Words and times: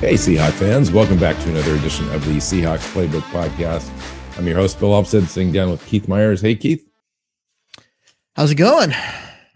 Hey, 0.00 0.14
Seahawks 0.14 0.52
fans, 0.52 0.92
welcome 0.92 1.18
back 1.18 1.36
to 1.42 1.50
another 1.50 1.74
edition 1.74 2.08
of 2.14 2.24
the 2.24 2.36
Seahawks 2.36 2.88
Playbook 2.92 3.22
Podcast. 3.32 3.90
I'm 4.38 4.46
your 4.46 4.54
host, 4.54 4.78
Bill 4.78 4.90
Alvstad, 4.90 5.26
sitting 5.26 5.50
down 5.50 5.72
with 5.72 5.84
Keith 5.86 6.06
Myers. 6.06 6.40
Hey, 6.40 6.54
Keith. 6.54 6.88
How's 8.36 8.52
it 8.52 8.54
going? 8.54 8.92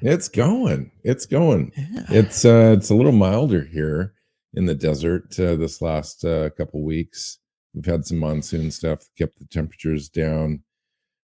It's 0.01 0.28
going. 0.28 0.91
It's 1.05 1.27
going. 1.27 1.70
Yeah. 1.77 2.06
It's 2.09 2.45
uh, 2.45 2.74
it's 2.77 2.91
a 2.91 2.96
little 2.96 3.12
milder 3.12 3.62
here 3.62 4.15
in 4.52 4.66
the 4.66 4.74
desert 4.74 5.38
uh, 5.38 5.55
this 5.55 5.80
last 5.80 6.24
uh, 6.24 6.51
couple 6.51 6.82
weeks. 6.82 7.38
We've 7.73 7.87
had 7.87 8.04
some 8.04 8.18
monsoon 8.18 8.73
stuff, 8.73 9.09
kept 9.16 9.38
the 9.38 9.45
temperatures 9.45 10.09
down 10.09 10.65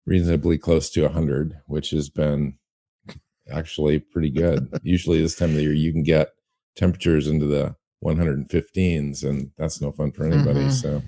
reasonably 0.07 0.57
close 0.57 0.89
to 0.89 1.03
100, 1.03 1.59
which 1.67 1.91
has 1.91 2.09
been 2.09 2.57
actually 3.47 3.99
pretty 3.99 4.31
good. 4.31 4.69
Usually, 4.81 5.21
this 5.21 5.35
time 5.35 5.51
of 5.51 5.55
the 5.57 5.61
year, 5.61 5.73
you 5.73 5.91
can 5.91 6.01
get 6.01 6.29
temperatures 6.75 7.27
into 7.27 7.45
the 7.45 7.75
115s 8.03 9.23
and 9.23 9.51
that's 9.57 9.81
no 9.81 9.91
fun 9.91 10.11
for 10.11 10.25
anybody 10.25 10.61
mm-hmm. 10.61 10.69
so. 10.69 11.01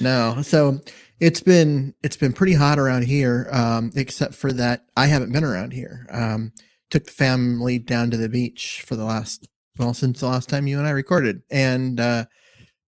No 0.00 0.42
so 0.42 0.80
it's 1.20 1.40
been 1.40 1.94
it's 2.02 2.16
been 2.16 2.32
pretty 2.32 2.54
hot 2.54 2.78
around 2.78 3.04
here 3.04 3.48
um 3.52 3.92
except 3.94 4.34
for 4.34 4.52
that 4.52 4.86
i 4.96 5.06
haven't 5.06 5.32
been 5.32 5.44
around 5.44 5.72
here. 5.72 6.06
Um 6.10 6.52
took 6.90 7.04
the 7.04 7.12
family 7.12 7.78
down 7.78 8.10
to 8.10 8.16
the 8.16 8.28
beach 8.28 8.84
for 8.86 8.96
the 8.96 9.04
last 9.04 9.48
well 9.78 9.94
since 9.94 10.20
the 10.20 10.26
last 10.26 10.48
time 10.48 10.66
you 10.66 10.78
and 10.78 10.86
i 10.86 10.90
recorded 10.90 11.42
and 11.50 11.98
uh 11.98 12.24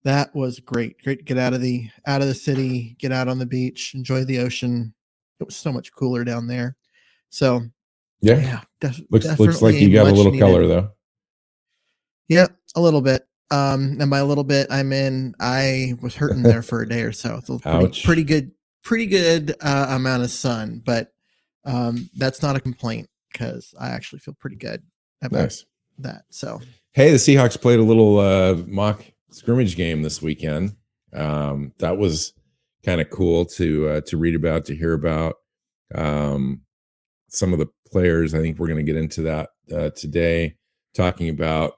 that 0.04 0.34
was 0.34 0.60
great 0.60 1.02
great 1.04 1.20
to 1.20 1.26
get 1.26 1.38
out 1.38 1.54
of 1.54 1.62
the 1.62 1.90
out 2.06 2.22
of 2.22 2.28
the 2.28 2.36
city 2.36 2.96
get 3.00 3.12
out 3.12 3.28
on 3.28 3.40
the 3.40 3.46
beach 3.46 3.94
enjoy 3.96 4.24
the 4.24 4.40
ocean. 4.40 4.94
It 5.40 5.46
was 5.46 5.56
so 5.56 5.72
much 5.72 5.94
cooler 5.94 6.24
down 6.24 6.48
there. 6.48 6.76
So 7.30 7.62
yeah, 8.22 8.40
yeah 8.40 8.62
def- 8.82 9.02
looks 9.10 9.40
looks 9.40 9.62
like 9.62 9.76
you 9.76 9.92
got 9.94 10.08
a 10.08 10.12
little 10.12 10.32
needed. 10.32 10.46
color 10.46 10.68
though. 10.68 10.92
Yep, 12.28 12.56
a 12.76 12.82
little 12.82 13.02
bit. 13.02 13.26
Um, 13.52 13.98
and 14.00 14.10
by 14.10 14.20
a 14.20 14.26
little 14.26 14.44
bit, 14.44 14.68
I 14.70 14.84
mean 14.84 15.34
I 15.40 15.94
was 16.02 16.16
hurting 16.16 16.44
there 16.44 16.62
for 16.64 16.82
a 16.82 16.88
day 16.88 17.02
or 17.02 17.12
so. 17.12 17.42
so 17.44 17.60
pretty, 17.60 18.02
pretty, 18.04 18.24
good, 18.24 18.52
pretty 18.84 19.08
good 19.08 19.56
uh, 19.62 19.88
amount 19.90 20.24
of 20.24 20.30
sun, 20.30 20.82
but 20.86 21.12
um, 21.66 22.10
that's 22.18 22.42
not 22.42 22.56
a 22.56 22.60
complaint 22.60 23.10
because 23.32 23.74
I 23.80 23.90
actually 23.90 24.20
feel 24.20 24.36
pretty 24.40 24.56
good 24.56 24.84
about 25.22 25.42
nice. 25.42 25.66
that. 26.00 26.24
So, 26.30 26.62
hey, 26.94 27.12
the 27.12 27.18
Seahawks 27.18 27.60
played 27.60 27.80
a 27.80 27.84
little 27.84 28.20
uh, 28.20 28.56
mock 28.68 29.04
scrimmage 29.32 29.76
game 29.76 30.02
this 30.02 30.22
weekend. 30.22 30.76
Um, 31.14 31.74
that 31.80 31.98
was 31.98 32.34
kind 32.84 33.02
of 33.02 33.10
cool 33.10 33.46
to 33.46 33.90
uh, 33.90 34.02
to 34.02 34.18
read 34.18 34.36
about, 34.36 34.66
to 34.66 34.76
hear 34.76 34.94
about. 34.94 35.36
Um, 35.94 36.62
some 37.30 37.54
of 37.54 37.60
the 37.60 37.68
players, 37.92 38.34
I 38.34 38.40
think 38.40 38.58
we're 38.58 38.68
going 38.68 38.86
to 38.86 38.92
get 38.92 39.00
into 39.00 39.22
that 39.24 39.50
uh, 39.72 39.90
today, 39.92 40.56
talking 40.96 41.30
about 41.30 41.74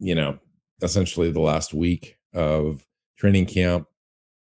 you 0.00 0.14
know, 0.14 0.38
essentially 0.82 1.30
the 1.30 1.40
last 1.40 1.72
week 1.72 2.16
of 2.34 2.84
training 3.16 3.46
camp 3.46 3.86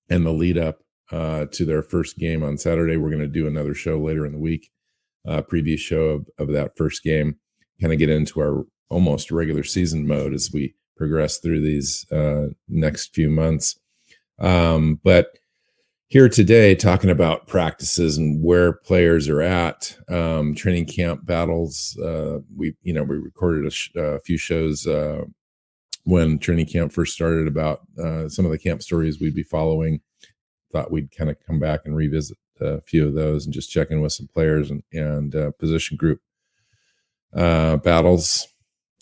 and 0.09 0.25
the 0.25 0.31
lead 0.31 0.58
up 0.58 0.80
uh, 1.12 1.46
to 1.52 1.64
their 1.64 1.84
first 1.84 2.18
game 2.18 2.44
on 2.44 2.58
Saturday. 2.58 2.97
We're 2.97 3.09
going 3.09 3.22
to 3.22 3.28
do 3.28 3.47
another 3.47 3.74
show 3.74 4.00
later 4.00 4.25
in 4.25 4.34
the 4.34 4.40
week, 4.40 4.72
uh, 5.28 5.41
previous 5.44 5.80
show 5.80 6.06
of, 6.09 6.28
of 6.38 6.47
that 6.50 6.75
first 6.75 7.03
game, 7.03 7.38
kind 7.80 7.94
of 7.94 8.00
get 8.00 8.09
into 8.09 8.40
our 8.41 8.66
almost 8.90 9.31
regular 9.31 9.64
season 9.64 10.08
mode 10.08 10.34
as 10.34 10.52
we 10.52 10.75
progress 10.97 11.38
through 11.38 11.62
these 11.62 12.06
uh, 12.12 12.47
next 12.68 13.14
few 13.14 13.30
months. 13.30 13.80
Um, 14.40 15.00
but 15.03 15.38
here 16.08 16.30
today, 16.30 16.75
talking 16.75 17.09
about 17.09 17.47
practices 17.47 18.18
and 18.18 18.44
where 18.44 18.74
players 18.74 19.28
are 19.28 19.41
at, 19.41 19.97
um, 20.09 20.53
training 20.53 20.85
camp 20.85 21.25
battles. 21.25 21.97
Uh, 21.97 22.40
we, 22.56 22.75
you 22.84 22.94
know, 22.94 23.03
we 23.03 23.18
recorded 23.18 23.66
a, 23.66 23.72
sh- 23.72 23.90
a 23.96 24.20
few 24.20 24.38
shows 24.38 24.85
uh, 24.85 25.24
when 26.03 26.40
training 26.40 26.66
camp 26.66 26.91
first 26.91 27.14
started 27.14 27.47
about 27.47 27.81
uh, 27.97 28.28
some 28.28 28.46
of 28.46 28.52
the 28.52 28.58
camp 28.58 28.81
stories 28.81 29.19
we'd 29.19 29.36
be 29.36 29.44
following. 29.44 30.02
Thought 30.72 30.91
we'd 30.91 31.16
kind 31.16 31.30
of 31.30 31.38
come 31.46 31.59
back 31.59 31.81
and 31.86 31.96
revisit 31.96 32.38
a 32.59 32.81
few 32.81 33.08
of 33.08 33.14
those 33.14 33.46
and 33.46 33.53
just 33.53 33.72
check 33.72 33.91
in 33.91 34.02
with 34.02 34.14
some 34.14 34.28
players 34.28 34.72
and, 34.72 34.84
and 34.91 35.36
uh, 35.36 35.52
position 35.59 35.97
group 35.97 36.19
uh, 37.36 37.78
battles 37.78 38.47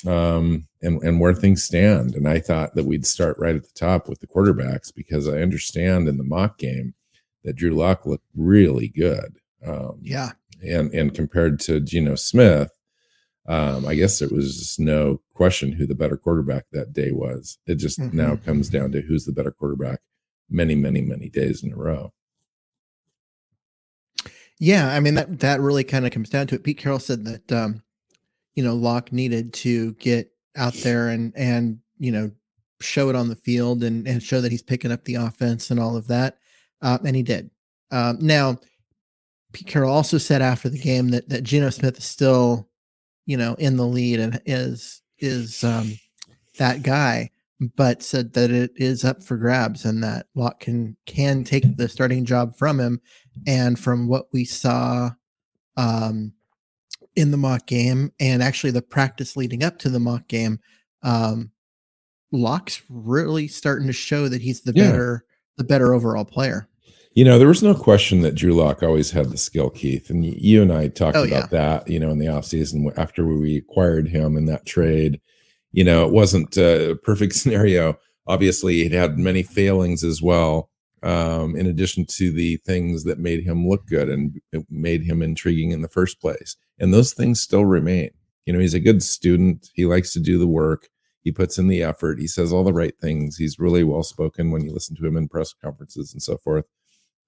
um, 0.07 0.67
and, 0.81 1.01
and 1.03 1.19
where 1.19 1.33
things 1.33 1.63
stand. 1.63 2.15
And 2.15 2.27
I 2.27 2.39
thought 2.39 2.75
that 2.75 2.85
we'd 2.85 3.05
start 3.05 3.37
right 3.39 3.55
at 3.55 3.63
the 3.63 3.73
top 3.75 4.09
with 4.09 4.19
the 4.19 4.27
quarterbacks 4.27 4.93
because 4.93 5.27
I 5.27 5.41
understand 5.41 6.07
in 6.07 6.17
the 6.17 6.23
mock 6.23 6.57
game 6.57 6.93
that 7.43 7.55
Drew 7.55 7.71
Lock 7.71 8.05
looked 8.05 8.27
really 8.35 8.87
good. 8.87 9.37
Um, 9.65 9.99
yeah. 10.01 10.31
And, 10.61 10.93
and 10.93 11.13
compared 11.13 11.59
to 11.61 11.79
Geno 11.79 12.15
Smith, 12.15 12.71
um, 13.47 13.87
I 13.87 13.95
guess 13.95 14.21
it 14.21 14.31
was 14.31 14.77
no 14.79 15.21
question 15.33 15.71
who 15.71 15.87
the 15.87 15.95
better 15.95 16.17
quarterback 16.17 16.65
that 16.71 16.93
day 16.93 17.11
was. 17.11 17.57
It 17.65 17.75
just 17.75 17.99
mm-hmm. 17.99 18.15
now 18.15 18.35
comes 18.35 18.69
down 18.69 18.91
to 18.91 19.01
who's 19.01 19.25
the 19.25 19.31
better 19.31 19.51
quarterback 19.51 19.99
many, 20.49 20.75
many, 20.75 21.01
many 21.01 21.29
days 21.29 21.63
in 21.63 21.73
a 21.73 21.75
row. 21.75 22.13
Yeah, 24.59 24.93
I 24.93 24.99
mean 24.99 25.15
that 25.15 25.39
that 25.39 25.59
really 25.59 25.83
kind 25.83 26.05
of 26.05 26.11
comes 26.11 26.29
down 26.29 26.45
to 26.47 26.55
it. 26.55 26.63
Pete 26.63 26.77
Carroll 26.77 26.99
said 26.99 27.25
that 27.25 27.51
um, 27.51 27.81
you 28.53 28.63
know 28.63 28.75
Lock 28.75 29.11
needed 29.11 29.53
to 29.53 29.93
get 29.93 30.31
out 30.55 30.73
there 30.75 31.09
and 31.09 31.33
and 31.35 31.79
you 31.97 32.11
know 32.11 32.29
show 32.79 33.09
it 33.09 33.15
on 33.15 33.27
the 33.27 33.35
field 33.35 33.83
and 33.83 34.07
and 34.07 34.21
show 34.21 34.39
that 34.39 34.51
he's 34.51 34.61
picking 34.61 34.91
up 34.91 35.03
the 35.05 35.15
offense 35.15 35.71
and 35.71 35.79
all 35.79 35.97
of 35.97 36.07
that, 36.09 36.37
uh, 36.83 36.99
and 37.03 37.15
he 37.15 37.23
did. 37.23 37.49
Um, 37.89 38.19
now, 38.21 38.59
Pete 39.51 39.65
Carroll 39.65 39.91
also 39.91 40.19
said 40.19 40.43
after 40.43 40.69
the 40.69 40.77
game 40.77 41.09
that 41.09 41.29
that 41.29 41.41
Geno 41.41 41.71
Smith 41.71 41.97
is 41.97 42.05
still 42.05 42.69
you 43.31 43.37
know, 43.37 43.53
in 43.53 43.77
the 43.77 43.87
lead 43.87 44.19
and 44.19 44.41
is 44.45 45.01
is 45.19 45.63
um, 45.63 45.97
that 46.57 46.83
guy, 46.83 47.31
but 47.77 48.03
said 48.03 48.33
that 48.33 48.51
it 48.51 48.71
is 48.75 49.05
up 49.05 49.23
for 49.23 49.37
grabs 49.37 49.85
and 49.85 50.03
that 50.03 50.25
Lock 50.35 50.59
can 50.59 50.97
can 51.05 51.45
take 51.45 51.77
the 51.77 51.87
starting 51.87 52.25
job 52.25 52.57
from 52.57 52.77
him. 52.77 52.99
And 53.47 53.79
from 53.79 54.09
what 54.09 54.25
we 54.33 54.43
saw 54.43 55.11
um, 55.77 56.33
in 57.15 57.31
the 57.31 57.37
mock 57.37 57.67
game 57.67 58.11
and 58.19 58.43
actually 58.43 58.71
the 58.71 58.81
practice 58.81 59.37
leading 59.37 59.63
up 59.63 59.79
to 59.79 59.89
the 59.89 60.01
mock 60.01 60.27
game, 60.27 60.59
um, 61.01 61.51
Lock's 62.33 62.81
really 62.89 63.47
starting 63.47 63.87
to 63.87 63.93
show 63.93 64.27
that 64.27 64.41
he's 64.41 64.63
the 64.63 64.73
yeah. 64.75 64.91
better 64.91 65.25
the 65.55 65.63
better 65.63 65.93
overall 65.93 66.25
player. 66.25 66.67
You 67.13 67.25
know, 67.25 67.37
there 67.37 67.47
was 67.47 67.61
no 67.61 67.75
question 67.75 68.21
that 68.21 68.35
Drew 68.35 68.53
Lock 68.53 68.81
always 68.81 69.11
had 69.11 69.29
the 69.29 69.37
skill, 69.37 69.69
Keith. 69.69 70.09
And 70.09 70.25
you 70.25 70.61
and 70.61 70.71
I 70.71 70.87
talked 70.87 71.17
oh, 71.17 71.23
about 71.23 71.51
yeah. 71.51 71.57
that, 71.57 71.89
you 71.89 71.99
know, 71.99 72.09
in 72.09 72.19
the 72.19 72.27
offseason 72.27 72.97
after 72.97 73.25
we 73.25 73.57
acquired 73.57 74.07
him 74.07 74.37
in 74.37 74.45
that 74.45 74.65
trade. 74.65 75.19
You 75.73 75.83
know, 75.83 76.05
it 76.05 76.13
wasn't 76.13 76.55
a 76.57 76.97
perfect 77.03 77.33
scenario. 77.35 77.97
Obviously, 78.27 78.83
it 78.83 78.93
had 78.93 79.17
many 79.17 79.43
failings 79.43 80.05
as 80.05 80.21
well, 80.21 80.69
um, 81.03 81.55
in 81.57 81.65
addition 81.65 82.05
to 82.05 82.31
the 82.31 82.57
things 82.57 83.03
that 83.03 83.19
made 83.19 83.43
him 83.43 83.67
look 83.67 83.87
good 83.87 84.07
and 84.07 84.39
made 84.69 85.03
him 85.03 85.21
intriguing 85.21 85.71
in 85.71 85.81
the 85.81 85.89
first 85.89 86.21
place. 86.21 86.55
And 86.79 86.93
those 86.93 87.13
things 87.13 87.41
still 87.41 87.65
remain. 87.65 88.11
You 88.45 88.53
know, 88.53 88.59
he's 88.59 88.73
a 88.73 88.79
good 88.79 89.03
student. 89.03 89.69
He 89.73 89.85
likes 89.85 90.13
to 90.13 90.19
do 90.21 90.39
the 90.39 90.47
work. 90.47 90.87
He 91.23 91.31
puts 91.31 91.57
in 91.57 91.67
the 91.67 91.83
effort. 91.83 92.19
He 92.19 92.27
says 92.27 92.53
all 92.53 92.63
the 92.63 92.73
right 92.73 92.97
things. 92.99 93.35
He's 93.35 93.59
really 93.59 93.83
well 93.83 94.01
spoken 94.01 94.49
when 94.49 94.63
you 94.63 94.73
listen 94.73 94.95
to 94.95 95.05
him 95.05 95.17
in 95.17 95.27
press 95.27 95.53
conferences 95.53 96.13
and 96.13 96.23
so 96.23 96.37
forth 96.37 96.65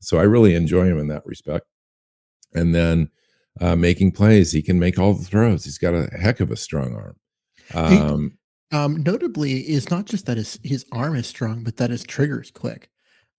so 0.04 0.18
I 0.18 0.24
really 0.24 0.56
enjoy 0.56 0.86
him 0.86 1.00
in 1.00 1.08
that 1.08 1.26
respect. 1.26 1.66
And 2.54 2.76
then 2.76 3.10
uh, 3.60 3.76
making 3.76 4.12
plays, 4.12 4.52
he 4.52 4.62
can 4.62 4.80
make 4.80 5.00
all 5.00 5.14
the 5.14 5.24
throws. 5.24 5.66
He's 5.66 5.78
got 5.78 5.94
a 5.94 6.10
heck 6.20 6.40
of 6.40 6.52
a 6.52 6.56
strong 6.56 6.96
arm. 6.96 7.16
Um, 7.74 8.38
he, 8.72 8.78
um, 8.78 9.04
notably, 9.04 9.62
is 9.62 9.90
not 9.90 10.06
just 10.06 10.26
that 10.26 10.38
his 10.38 10.60
his 10.64 10.86
arm 10.92 11.16
is 11.16 11.28
strong, 11.28 11.64
but 11.64 11.78
that 11.78 11.90
his 11.90 12.04
trigger 12.04 12.42
is 12.42 12.52
quick. 12.52 12.90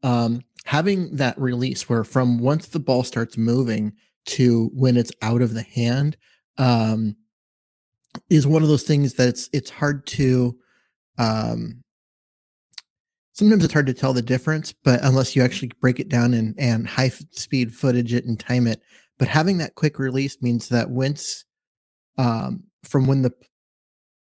Um, 0.03 0.43
having 0.65 1.17
that 1.17 1.39
release 1.39 1.89
where 1.89 2.05
from 2.05 2.39
once 2.39 2.67
the 2.67 2.81
ball 2.81 3.05
starts 3.05 3.37
moving 3.37 3.93
to 4.27 4.71
when 4.75 4.97
it's 4.97 5.13
out 5.23 5.43
of 5.43 5.55
the 5.55 5.63
hand 5.63 6.17
um, 6.59 7.17
is 8.31 8.47
one 8.47 8.63
of 8.63 8.69
those 8.69 8.85
things 8.85 9.15
that 9.15 9.29
it's 9.29 9.51
it's 9.53 9.71
hard 9.71 10.07
to 10.07 10.57
um, 11.19 11.84
sometimes 13.35 13.65
it's 13.65 13.73
hard 13.73 13.87
to 13.87 13.95
tell 13.95 14.13
the 14.13 14.23
difference, 14.23 14.73
but 14.73 15.01
unless 15.03 15.37
you 15.37 15.43
actually 15.43 15.71
break 15.81 16.01
it 16.01 16.09
down 16.09 16.33
and, 16.33 16.55
and 16.59 16.89
high 16.89 17.09
speed 17.09 17.75
footage 17.75 18.15
it 18.15 18.25
and 18.25 18.41
time 18.41 18.67
it. 18.67 18.81
But 19.19 19.29
having 19.29 19.59
that 19.59 19.75
quick 19.75 19.99
release 19.99 20.41
means 20.41 20.69
that 20.71 20.91
once 20.91 21.45
um, 22.17 22.65
from 22.83 23.07
when 23.07 23.23
the 23.23 23.33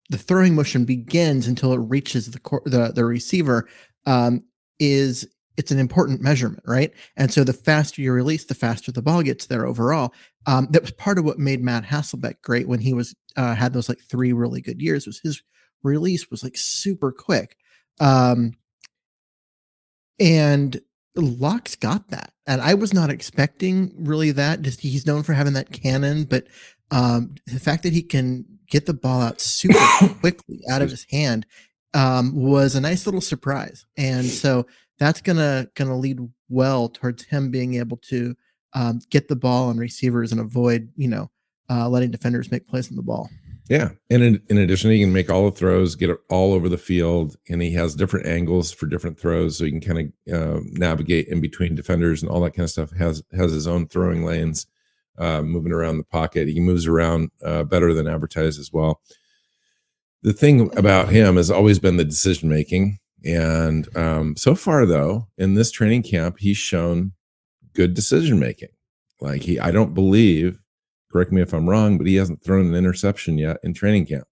the 0.09 0.18
throwing 0.18 0.56
motion 0.56 0.83
begins 0.83 1.48
until 1.48 1.71
it 1.74 1.77
reaches 1.77 2.30
the 2.30 2.39
cor- 2.39 2.63
the 2.65 2.92
the 2.94 3.06
receiver 3.06 3.68
um, 4.06 4.44
is 4.80 5.27
it's 5.57 5.71
an 5.71 5.80
important 5.80 6.21
measurement, 6.21 6.63
right? 6.65 6.92
And 7.18 7.31
so 7.31 7.44
the 7.44 7.53
faster 7.53 8.01
you 8.01 8.12
release, 8.13 8.45
the 8.45 8.56
faster 8.56 8.92
the 8.92 9.01
ball 9.01 9.21
gets 9.21 9.45
there 9.48 9.65
overall. 9.65 10.13
Um, 10.48 10.68
that 10.71 10.81
was 10.81 10.92
part 10.92 11.19
of 11.19 11.25
what 11.25 11.39
made 11.39 11.62
Matt 11.62 11.83
Hasselbeck 11.83 12.42
great 12.42 12.68
when 12.68 12.80
he 12.80 12.94
was 12.94 13.15
uh, 13.36 13.56
had 13.56 13.74
those 13.74 13.89
like 13.89 14.00
three 14.00 14.33
really 14.33 14.62
good 14.62 14.81
years. 14.81 15.06
Was 15.06 15.19
his 15.24 15.44
release 15.83 16.30
was 16.30 16.44
like 16.44 16.57
super 16.57 17.12
quick, 17.12 17.57
um, 18.00 18.53
and 20.21 20.79
Lock's 21.15 21.75
got 21.75 22.09
that, 22.09 22.31
and 22.47 22.62
I 22.62 22.75
was 22.75 22.94
not 22.94 23.09
expecting 23.09 23.94
really 23.97 24.31
that. 24.31 24.62
Just 24.62 24.79
he's 24.79 25.06
known 25.06 25.23
for 25.23 25.33
having 25.33 25.53
that 25.53 25.71
cannon, 25.71 26.23
but 26.25 26.47
um, 26.91 27.35
the 27.47 27.59
fact 27.59 27.83
that 27.83 27.91
he 27.91 28.03
can 28.03 28.45
get 28.69 28.85
the 28.85 28.94
ball 28.94 29.21
out 29.21 29.41
super 29.41 29.77
quickly 30.21 30.62
out 30.69 30.81
of 30.81 30.89
his 30.89 31.06
hand 31.12 31.45
um, 31.94 32.33
was 32.35 32.75
a 32.75 32.81
nice 32.81 33.06
little 33.06 33.19
surprise, 33.19 33.85
and 33.97 34.25
so 34.25 34.68
that's 35.00 35.21
gonna 35.21 35.68
gonna 35.75 35.97
lead 35.97 36.19
well 36.47 36.88
towards 36.88 37.25
him 37.25 37.50
being 37.51 37.75
able 37.75 37.97
to 37.97 38.35
um, 38.74 39.00
get 39.09 39.27
the 39.27 39.35
ball 39.35 39.69
on 39.69 39.77
receivers 39.77 40.31
and 40.31 40.39
avoid 40.39 40.89
you 40.95 41.07
know 41.07 41.29
uh, 41.69 41.89
letting 41.89 42.12
defenders 42.12 42.51
make 42.51 42.67
plays 42.67 42.89
on 42.89 42.95
the 42.95 43.03
ball. 43.03 43.29
Yeah, 43.69 43.92
and 44.10 44.24
in, 44.24 44.42
in 44.50 44.58
addition, 44.58 44.92
he 44.92 45.00
can 45.00 45.13
make 45.13 45.30
all 45.30 45.46
the 45.50 45.56
throws, 45.56 45.96
get 45.96 46.10
it 46.10 46.18
all 46.30 46.54
over 46.54 46.68
the 46.68 46.78
field, 46.78 47.38
and 47.48 47.62
he 47.62 47.74
has 47.74 47.96
different 47.96 48.25
angles 48.25 48.72
for 48.72 48.86
different 48.86 49.19
throws, 49.19 49.58
so 49.58 49.66
he 49.66 49.72
can 49.72 49.81
kind 49.81 50.13
of 50.28 50.34
uh, 50.34 50.60
navigate 50.66 51.28
in 51.28 51.40
between 51.40 51.75
defenders 51.75 52.22
and 52.22 52.30
all 52.30 52.42
that 52.42 52.52
kind 52.52 52.66
of 52.66 52.72
stuff. 52.72 52.92
has 52.98 53.24
has 53.31 53.52
his 53.52 53.68
own 53.68 53.88
throwing 53.88 54.25
lanes, 54.25 54.68
uh, 55.18 55.42
moving 55.42 55.72
around 55.72 55.98
the 55.98 56.04
pocket. 56.04 56.48
He 56.48 56.60
moves 56.60 56.86
around 56.86 57.31
uh, 57.46 57.63
better 57.63 57.94
than 57.94 58.08
advertised 58.08 58.60
as 58.60 58.74
well. 58.74 59.02
The 60.24 60.34
thing 60.34 60.75
about 60.78 61.10
him 61.10 61.38
has 61.38 61.50
always 61.50 61.80
been 61.80 61.98
the 61.98 62.04
decision 62.04 62.50
making, 62.50 63.00
and 63.24 63.88
um, 63.96 64.36
so 64.36 64.54
far, 64.54 64.86
though, 64.86 65.28
in 65.38 65.54
this 65.54 65.72
training 65.72 66.04
camp, 66.04 66.38
he's 66.40 66.58
shown 66.58 67.13
good 67.74 67.94
decision 67.94 68.38
making. 68.40 68.69
Like 69.22 69.44
he, 69.44 69.60
I 69.60 69.72
don't 69.72 69.94
believe 69.94 70.62
correct 71.12 71.31
me 71.31 71.42
if 71.42 71.54
I'm 71.54 71.69
wrong, 71.69 71.98
but 71.98 72.08
he 72.08 72.16
hasn't 72.16 72.44
thrown 72.44 72.68
an 72.68 72.75
interception 72.75 73.38
yet 73.38 73.58
in 73.63 73.74
training 73.74 74.06
camp 74.06 74.28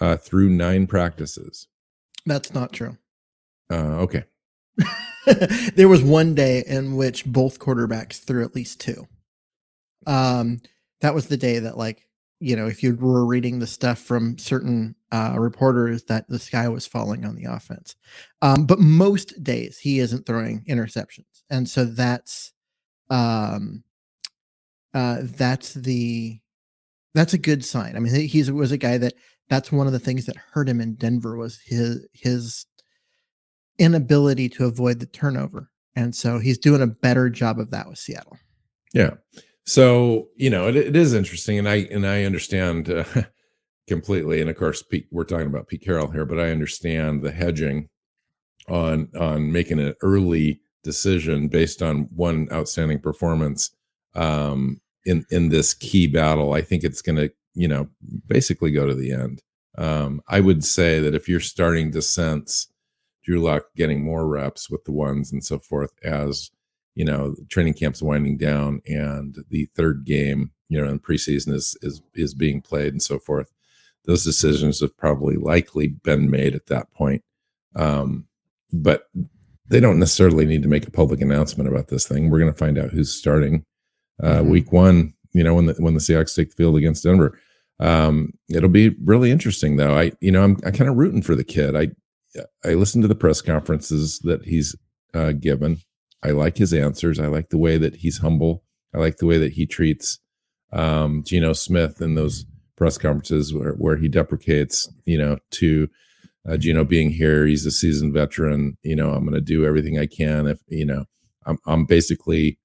uh, 0.00 0.16
through 0.16 0.50
nine 0.50 0.86
practices. 0.86 1.68
That's 2.26 2.54
not 2.54 2.72
true. 2.72 2.96
Uh, 3.70 4.00
okay. 4.02 4.24
there 5.74 5.88
was 5.88 6.02
one 6.02 6.34
day 6.34 6.64
in 6.66 6.96
which 6.96 7.24
both 7.24 7.58
quarterbacks 7.58 8.22
threw 8.22 8.44
at 8.44 8.54
least 8.54 8.80
two. 8.80 9.06
Um, 10.06 10.60
that 11.00 11.14
was 11.14 11.28
the 11.28 11.36
day 11.36 11.58
that, 11.58 11.76
like, 11.76 12.06
you 12.40 12.56
know, 12.56 12.66
if 12.66 12.82
you 12.82 12.96
were 12.96 13.24
reading 13.24 13.58
the 13.58 13.66
stuff 13.66 14.00
from 14.00 14.36
certain 14.38 14.96
uh, 15.12 15.36
reporters, 15.38 16.04
that 16.04 16.28
the 16.28 16.40
sky 16.40 16.68
was 16.68 16.86
falling 16.86 17.24
on 17.24 17.36
the 17.36 17.44
offense. 17.44 17.94
Um, 18.40 18.66
but 18.66 18.80
most 18.80 19.42
days 19.44 19.78
he 19.78 20.00
isn't 20.00 20.26
throwing 20.26 20.64
interceptions, 20.68 21.44
and 21.48 21.68
so 21.68 21.84
that's 21.84 22.52
um, 23.10 23.84
uh, 24.94 25.18
that's 25.22 25.74
the 25.74 26.38
that's 27.14 27.34
a 27.34 27.38
good 27.38 27.64
sign. 27.64 27.96
I 27.96 28.00
mean, 28.00 28.14
he 28.14 28.50
was 28.50 28.72
a 28.72 28.78
guy 28.78 28.98
that 28.98 29.14
that's 29.48 29.70
one 29.70 29.86
of 29.86 29.92
the 29.92 29.98
things 29.98 30.26
that 30.26 30.36
hurt 30.36 30.68
him 30.68 30.80
in 30.80 30.94
Denver 30.94 31.36
was 31.36 31.60
his 31.64 32.06
his 32.12 32.66
inability 33.78 34.48
to 34.50 34.66
avoid 34.66 35.00
the 35.00 35.06
turnover, 35.06 35.70
and 35.94 36.14
so 36.14 36.38
he's 36.38 36.58
doing 36.58 36.82
a 36.82 36.86
better 36.86 37.28
job 37.28 37.58
of 37.58 37.70
that 37.70 37.88
with 37.88 37.98
Seattle. 37.98 38.38
Yeah. 38.92 39.14
So 39.64 40.28
you 40.36 40.50
know, 40.50 40.68
it, 40.68 40.76
it 40.76 40.96
is 40.96 41.14
interesting, 41.14 41.58
and 41.58 41.68
I 41.68 41.86
and 41.90 42.06
I 42.06 42.24
understand 42.24 42.90
uh, 42.90 43.04
completely. 43.88 44.40
And 44.40 44.50
of 44.50 44.56
course, 44.56 44.82
Pete, 44.82 45.06
we're 45.10 45.24
talking 45.24 45.46
about 45.46 45.68
Pete 45.68 45.84
Carroll 45.84 46.10
here, 46.10 46.26
but 46.26 46.40
I 46.40 46.50
understand 46.50 47.22
the 47.22 47.32
hedging 47.32 47.88
on 48.68 49.08
on 49.18 49.52
making 49.52 49.80
an 49.80 49.94
early 50.02 50.60
decision 50.84 51.48
based 51.48 51.82
on 51.82 52.08
one 52.14 52.48
outstanding 52.52 53.00
performance 53.00 53.70
um, 54.14 54.80
in 55.04 55.24
in 55.30 55.48
this 55.48 55.74
key 55.74 56.06
battle. 56.06 56.52
I 56.52 56.62
think 56.62 56.84
it's 56.84 57.02
going 57.02 57.16
to 57.16 57.32
you 57.54 57.68
know 57.68 57.88
basically 58.26 58.70
go 58.70 58.86
to 58.86 58.94
the 58.94 59.12
end. 59.12 59.42
Um, 59.78 60.20
I 60.28 60.40
would 60.40 60.64
say 60.64 61.00
that 61.00 61.14
if 61.14 61.28
you're 61.28 61.40
starting 61.40 61.92
to 61.92 62.02
sense 62.02 62.68
Drew 63.24 63.40
Lock 63.40 63.66
getting 63.76 64.04
more 64.04 64.26
reps 64.26 64.68
with 64.68 64.84
the 64.84 64.92
ones 64.92 65.32
and 65.32 65.44
so 65.44 65.58
forth 65.58 65.92
as 66.04 66.50
you 66.94 67.04
know 67.04 67.34
training 67.48 67.74
camp's 67.74 68.02
winding 68.02 68.36
down 68.36 68.82
and 68.86 69.44
the 69.48 69.68
third 69.74 70.04
game 70.04 70.50
you 70.68 70.80
know 70.80 70.88
in 70.88 70.98
preseason 70.98 71.52
is 71.52 71.76
is 71.82 72.02
is 72.14 72.34
being 72.34 72.60
played 72.60 72.92
and 72.92 73.02
so 73.02 73.18
forth 73.18 73.50
those 74.04 74.24
decisions 74.24 74.80
have 74.80 74.96
probably 74.96 75.36
likely 75.36 75.88
been 75.88 76.30
made 76.30 76.54
at 76.54 76.66
that 76.66 76.92
point 76.92 77.22
um, 77.76 78.26
but 78.72 79.08
they 79.68 79.80
don't 79.80 79.98
necessarily 79.98 80.44
need 80.44 80.62
to 80.62 80.68
make 80.68 80.86
a 80.86 80.90
public 80.90 81.20
announcement 81.20 81.68
about 81.68 81.88
this 81.88 82.06
thing 82.06 82.28
we're 82.28 82.40
going 82.40 82.52
to 82.52 82.58
find 82.58 82.78
out 82.78 82.90
who's 82.90 83.14
starting 83.14 83.64
uh, 84.22 84.38
mm-hmm. 84.38 84.50
week 84.50 84.72
one. 84.72 85.14
You 85.32 85.42
know 85.42 85.54
when 85.54 85.66
the 85.66 85.74
when 85.74 85.94
the 85.94 86.00
Seahawks 86.00 86.36
take 86.36 86.50
the 86.50 86.56
field 86.56 86.76
against 86.76 87.04
Denver. 87.04 87.38
Um, 87.80 88.32
it'll 88.48 88.68
be 88.68 88.90
really 89.02 89.30
interesting 89.30 89.76
though. 89.76 89.98
I 89.98 90.12
you 90.20 90.30
know 90.30 90.42
I'm 90.42 90.58
I 90.64 90.70
kind 90.70 90.90
of 90.90 90.96
rooting 90.96 91.22
for 91.22 91.34
the 91.34 91.44
kid. 91.44 91.74
I 91.74 91.90
I 92.64 92.74
listen 92.74 93.02
to 93.02 93.08
the 93.08 93.14
press 93.14 93.40
conferences 93.40 94.18
that 94.20 94.44
he's 94.44 94.76
uh, 95.14 95.32
given. 95.32 95.78
I 96.22 96.30
like 96.30 96.56
his 96.58 96.72
answers. 96.72 97.18
I 97.18 97.26
like 97.26 97.48
the 97.48 97.58
way 97.58 97.78
that 97.78 97.96
he's 97.96 98.18
humble. 98.18 98.62
I 98.94 98.98
like 98.98 99.16
the 99.16 99.26
way 99.26 99.38
that 99.38 99.52
he 99.52 99.66
treats 99.66 100.18
um, 100.72 101.22
Geno 101.24 101.52
Smith 101.52 102.00
in 102.00 102.14
those 102.14 102.44
press 102.76 102.98
conferences 102.98 103.52
where, 103.52 103.72
where 103.72 103.96
he 103.96 104.08
deprecates, 104.08 104.88
you 105.04 105.18
know, 105.18 105.38
to 105.50 105.88
uh, 106.48 106.56
Geno 106.56 106.84
being 106.84 107.10
here. 107.10 107.46
He's 107.46 107.66
a 107.66 107.70
seasoned 107.70 108.14
veteran. 108.14 108.76
You 108.82 108.96
know, 108.96 109.12
I'm 109.12 109.24
going 109.24 109.34
to 109.34 109.40
do 109.40 109.64
everything 109.64 109.98
I 109.98 110.06
can. 110.06 110.46
If 110.46 110.60
you 110.68 110.84
know, 110.84 111.04
I'm, 111.46 111.58
I'm 111.66 111.84
basically 111.84 112.58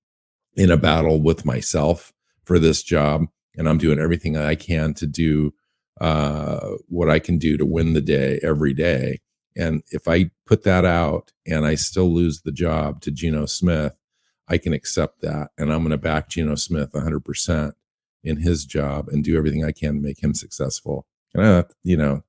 in 0.57 0.71
a 0.71 0.77
battle 0.77 1.21
with 1.21 1.45
myself 1.45 2.12
for 2.44 2.59
this 2.59 2.83
job 2.83 3.25
and 3.56 3.69
i'm 3.69 3.77
doing 3.77 4.00
everything 4.00 4.36
i 4.36 4.56
can 4.56 4.94
to 4.94 5.06
do 5.06 5.54
uh, 6.01 6.71
what 6.89 7.09
i 7.09 7.19
can 7.19 7.38
do 7.38 7.57
to 7.57 7.65
win 7.65 7.94
the 7.94 8.01
day 8.01 8.39
every 8.44 8.74
day. 8.74 9.19
And 9.56 9.81
if 9.89 10.07
i 10.07 10.30
put 10.45 10.63
that 10.63 10.86
out 10.86 11.31
and 11.45 11.65
i 11.65 11.75
still 11.75 12.13
lose 12.13 12.42
the 12.42 12.51
job 12.51 13.01
to 13.01 13.12
Geno 13.12 13.45
smith 13.45 13.94
i 14.48 14.57
can 14.57 14.74
accept 14.74 15.21
that 15.21 15.51
and 15.57 15.71
i'm 15.71 15.80
going 15.80 15.92
to 15.92 15.98
back 15.98 16.30
Geno 16.30 16.56
smith 16.56 16.92
100% 16.92 17.71
in 18.23 18.37
his 18.37 18.66
job 18.66 19.07
and 19.09 19.23
do 19.23 19.37
everything 19.37 19.64
i 19.64 19.71
can 19.71 19.95
to 19.95 20.02
make 20.02 20.21
him 20.21 20.33
successful. 20.33 21.06
And 21.33 21.44
uh, 21.44 21.64
you 21.83 21.97
know 21.97 22.23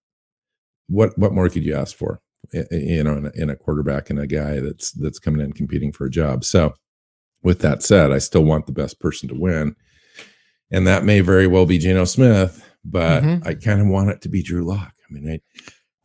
what 0.89 1.19
what 1.19 1.33
more 1.33 1.49
could 1.49 1.65
you 1.65 1.75
ask 1.75 1.97
for 1.97 2.21
you 2.53 3.03
know 3.03 3.17
in 3.17 3.27
a, 3.27 3.31
in 3.35 3.51
a 3.51 3.57
quarterback 3.57 4.11
and 4.11 4.19
a 4.19 4.27
guy 4.27 4.61
that's 4.61 4.93
that's 4.93 5.19
coming 5.19 5.41
in 5.41 5.53
competing 5.53 5.93
for 5.93 6.07
a 6.07 6.11
job? 6.11 6.45
So 6.45 6.75
with 7.43 7.61
that 7.61 7.83
said, 7.83 8.11
I 8.11 8.19
still 8.19 8.45
want 8.45 8.67
the 8.67 8.73
best 8.73 9.01
person 9.01 9.29
to 9.29 9.35
win. 9.35 9.77
And 10.71 10.87
that 10.87 11.05
may 11.05 11.21
very 11.21 11.47
well 11.47 11.67
be 11.67 11.79
Geno 11.79 12.05
Smith, 12.05 12.65
but 12.85 13.23
mm-hmm. 13.23 13.47
I 13.47 13.55
kind 13.55 13.81
of 13.81 13.87
want 13.87 14.11
it 14.11 14.21
to 14.23 14.29
be 14.29 14.43
Drew 14.43 14.65
Lock. 14.65 14.93
I 15.09 15.13
mean, 15.13 15.41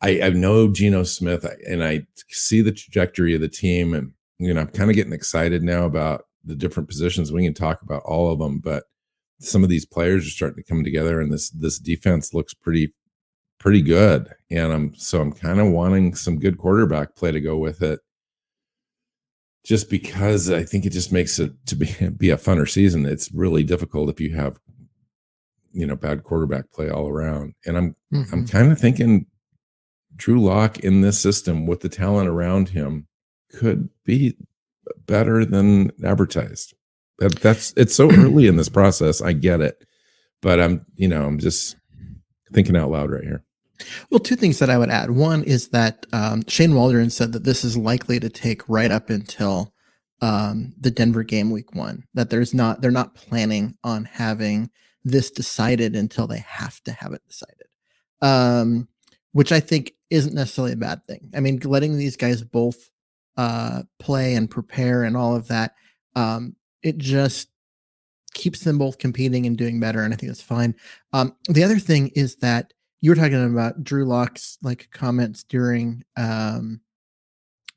I, 0.02 0.08
I, 0.08 0.26
I 0.26 0.30
know 0.30 0.72
Geno 0.72 1.02
Smith 1.02 1.46
and 1.68 1.84
I 1.84 2.06
see 2.28 2.60
the 2.60 2.72
trajectory 2.72 3.34
of 3.34 3.40
the 3.40 3.48
team. 3.48 3.94
And, 3.94 4.12
you 4.38 4.54
know, 4.54 4.62
I'm 4.62 4.68
kind 4.68 4.90
of 4.90 4.96
getting 4.96 5.12
excited 5.12 5.62
now 5.62 5.84
about 5.84 6.22
the 6.44 6.54
different 6.54 6.88
positions. 6.88 7.32
We 7.32 7.44
can 7.44 7.54
talk 7.54 7.82
about 7.82 8.02
all 8.04 8.32
of 8.32 8.38
them, 8.38 8.60
but 8.60 8.84
some 9.40 9.62
of 9.62 9.68
these 9.68 9.84
players 9.84 10.26
are 10.26 10.30
starting 10.30 10.62
to 10.62 10.68
come 10.68 10.84
together 10.84 11.20
and 11.20 11.32
this, 11.32 11.50
this 11.50 11.78
defense 11.78 12.32
looks 12.32 12.54
pretty, 12.54 12.94
pretty 13.58 13.82
good. 13.82 14.32
And 14.50 14.72
I'm, 14.72 14.94
so 14.94 15.20
I'm 15.20 15.32
kind 15.32 15.60
of 15.60 15.68
wanting 15.68 16.14
some 16.14 16.38
good 16.38 16.56
quarterback 16.56 17.16
play 17.16 17.32
to 17.32 17.40
go 17.40 17.56
with 17.56 17.82
it 17.82 18.00
just 19.64 19.88
because 19.88 20.50
I 20.50 20.62
think 20.62 20.84
it 20.84 20.90
just 20.90 21.10
makes 21.10 21.38
it 21.38 21.52
to 21.66 21.74
be 21.74 21.86
be 22.16 22.30
a 22.30 22.36
funner 22.36 22.68
season. 22.68 23.06
It's 23.06 23.32
really 23.32 23.64
difficult 23.64 24.10
if 24.10 24.20
you 24.20 24.34
have 24.36 24.58
you 25.72 25.86
know 25.86 25.96
bad 25.96 26.22
quarterback 26.22 26.70
play 26.70 26.88
all 26.90 27.08
around. 27.08 27.54
And 27.66 27.76
I'm 27.76 27.96
mm-hmm. 28.12 28.32
I'm 28.32 28.46
kind 28.46 28.70
of 28.70 28.78
thinking 28.78 29.26
Drew 30.16 30.40
Lock 30.40 30.78
in 30.80 31.00
this 31.00 31.18
system 31.18 31.66
with 31.66 31.80
the 31.80 31.88
talent 31.88 32.28
around 32.28 32.70
him 32.70 33.08
could 33.50 33.88
be 34.04 34.36
better 35.06 35.44
than 35.44 35.90
advertised. 36.04 36.74
That, 37.18 37.36
that's 37.36 37.72
it's 37.76 37.94
so 37.94 38.10
early 38.10 38.46
in 38.46 38.56
this 38.56 38.68
process. 38.68 39.22
I 39.22 39.32
get 39.32 39.60
it, 39.60 39.84
but 40.42 40.60
I'm 40.60 40.84
you 40.94 41.08
know 41.08 41.24
I'm 41.24 41.38
just 41.38 41.76
thinking 42.52 42.76
out 42.76 42.90
loud 42.90 43.10
right 43.10 43.24
here. 43.24 43.44
Well, 44.10 44.20
two 44.20 44.36
things 44.36 44.58
that 44.58 44.70
I 44.70 44.78
would 44.78 44.90
add. 44.90 45.10
One 45.10 45.42
is 45.42 45.68
that 45.68 46.06
um, 46.12 46.44
Shane 46.48 46.74
Waldron 46.74 47.10
said 47.10 47.32
that 47.32 47.44
this 47.44 47.64
is 47.64 47.76
likely 47.76 48.20
to 48.20 48.28
take 48.28 48.68
right 48.68 48.90
up 48.90 49.10
until 49.10 49.72
um, 50.20 50.72
the 50.80 50.90
Denver 50.90 51.22
game 51.22 51.50
week 51.50 51.74
one. 51.74 52.04
That 52.14 52.30
there's 52.30 52.54
not 52.54 52.80
they're 52.80 52.90
not 52.90 53.14
planning 53.14 53.76
on 53.82 54.04
having 54.04 54.70
this 55.04 55.30
decided 55.30 55.96
until 55.96 56.26
they 56.26 56.38
have 56.38 56.82
to 56.84 56.92
have 56.92 57.12
it 57.12 57.22
decided, 57.28 57.66
um, 58.22 58.88
which 59.32 59.52
I 59.52 59.60
think 59.60 59.92
isn't 60.10 60.34
necessarily 60.34 60.72
a 60.72 60.76
bad 60.76 61.04
thing. 61.04 61.30
I 61.34 61.40
mean, 61.40 61.58
letting 61.64 61.96
these 61.96 62.16
guys 62.16 62.42
both 62.42 62.90
uh, 63.36 63.82
play 63.98 64.34
and 64.34 64.50
prepare 64.50 65.02
and 65.02 65.16
all 65.16 65.34
of 65.34 65.48
that, 65.48 65.74
um, 66.14 66.54
it 66.82 66.98
just 66.98 67.48
keeps 68.34 68.60
them 68.60 68.78
both 68.78 68.98
competing 68.98 69.46
and 69.46 69.56
doing 69.56 69.80
better, 69.80 70.02
and 70.02 70.12
I 70.12 70.16
think 70.16 70.30
that's 70.30 70.42
fine. 70.42 70.74
Um, 71.12 71.34
the 71.48 71.64
other 71.64 71.78
thing 71.78 72.08
is 72.14 72.36
that 72.36 72.73
you 73.04 73.10
were 73.10 73.16
talking 73.16 73.44
about 73.44 73.84
Drew 73.84 74.06
Lock's 74.06 74.56
like 74.62 74.88
comments 74.90 75.44
during 75.44 76.02
um 76.16 76.80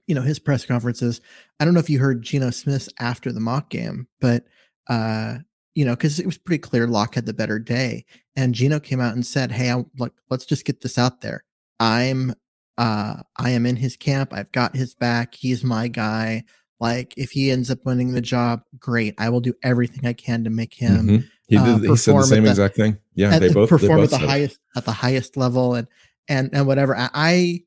you 0.07 0.15
know 0.15 0.22
his 0.22 0.39
press 0.39 0.65
conferences. 0.65 1.19
I 1.60 1.65
don't 1.65 1.74
know 1.74 1.81
if 1.81 1.89
you 1.89 2.00
heard 2.00 2.22
Geno 2.22 2.50
Smith 2.50 2.88
after 2.98 3.34
the 3.34 3.41
mock 3.41 3.69
game, 3.69 4.07
but 4.22 4.46
uh 4.89 5.39
you 5.75 5.84
know 5.84 5.98
because 5.98 6.17
it 6.22 6.25
was 6.25 6.38
pretty 6.38 6.62
clear 6.62 6.88
Lock 6.88 7.15
had 7.15 7.25
the 7.25 7.34
better 7.34 7.60
day, 7.60 8.05
and 8.38 8.55
Geno 8.55 8.79
came 8.79 9.01
out 9.01 9.15
and 9.15 9.25
said, 9.25 9.51
"Hey, 9.51 9.69
I 9.69 9.84
like 10.00 10.13
let's 10.29 10.46
just 10.46 10.63
get 10.63 10.79
this 10.79 10.98
out 10.98 11.19
there. 11.19 11.43
I'm 11.77 12.34
uh 12.77 13.17
I 13.36 13.50
am 13.50 13.65
in 13.65 13.75
his 13.75 13.98
camp. 13.98 14.31
I've 14.31 14.53
got 14.53 14.77
his 14.77 14.96
back. 14.96 15.36
He's 15.36 15.62
my 15.62 15.89
guy. 15.89 16.46
Like 16.79 17.13
if 17.17 17.31
he 17.31 17.51
ends 17.51 17.69
up 17.69 17.84
winning 17.84 18.13
the 18.13 18.22
job, 18.22 18.62
great. 18.79 19.13
I 19.17 19.27
will 19.27 19.41
do 19.41 19.55
everything 19.62 20.05
I 20.05 20.13
can 20.13 20.46
to 20.46 20.50
make 20.50 20.75
him." 20.75 21.07
Mm-hmm. 21.07 21.27
He 21.48 21.58
did. 21.58 21.66
Uh, 21.66 21.77
he 21.77 21.96
said 21.96 22.16
the 22.16 22.24
same 22.24 22.44
the, 22.44 22.50
exact 22.50 22.75
thing. 22.75 22.98
Yeah, 23.16 23.34
at, 23.34 23.39
they 23.39 23.54
both 23.54 23.70
perform 23.70 24.01
they 24.01 24.04
both 24.04 24.13
at 24.13 24.22
the 24.22 24.27
highest 24.27 24.60
at 24.75 24.86
the 24.86 24.92
highest 24.92 25.38
level, 25.38 25.75
and 25.75 25.88
and 26.27 26.50
and 26.54 26.68
whatever. 26.68 26.96
I 26.98 27.63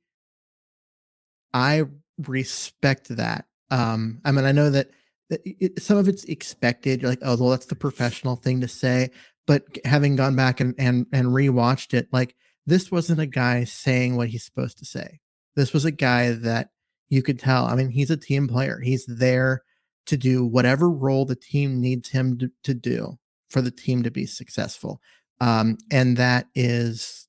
I 1.54 1.84
respect 2.18 3.08
that. 3.16 3.46
Um, 3.70 4.20
I 4.24 4.32
mean, 4.32 4.44
I 4.44 4.52
know 4.52 4.70
that, 4.70 4.90
that 5.30 5.40
it, 5.44 5.80
some 5.82 5.96
of 5.96 6.08
it's 6.08 6.24
expected. 6.24 7.00
You're 7.00 7.10
like, 7.10 7.20
oh, 7.22 7.36
well, 7.36 7.50
that's 7.50 7.66
the 7.66 7.74
professional 7.74 8.36
thing 8.36 8.60
to 8.60 8.68
say. 8.68 9.10
But 9.46 9.64
having 9.84 10.14
gone 10.14 10.36
back 10.36 10.60
and 10.60 10.74
and 10.78 11.06
and 11.12 11.28
rewatched 11.28 11.94
it, 11.94 12.08
like 12.12 12.36
this 12.66 12.90
wasn't 12.90 13.20
a 13.20 13.26
guy 13.26 13.64
saying 13.64 14.16
what 14.16 14.28
he's 14.28 14.44
supposed 14.44 14.78
to 14.78 14.84
say. 14.84 15.20
This 15.56 15.72
was 15.72 15.86
a 15.86 15.90
guy 15.90 16.32
that 16.32 16.68
you 17.08 17.22
could 17.22 17.38
tell. 17.38 17.64
I 17.64 17.74
mean, 17.76 17.88
he's 17.88 18.10
a 18.10 18.16
team 18.16 18.46
player. 18.46 18.78
He's 18.78 19.06
there 19.06 19.62
to 20.06 20.18
do 20.18 20.44
whatever 20.44 20.90
role 20.90 21.24
the 21.24 21.36
team 21.36 21.80
needs 21.80 22.10
him 22.10 22.38
to, 22.38 22.50
to 22.64 22.74
do 22.74 23.18
for 23.50 23.60
the 23.60 23.70
team 23.70 24.02
to 24.02 24.10
be 24.10 24.26
successful. 24.26 25.00
Um, 25.40 25.78
and 25.90 26.16
that 26.16 26.46
is 26.54 27.28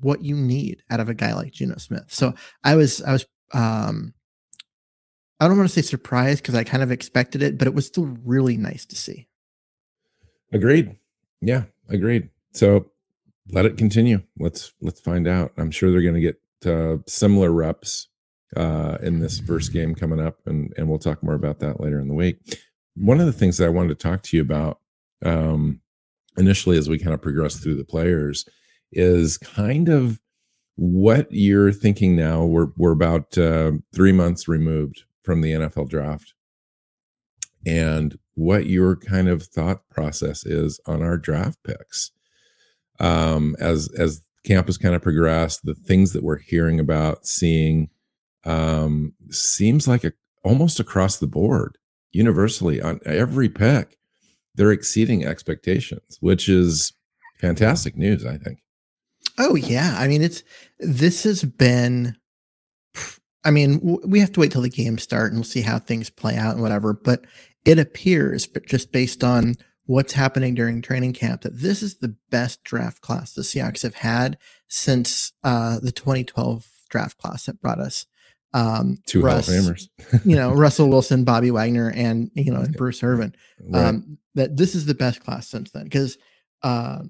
what 0.00 0.22
you 0.22 0.34
need 0.34 0.82
out 0.90 1.00
of 1.00 1.08
a 1.08 1.14
guy 1.14 1.34
like 1.34 1.52
Geno 1.52 1.76
Smith. 1.76 2.06
So 2.08 2.34
I 2.62 2.74
was, 2.76 3.02
I 3.02 3.12
was, 3.12 3.26
um, 3.52 4.14
I 5.40 5.48
don't 5.48 5.58
want 5.58 5.68
to 5.68 5.74
say 5.74 5.86
surprised 5.86 6.42
because 6.42 6.54
I 6.54 6.64
kind 6.64 6.82
of 6.82 6.90
expected 6.90 7.42
it, 7.42 7.58
but 7.58 7.66
it 7.66 7.74
was 7.74 7.86
still 7.86 8.06
really 8.24 8.56
nice 8.56 8.86
to 8.86 8.96
see. 8.96 9.28
Agreed. 10.52 10.96
Yeah, 11.40 11.64
agreed. 11.88 12.30
So 12.52 12.86
let 13.50 13.66
it 13.66 13.76
continue. 13.76 14.22
Let's 14.38 14.72
let's 14.80 15.00
find 15.00 15.28
out. 15.28 15.52
I'm 15.58 15.70
sure 15.70 15.90
they're 15.90 16.00
going 16.00 16.14
to 16.14 16.20
get 16.20 16.40
uh, 16.66 16.98
similar 17.06 17.50
reps 17.50 18.08
uh, 18.56 18.98
in 19.02 19.18
this 19.18 19.40
first 19.40 19.72
game 19.72 19.94
coming 19.94 20.20
up, 20.20 20.38
and 20.46 20.72
and 20.76 20.88
we'll 20.88 20.98
talk 20.98 21.22
more 21.22 21.34
about 21.34 21.58
that 21.60 21.80
later 21.80 22.00
in 22.00 22.08
the 22.08 22.14
week. 22.14 22.38
One 22.94 23.20
of 23.20 23.26
the 23.26 23.32
things 23.32 23.58
that 23.58 23.66
I 23.66 23.70
wanted 23.70 23.88
to 23.88 24.08
talk 24.08 24.22
to 24.22 24.36
you 24.36 24.42
about 24.42 24.78
um, 25.24 25.80
initially 26.36 26.76
as 26.76 26.88
we 26.88 26.98
kind 26.98 27.14
of 27.14 27.22
progress 27.22 27.56
through 27.56 27.76
the 27.76 27.84
players 27.84 28.44
is 28.92 29.38
kind 29.38 29.88
of 29.88 30.20
what 30.76 31.26
you're 31.30 31.72
thinking 31.72 32.16
now. 32.16 32.44
We're 32.44 32.68
we're 32.76 32.92
about 32.92 33.36
uh, 33.38 33.72
three 33.94 34.12
months 34.12 34.48
removed 34.48 35.04
from 35.22 35.40
the 35.40 35.52
NFL 35.52 35.88
draft, 35.88 36.34
and 37.66 38.18
what 38.34 38.66
your 38.66 38.96
kind 38.96 39.28
of 39.28 39.44
thought 39.44 39.88
process 39.88 40.44
is 40.44 40.80
on 40.86 41.02
our 41.02 41.16
draft 41.16 41.58
picks 41.62 42.10
um, 43.00 43.56
as 43.58 43.88
as 43.98 44.22
campus 44.44 44.76
kind 44.76 44.94
of 44.94 45.02
progressed. 45.02 45.64
The 45.64 45.74
things 45.74 46.12
that 46.12 46.22
we're 46.22 46.38
hearing 46.38 46.80
about, 46.80 47.26
seeing, 47.26 47.88
um, 48.44 49.14
seems 49.30 49.86
like 49.88 50.04
a, 50.04 50.12
almost 50.42 50.80
across 50.80 51.18
the 51.18 51.26
board, 51.26 51.78
universally 52.12 52.80
on 52.80 53.00
every 53.06 53.48
pick 53.48 53.98
they're 54.54 54.72
exceeding 54.72 55.24
expectations, 55.24 56.18
which 56.20 56.48
is 56.48 56.92
fantastic 57.38 57.96
news, 57.96 58.24
I 58.24 58.36
think. 58.36 58.60
Oh 59.38 59.54
yeah, 59.54 59.96
I 59.98 60.08
mean 60.08 60.22
it's 60.22 60.42
this 60.78 61.24
has 61.24 61.42
been 61.42 62.16
I 63.44 63.50
mean, 63.50 63.98
we 64.04 64.20
have 64.20 64.32
to 64.32 64.40
wait 64.40 64.52
till 64.52 64.62
the 64.62 64.70
games 64.70 65.02
start 65.02 65.30
and 65.30 65.36
we'll 65.38 65.44
see 65.44 65.60
how 65.60 65.78
things 65.78 66.08
play 66.08 66.34
out 66.34 66.54
and 66.54 66.62
whatever, 66.62 66.94
but 66.94 67.26
it 67.64 67.78
appears 67.78 68.46
but 68.46 68.66
just 68.66 68.90
based 68.90 69.22
on 69.22 69.56
what's 69.86 70.14
happening 70.14 70.54
during 70.54 70.80
training 70.80 71.12
camp 71.12 71.42
that 71.42 71.60
this 71.60 71.82
is 71.82 71.98
the 71.98 72.16
best 72.30 72.64
draft 72.64 73.02
class 73.02 73.34
the 73.34 73.42
Seahawks 73.42 73.82
have 73.82 73.96
had 73.96 74.38
since 74.66 75.32
uh, 75.42 75.78
the 75.80 75.92
2012 75.92 76.66
draft 76.88 77.18
class 77.18 77.44
that 77.46 77.60
brought 77.60 77.80
us 77.80 78.06
um, 78.54 78.98
two 79.06 79.20
Russ, 79.20 79.46
Hall 79.46 79.56
of 79.56 79.64
Famers, 79.64 79.88
you 80.24 80.36
know, 80.36 80.52
Russell 80.52 80.88
Wilson, 80.90 81.24
Bobby 81.24 81.50
Wagner, 81.50 81.90
and 81.94 82.30
you 82.34 82.52
know, 82.52 82.60
and 82.60 82.74
Bruce 82.74 83.02
Irvin. 83.02 83.34
Right. 83.60 83.96
Um, 84.36 84.42
that 84.42 84.56
this 84.56 84.74
is 84.74 84.86
the 84.86 84.94
best 84.94 85.20
class 85.24 85.48
since 85.48 85.70
then 85.70 85.84
because, 85.84 86.18
uh, 86.62 87.00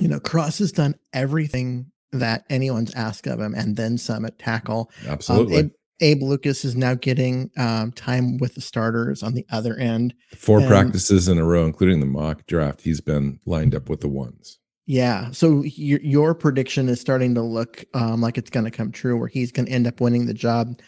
you 0.00 0.08
know, 0.08 0.20
Cross 0.20 0.58
has 0.58 0.72
done 0.72 0.94
everything 1.12 1.92
that 2.12 2.44
anyone's 2.50 2.94
asked 2.94 3.26
of 3.26 3.40
him, 3.40 3.54
and 3.54 3.76
then 3.76 3.98
some 3.98 4.24
at 4.24 4.38
tackle. 4.38 4.90
Absolutely. 5.06 5.58
Um, 5.58 5.64
Abe, 6.00 6.18
Abe, 6.18 6.22
Lucas 6.22 6.64
is 6.64 6.76
now 6.76 6.94
getting 6.94 7.50
um, 7.56 7.92
time 7.92 8.38
with 8.38 8.54
the 8.54 8.60
starters 8.60 9.22
on 9.22 9.34
the 9.34 9.46
other 9.50 9.76
end. 9.76 10.14
Four 10.36 10.58
and, 10.58 10.68
practices 10.68 11.28
in 11.28 11.38
a 11.38 11.44
row, 11.44 11.64
including 11.64 12.00
the 12.00 12.06
mock 12.06 12.46
draft. 12.46 12.82
He's 12.82 13.00
been 13.00 13.40
lined 13.46 13.74
up 13.74 13.88
with 13.88 14.00
the 14.00 14.08
ones. 14.08 14.58
Yeah. 14.86 15.30
So 15.30 15.62
your 15.62 16.00
your 16.00 16.34
prediction 16.34 16.88
is 16.88 17.00
starting 17.00 17.34
to 17.36 17.42
look 17.42 17.84
um, 17.94 18.20
like 18.20 18.36
it's 18.36 18.50
going 18.50 18.64
to 18.64 18.70
come 18.70 18.92
true, 18.92 19.16
where 19.16 19.28
he's 19.28 19.52
going 19.52 19.66
to 19.66 19.72
end 19.72 19.86
up 19.86 20.00
winning 20.00 20.26
the 20.26 20.34
job 20.34 20.80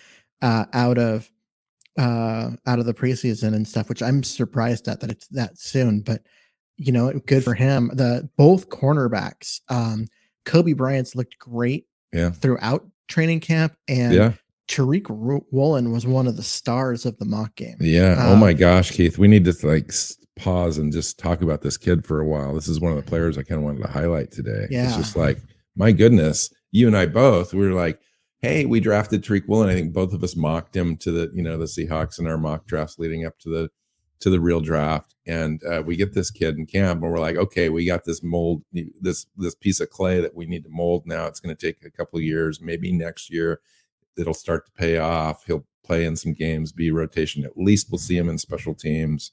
uh, 0.43 0.67
out 0.73 0.99
of 0.99 1.31
uh, 1.99 2.51
out 2.67 2.79
of 2.79 2.87
the 2.87 2.95
preseason 2.95 3.55
and 3.55 3.67
stuff. 3.67 3.89
Which 3.89 4.03
I'm 4.03 4.23
surprised 4.23 4.89
at 4.89 5.01
that 5.01 5.11
it's 5.11 5.29
that 5.29 5.59
soon, 5.59 6.01
but 6.01 6.23
you 6.77 6.93
know, 6.93 7.13
good 7.27 7.45
for 7.45 7.55
him. 7.55 7.91
The 7.95 8.29
both 8.37 8.69
cornerbacks, 8.69 9.61
um, 9.69 10.07
Coby 10.45 10.77
Bryant's 10.77 11.15
looked 11.15 11.39
great. 11.39 11.87
Yeah. 12.13 12.31
Throughout 12.31 12.87
training 13.09 13.41
camp, 13.41 13.77
and 13.89 14.15
yeah. 14.15 14.33
Tariq 14.69 15.11
Woolen 15.51 15.93
was 15.93 16.07
one 16.07 16.27
of 16.27 16.37
the 16.37 16.43
stars 16.43 17.05
of 17.05 17.19
the 17.19 17.25
mock 17.25 17.55
game. 17.57 17.77
Yeah. 17.81 18.13
Um, 18.13 18.33
oh 18.33 18.37
my 18.37 18.53
gosh, 18.53 18.93
Keith, 18.93 19.19
we 19.19 19.29
need 19.29 19.45
to 19.45 19.67
like 19.67 19.93
pause 20.37 20.79
and 20.79 20.93
just 20.93 21.19
talk 21.19 21.43
about 21.43 21.63
this 21.63 21.77
kid 21.77 22.05
for 22.07 22.21
a 22.21 22.27
while. 22.27 22.55
This 22.55 22.69
is 22.69 22.81
one 22.81 22.93
of 22.93 22.97
the 22.97 23.09
players 23.09 23.37
I 23.37 23.43
kind 23.43 23.59
of 23.59 23.65
wanted 23.65 23.83
to 23.83 23.89
highlight 23.89 24.31
today. 24.31 24.67
Yeah. 24.71 24.87
It's 24.87 24.97
just 24.97 25.17
like, 25.17 25.39
my 25.77 25.93
goodness, 25.93 26.53
you 26.71 26.87
and 26.87 26.97
I 26.97 27.07
both, 27.07 27.53
we 27.53 27.67
were 27.67 27.75
like, 27.75 28.01
hey, 28.45 28.65
we 28.65 28.81
drafted 28.81 29.23
Tariq 29.23 29.49
Woolen. 29.49 29.71
I 29.71 29.75
think 29.75 29.93
both 29.93 30.13
of 30.13 30.23
us 30.23 30.37
mocked 30.37 30.77
him 30.77 30.97
to 30.99 31.11
the, 31.11 31.31
you 31.35 31.43
know, 31.43 31.57
the 31.57 31.65
Seahawks 31.65 32.19
in 32.19 32.27
our 32.27 32.39
mock 32.39 32.67
drafts 32.67 32.99
leading 32.99 33.25
up 33.25 33.39
to 33.41 33.49
the 33.49 33.71
to 34.21 34.31
the 34.31 34.41
real 34.41 34.61
draft. 34.61 35.15
And 35.27 35.61
uh, 35.65 35.83
we 35.85 35.97
get 35.97 36.15
this 36.15 36.31
kid 36.31 36.57
in 36.57 36.67
camp 36.67 37.03
and 37.03 37.11
we're 37.11 37.19
like, 37.19 37.37
okay, 37.37 37.69
we 37.69 37.85
got 37.85 38.05
this 38.05 38.23
mold, 38.23 38.63
this 38.73 39.27
this 39.37 39.55
piece 39.55 39.81
of 39.81 39.91
clay 39.91 40.21
that 40.21 40.35
we 40.35 40.47
need 40.47 40.65
to 40.65 40.71
mold 40.71 41.05
now. 41.07 41.27
It's 41.27 41.41
going 41.41 41.55
to 41.55 41.67
take 41.67 41.85
a 41.85 41.91
couple 41.91 42.21
years, 42.21 42.61
maybe 42.61 42.93
next 42.93 43.31
year 43.31 43.61
it'll 44.17 44.35
start 44.35 44.67
to 44.67 44.73
pay 44.73 44.99
off. 44.99 45.45
He'll 45.45 45.67
play 45.85 46.05
in 46.05 46.17
some 46.17 46.33
games, 46.33 46.73
be 46.73 46.91
rotation. 46.91 47.45
At 47.45 47.59
least 47.59 47.89
we'll 47.91 47.99
see 47.99 48.17
him 48.17 48.29
in 48.29 48.39
special 48.39 48.75
teams 48.75 49.33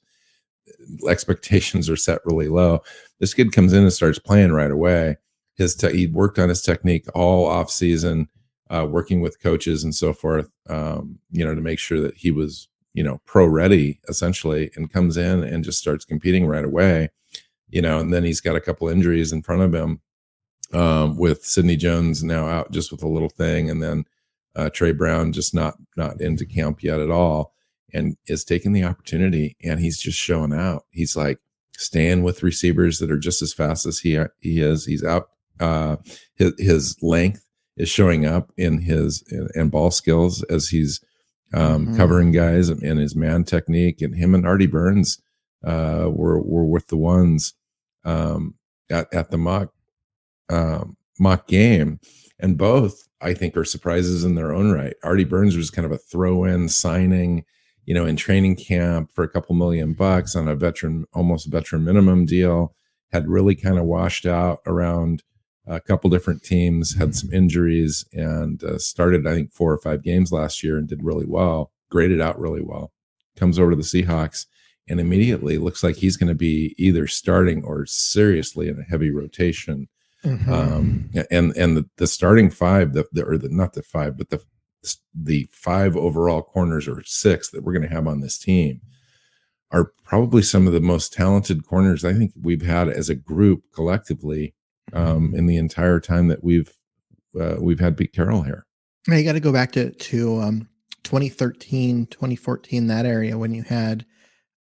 expectations 1.08 1.90
are 1.90 1.96
set 1.96 2.20
really 2.24 2.48
low. 2.48 2.80
This 3.18 3.34
kid 3.34 3.52
comes 3.52 3.72
in 3.72 3.82
and 3.82 3.92
starts 3.92 4.18
playing 4.18 4.52
right 4.52 4.70
away. 4.70 5.16
His 5.56 5.74
te- 5.74 5.96
he 5.96 6.06
worked 6.06 6.38
on 6.38 6.48
his 6.48 6.62
technique 6.62 7.06
all 7.14 7.46
off 7.46 7.70
season, 7.70 8.28
uh, 8.72 8.86
working 8.86 9.20
with 9.20 9.42
coaches 9.42 9.84
and 9.84 9.94
so 9.94 10.12
forth. 10.12 10.50
Um, 10.68 11.18
you 11.30 11.44
know, 11.44 11.54
to 11.54 11.60
make 11.60 11.78
sure 11.78 12.00
that 12.00 12.16
he 12.16 12.30
was 12.30 12.68
you 12.94 13.02
know 13.02 13.20
pro 13.26 13.46
ready 13.46 14.00
essentially, 14.08 14.70
and 14.76 14.92
comes 14.92 15.16
in 15.16 15.44
and 15.44 15.64
just 15.64 15.78
starts 15.78 16.04
competing 16.04 16.46
right 16.46 16.64
away. 16.64 17.10
You 17.68 17.82
know, 17.82 17.98
and 17.98 18.12
then 18.12 18.24
he's 18.24 18.40
got 18.40 18.56
a 18.56 18.60
couple 18.60 18.88
injuries 18.88 19.32
in 19.32 19.42
front 19.42 19.62
of 19.62 19.74
him 19.74 20.00
um, 20.72 21.16
with 21.16 21.44
Sidney 21.44 21.76
Jones 21.76 22.22
now 22.22 22.46
out 22.46 22.70
just 22.72 22.90
with 22.90 23.02
a 23.02 23.08
little 23.08 23.30
thing, 23.30 23.70
and 23.70 23.82
then 23.82 24.04
uh, 24.56 24.70
Tre 24.70 24.92
Brown 24.92 25.32
just 25.32 25.54
not 25.54 25.76
not 25.96 26.20
into 26.20 26.46
camp 26.46 26.82
yet 26.82 27.00
at 27.00 27.10
all 27.10 27.52
and 27.92 28.16
is 28.26 28.44
taking 28.44 28.72
the 28.72 28.84
opportunity 28.84 29.56
and 29.62 29.80
he's 29.80 29.98
just 29.98 30.18
showing 30.18 30.52
out. 30.52 30.84
He's 30.90 31.16
like 31.16 31.38
staying 31.76 32.22
with 32.22 32.42
receivers 32.42 32.98
that 32.98 33.10
are 33.10 33.18
just 33.18 33.42
as 33.42 33.52
fast 33.52 33.86
as 33.86 34.00
he 34.00 34.18
he 34.40 34.60
is. 34.60 34.86
He's 34.86 35.04
out. 35.04 35.28
Uh, 35.60 35.96
his, 36.34 36.54
his 36.58 36.96
length 37.02 37.41
is 37.76 37.88
showing 37.88 38.26
up 38.26 38.52
in 38.56 38.78
his 38.78 39.22
and 39.54 39.70
ball 39.70 39.90
skills 39.90 40.42
as 40.44 40.68
he's 40.68 41.00
um, 41.54 41.86
mm-hmm. 41.86 41.96
covering 41.96 42.32
guys 42.32 42.68
and 42.68 42.98
his 42.98 43.14
man 43.16 43.44
technique. 43.44 44.00
And 44.00 44.14
him 44.14 44.34
and 44.34 44.46
Artie 44.46 44.66
Burns 44.66 45.20
uh, 45.64 46.08
were 46.10 46.40
were 46.40 46.66
with 46.66 46.88
the 46.88 46.96
ones 46.96 47.54
um, 48.04 48.54
at 48.90 49.12
at 49.12 49.30
the 49.30 49.38
mock 49.38 49.72
um, 50.48 50.96
mock 51.18 51.46
game, 51.46 52.00
and 52.38 52.58
both 52.58 53.08
I 53.20 53.34
think 53.34 53.56
are 53.56 53.64
surprises 53.64 54.24
in 54.24 54.34
their 54.34 54.52
own 54.52 54.72
right. 54.72 54.94
Artie 55.02 55.24
Burns 55.24 55.56
was 55.56 55.70
kind 55.70 55.86
of 55.86 55.92
a 55.92 55.98
throw 55.98 56.44
in 56.44 56.68
signing 56.68 57.44
you 57.84 57.94
know, 57.94 58.06
in 58.06 58.16
training 58.16 58.56
camp 58.56 59.10
for 59.12 59.24
a 59.24 59.28
couple 59.28 59.54
million 59.54 59.92
bucks 59.92 60.36
on 60.36 60.48
a 60.48 60.54
veteran, 60.54 61.04
almost 61.12 61.50
veteran 61.50 61.84
minimum 61.84 62.24
deal, 62.24 62.74
had 63.10 63.28
really 63.28 63.54
kind 63.54 63.78
of 63.78 63.84
washed 63.84 64.26
out 64.26 64.60
around 64.66 65.22
a 65.66 65.80
couple 65.80 66.10
different 66.10 66.42
teams, 66.42 66.96
had 66.96 67.14
some 67.14 67.32
injuries, 67.32 68.04
and 68.12 68.62
uh, 68.64 68.78
started, 68.78 69.26
I 69.26 69.34
think, 69.34 69.52
four 69.52 69.72
or 69.72 69.78
five 69.78 70.02
games 70.02 70.32
last 70.32 70.62
year 70.62 70.76
and 70.76 70.88
did 70.88 71.04
really 71.04 71.26
well, 71.26 71.72
graded 71.90 72.20
out 72.20 72.38
really 72.38 72.62
well. 72.62 72.92
Comes 73.36 73.58
over 73.58 73.70
to 73.70 73.76
the 73.76 73.82
Seahawks 73.82 74.46
and 74.88 75.00
immediately 75.00 75.58
looks 75.58 75.82
like 75.82 75.96
he's 75.96 76.16
going 76.16 76.28
to 76.28 76.34
be 76.34 76.74
either 76.76 77.06
starting 77.06 77.62
or 77.64 77.86
seriously 77.86 78.68
in 78.68 78.78
a 78.80 78.84
heavy 78.84 79.10
rotation. 79.10 79.88
Mm-hmm. 80.24 80.52
Um, 80.52 81.10
and 81.30 81.56
and 81.56 81.76
the, 81.76 81.88
the 81.96 82.06
starting 82.06 82.50
five, 82.50 82.92
the, 82.92 83.06
the 83.12 83.24
or 83.24 83.38
the 83.38 83.48
not 83.48 83.72
the 83.72 83.82
five, 83.82 84.16
but 84.16 84.30
the 84.30 84.42
the 85.14 85.48
five 85.52 85.96
overall 85.96 86.42
corners 86.42 86.88
or 86.88 87.02
six 87.04 87.50
that 87.50 87.62
we're 87.62 87.72
going 87.72 87.88
to 87.88 87.94
have 87.94 88.06
on 88.06 88.20
this 88.20 88.38
team 88.38 88.80
are 89.70 89.92
probably 90.04 90.42
some 90.42 90.66
of 90.66 90.72
the 90.72 90.80
most 90.80 91.12
talented 91.12 91.66
corners 91.66 92.04
I 92.04 92.12
think 92.12 92.32
we've 92.40 92.62
had 92.62 92.88
as 92.88 93.08
a 93.08 93.14
group 93.14 93.62
collectively 93.74 94.54
um, 94.92 95.34
in 95.34 95.46
the 95.46 95.56
entire 95.56 96.00
time 96.00 96.28
that 96.28 96.42
we've 96.42 96.72
uh, 97.40 97.56
we've 97.58 97.80
had 97.80 97.96
Pete 97.96 98.12
Carroll 98.12 98.42
here. 98.42 98.66
Yeah, 99.08 99.16
you 99.16 99.24
got 99.24 99.32
to 99.32 99.40
go 99.40 99.52
back 99.52 99.72
to 99.72 99.90
to 99.90 100.40
um, 100.40 100.68
2013, 101.04 102.06
2014, 102.06 102.86
that 102.86 103.06
area 103.06 103.36
when 103.38 103.52
you 103.52 103.62
had 103.62 104.04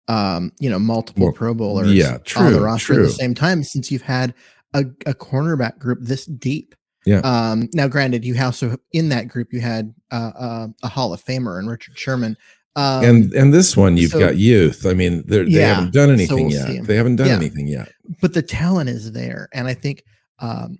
um, 0.08 0.52
you 0.60 0.70
know 0.70 0.80
multiple 0.80 1.26
well, 1.26 1.34
Pro 1.34 1.54
Bowlers 1.54 1.94
yeah, 1.94 2.18
true, 2.20 2.48
on 2.48 2.54
the 2.54 2.62
roster 2.62 2.94
true. 2.94 3.04
at 3.04 3.08
the 3.08 3.14
same 3.14 3.36
time. 3.36 3.64
Since 3.64 3.92
you've 3.92 4.02
had 4.02 4.34
a, 4.74 4.82
a 5.06 5.14
cornerback 5.14 5.78
group 5.80 6.00
this 6.02 6.26
deep, 6.26 6.76
yeah. 7.06 7.20
Um, 7.20 7.70
now, 7.74 7.88
granted, 7.88 8.24
you 8.26 8.40
also 8.42 8.78
in 8.92 9.10
that 9.10 9.28
group 9.28 9.54
you 9.54 9.60
had 9.60 9.94
uh, 10.12 10.32
uh, 10.38 10.68
a 10.84 10.88
Hall 10.88 11.14
of 11.14 11.24
Famer 11.24 11.58
and 11.58 11.70
Richard 11.70 11.98
Sherman. 11.98 12.38
Um, 12.76 13.04
and 13.04 13.34
and 13.34 13.54
this 13.54 13.76
one 13.76 13.98
you've 13.98 14.12
so, 14.12 14.20
got 14.20 14.38
youth. 14.38 14.86
I 14.86 14.94
mean, 14.94 15.24
they 15.28 15.44
yeah, 15.44 15.76
haven't 15.76 15.94
done 15.94 16.10
anything 16.10 16.52
so 16.52 16.58
we'll 16.66 16.76
yet. 16.76 16.86
They 16.86 16.96
haven't 16.96 17.18
done 17.18 17.28
yeah. 17.28 17.36
anything 17.36 17.68
yet. 17.68 17.92
But 18.22 18.34
the 18.34 18.42
talent 18.42 18.90
is 18.90 19.12
there, 19.12 19.50
and 19.54 19.68
I 19.68 19.74
think 19.74 20.04
um, 20.42 20.80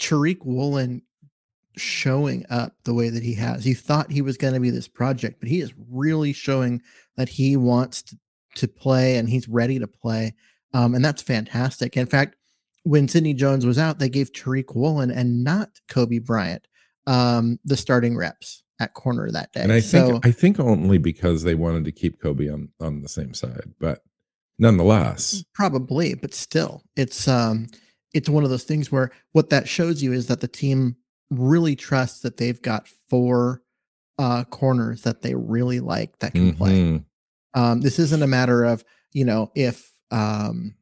Tariq 0.00 0.44
Woolen 0.44 1.02
showing 1.76 2.44
up 2.50 2.74
the 2.84 2.94
way 2.94 3.08
that 3.08 3.22
he 3.22 3.34
has. 3.34 3.66
You 3.66 3.74
thought 3.74 4.10
he 4.10 4.22
was 4.22 4.36
going 4.36 4.54
to 4.54 4.60
be 4.60 4.70
this 4.70 4.88
project, 4.88 5.40
but 5.40 5.48
he 5.48 5.60
is 5.60 5.72
really 5.90 6.32
showing 6.32 6.82
that 7.16 7.28
he 7.28 7.56
wants 7.56 8.02
to, 8.02 8.18
to 8.56 8.68
play 8.68 9.16
and 9.16 9.28
he's 9.28 9.48
ready 9.48 9.78
to 9.78 9.86
play. 9.86 10.34
Um, 10.72 10.94
and 10.94 11.04
that's 11.04 11.22
fantastic. 11.22 11.96
In 11.96 12.06
fact, 12.06 12.36
when 12.84 13.08
Sidney 13.08 13.34
Jones 13.34 13.64
was 13.64 13.78
out, 13.78 13.98
they 13.98 14.08
gave 14.08 14.32
Tariq 14.32 14.74
Woolen 14.74 15.10
and 15.10 15.44
not 15.44 15.70
Coby 15.88 16.24
Bryant 16.24 16.66
um, 17.06 17.58
the 17.64 17.76
starting 17.76 18.16
reps 18.16 18.62
at 18.80 18.94
corner 18.94 19.30
that 19.30 19.52
day. 19.52 19.60
And 19.60 19.72
I 19.72 19.80
think 19.80 20.26
I 20.26 20.30
think 20.30 20.58
only 20.58 20.98
because 20.98 21.42
they 21.42 21.54
wanted 21.54 21.84
to 21.84 21.92
keep 21.92 22.20
Coby 22.20 22.52
on 22.52 22.68
on 22.80 23.02
the 23.02 23.08
same 23.08 23.34
side, 23.34 23.72
but 23.78 24.00
nonetheless, 24.58 25.44
probably. 25.54 26.14
But 26.14 26.34
still, 26.34 26.82
it's 26.96 27.28
um, 27.28 27.68
it's 28.14 28.28
one 28.28 28.44
of 28.44 28.50
those 28.50 28.64
things 28.64 28.90
where 28.90 29.10
what 29.32 29.50
that 29.50 29.68
shows 29.68 30.02
you 30.02 30.12
is 30.12 30.28
that 30.28 30.40
the 30.40 30.48
team 30.48 30.96
really 31.30 31.76
trusts 31.76 32.20
that 32.20 32.36
they've 32.36 32.62
got 32.62 32.88
four 33.08 33.62
uh 34.18 34.44
corners 34.44 35.02
that 35.02 35.22
they 35.22 35.34
really 35.34 35.80
like 35.80 36.18
that 36.20 36.32
can 36.32 36.52
mm-hmm. 36.52 36.56
play. 36.56 37.04
Um, 37.54 37.80
this 37.80 37.98
isn't 37.98 38.22
a 38.22 38.26
matter 38.26 38.64
of 38.64 38.84
you 39.12 39.24
know 39.24 39.50
if 39.54 39.92
um, 40.10 40.74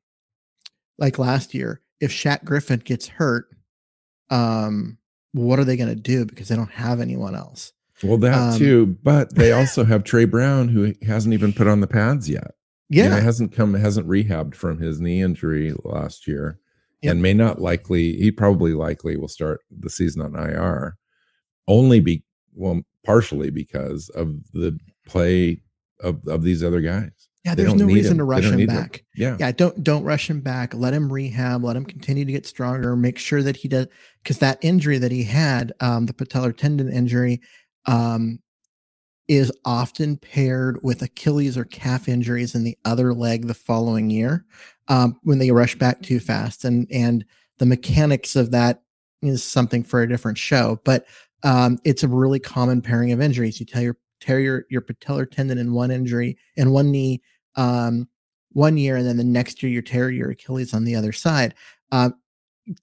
like 0.98 1.18
last 1.18 1.54
year 1.54 1.82
if 2.02 2.10
Shaq 2.10 2.44
Griffin 2.44 2.80
gets 2.80 3.06
hurt, 3.06 3.46
um, 4.28 4.98
what 5.32 5.60
are 5.60 5.64
they 5.64 5.76
going 5.76 5.88
to 5.88 5.94
do 5.94 6.26
because 6.26 6.48
they 6.48 6.56
don't 6.56 6.72
have 6.72 7.00
anyone 7.00 7.36
else? 7.36 7.72
Well, 8.02 8.18
that 8.18 8.54
um, 8.54 8.58
too, 8.58 8.98
but 9.02 9.36
they 9.36 9.52
also 9.58 9.84
have 9.84 10.02
Tre 10.02 10.24
Brown 10.24 10.68
who 10.68 10.94
hasn't 11.06 11.32
even 11.32 11.52
put 11.52 11.68
on 11.68 11.80
the 11.80 11.86
pads 11.86 12.28
yet. 12.28 12.54
Yeah, 12.90 13.04
you 13.04 13.10
know, 13.10 13.20
hasn't 13.20 13.52
come, 13.52 13.72
hasn't 13.74 14.08
rehabbed 14.08 14.54
from 14.54 14.78
his 14.78 15.00
knee 15.00 15.22
injury 15.22 15.72
last 15.84 16.26
year, 16.26 16.58
yep. 17.02 17.12
and 17.12 17.22
may 17.22 17.34
not 17.34 17.60
likely. 17.60 18.16
He 18.16 18.30
probably 18.30 18.72
likely 18.72 19.16
will 19.16 19.28
start 19.28 19.60
the 19.70 19.90
season 19.90 20.22
on 20.22 20.34
IR, 20.34 20.96
only 21.68 22.00
be 22.00 22.24
well, 22.54 22.82
partially 23.04 23.50
because 23.50 24.08
of 24.10 24.34
the 24.52 24.78
play 25.06 25.60
of 26.00 26.26
of 26.26 26.42
these 26.42 26.62
other 26.62 26.80
guys. 26.80 27.10
Yeah, 27.44 27.56
there's 27.56 27.74
no 27.74 27.86
reason 27.86 28.12
him. 28.12 28.18
to 28.18 28.24
rush 28.24 28.44
him 28.44 28.66
back. 28.66 28.98
Him. 28.98 29.04
Yeah. 29.16 29.36
Yeah, 29.40 29.52
don't 29.52 29.82
don't 29.82 30.04
rush 30.04 30.30
him 30.30 30.40
back. 30.40 30.74
Let 30.74 30.94
him 30.94 31.12
rehab, 31.12 31.64
let 31.64 31.76
him 31.76 31.84
continue 31.84 32.24
to 32.24 32.32
get 32.32 32.46
stronger, 32.46 32.94
make 32.94 33.18
sure 33.18 33.42
that 33.42 33.56
he 33.56 33.68
does 33.68 33.88
because 34.22 34.38
that 34.38 34.58
injury 34.62 34.98
that 34.98 35.10
he 35.10 35.24
had, 35.24 35.72
um, 35.80 36.06
the 36.06 36.12
patellar 36.12 36.56
tendon 36.56 36.92
injury, 36.92 37.40
um, 37.86 38.38
is 39.26 39.52
often 39.64 40.16
paired 40.16 40.78
with 40.82 41.02
Achilles 41.02 41.56
or 41.58 41.64
calf 41.64 42.08
injuries 42.08 42.54
in 42.54 42.62
the 42.62 42.78
other 42.84 43.12
leg 43.12 43.46
the 43.48 43.54
following 43.54 44.08
year 44.10 44.44
um, 44.88 45.18
when 45.22 45.38
they 45.38 45.50
rush 45.50 45.76
back 45.76 46.02
too 46.02 46.20
fast. 46.20 46.64
And 46.64 46.86
and 46.90 47.24
the 47.58 47.66
mechanics 47.66 48.36
of 48.36 48.50
that 48.50 48.82
is 49.22 49.44
something 49.44 49.84
for 49.84 50.02
a 50.02 50.08
different 50.08 50.38
show. 50.38 50.80
But 50.84 51.06
um, 51.44 51.78
it's 51.84 52.02
a 52.02 52.08
really 52.08 52.40
common 52.40 52.82
pairing 52.82 53.12
of 53.12 53.20
injuries. 53.20 53.60
You 53.60 53.66
tell 53.66 53.82
your 53.82 53.96
tear 54.20 54.40
your, 54.40 54.66
your 54.70 54.80
patellar 54.82 55.28
tendon 55.28 55.58
in 55.58 55.72
one 55.72 55.90
injury 55.90 56.38
in 56.56 56.70
one 56.70 56.90
knee 56.90 57.20
um, 57.56 58.08
one 58.50 58.76
year, 58.76 58.96
and 58.96 59.06
then 59.06 59.16
the 59.16 59.24
next 59.24 59.62
year 59.62 59.72
you 59.72 59.82
tear 59.82 60.10
your 60.10 60.30
Achilles 60.30 60.74
on 60.74 60.84
the 60.84 60.94
other 60.94 61.12
side. 61.12 61.54
Uh, 61.90 62.10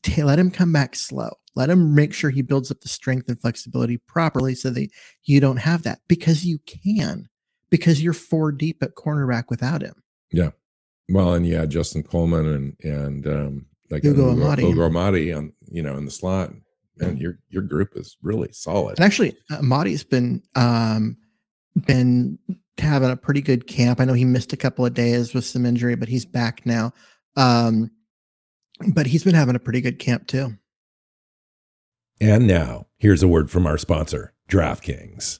t- 0.03 0.23
let 0.23 0.39
him 0.39 0.51
come 0.51 0.73
back 0.73 0.95
slow. 0.95 1.29
Let 1.55 1.69
him 1.69 1.95
make 1.95 2.13
sure 2.13 2.29
he 2.29 2.41
builds 2.41 2.71
up 2.71 2.81
the 2.81 2.89
strength 2.89 3.27
and 3.27 3.39
flexibility 3.39 3.97
properly 3.97 4.55
so 4.55 4.69
that 4.71 4.89
you 5.23 5.39
don't 5.39 5.57
have 5.57 5.83
that 5.83 5.99
because 6.07 6.45
you 6.45 6.59
can, 6.59 7.27
because 7.69 8.01
you're 8.01 8.13
four 8.13 8.51
deep 8.51 8.81
at 8.83 8.95
cornerback 8.95 9.45
without 9.49 9.81
him. 9.81 10.03
Yeah. 10.31 10.51
Well, 11.09 11.33
and 11.33 11.45
yeah, 11.45 11.65
Justin 11.65 12.03
Coleman 12.03 12.45
and 12.47 12.75
and 12.83 13.27
um, 13.27 13.65
like 13.89 14.03
Ugo 14.03 14.31
Amadi, 14.31 14.63
Ugo 14.63 14.89
Amadi 14.89 15.33
on 15.35 15.53
you 15.71 15.81
know 15.81 15.97
in 15.97 16.05
the 16.05 16.11
slot, 16.11 16.51
and 16.99 17.19
your 17.19 17.39
your 17.49 17.63
group 17.63 17.95
is 17.95 18.17
really 18.21 18.51
solid. 18.51 18.97
And 18.97 19.05
actually, 19.05 19.35
Amadi's 19.49 20.03
been 20.03 20.43
um, 20.55 21.17
been 21.75 22.37
having 22.77 23.09
a 23.09 23.17
pretty 23.17 23.41
good 23.41 23.67
camp. 23.67 23.99
I 23.99 24.05
know 24.05 24.13
he 24.13 24.25
missed 24.25 24.53
a 24.53 24.57
couple 24.57 24.85
of 24.85 24.93
days 24.93 25.33
with 25.33 25.45
some 25.45 25.65
injury, 25.65 25.95
but 25.95 26.09
he's 26.09 26.25
back 26.25 26.65
now. 26.65 26.93
Um, 27.35 27.91
but 28.93 29.07
he's 29.07 29.23
been 29.23 29.35
having 29.35 29.55
a 29.55 29.59
pretty 29.59 29.81
good 29.81 29.99
camp 29.99 30.27
too. 30.27 30.57
And 32.21 32.47
now, 32.47 32.87
here's 32.97 33.23
a 33.23 33.27
word 33.27 33.49
from 33.49 33.65
our 33.65 33.77
sponsor, 33.77 34.33
DraftKings. 34.49 35.39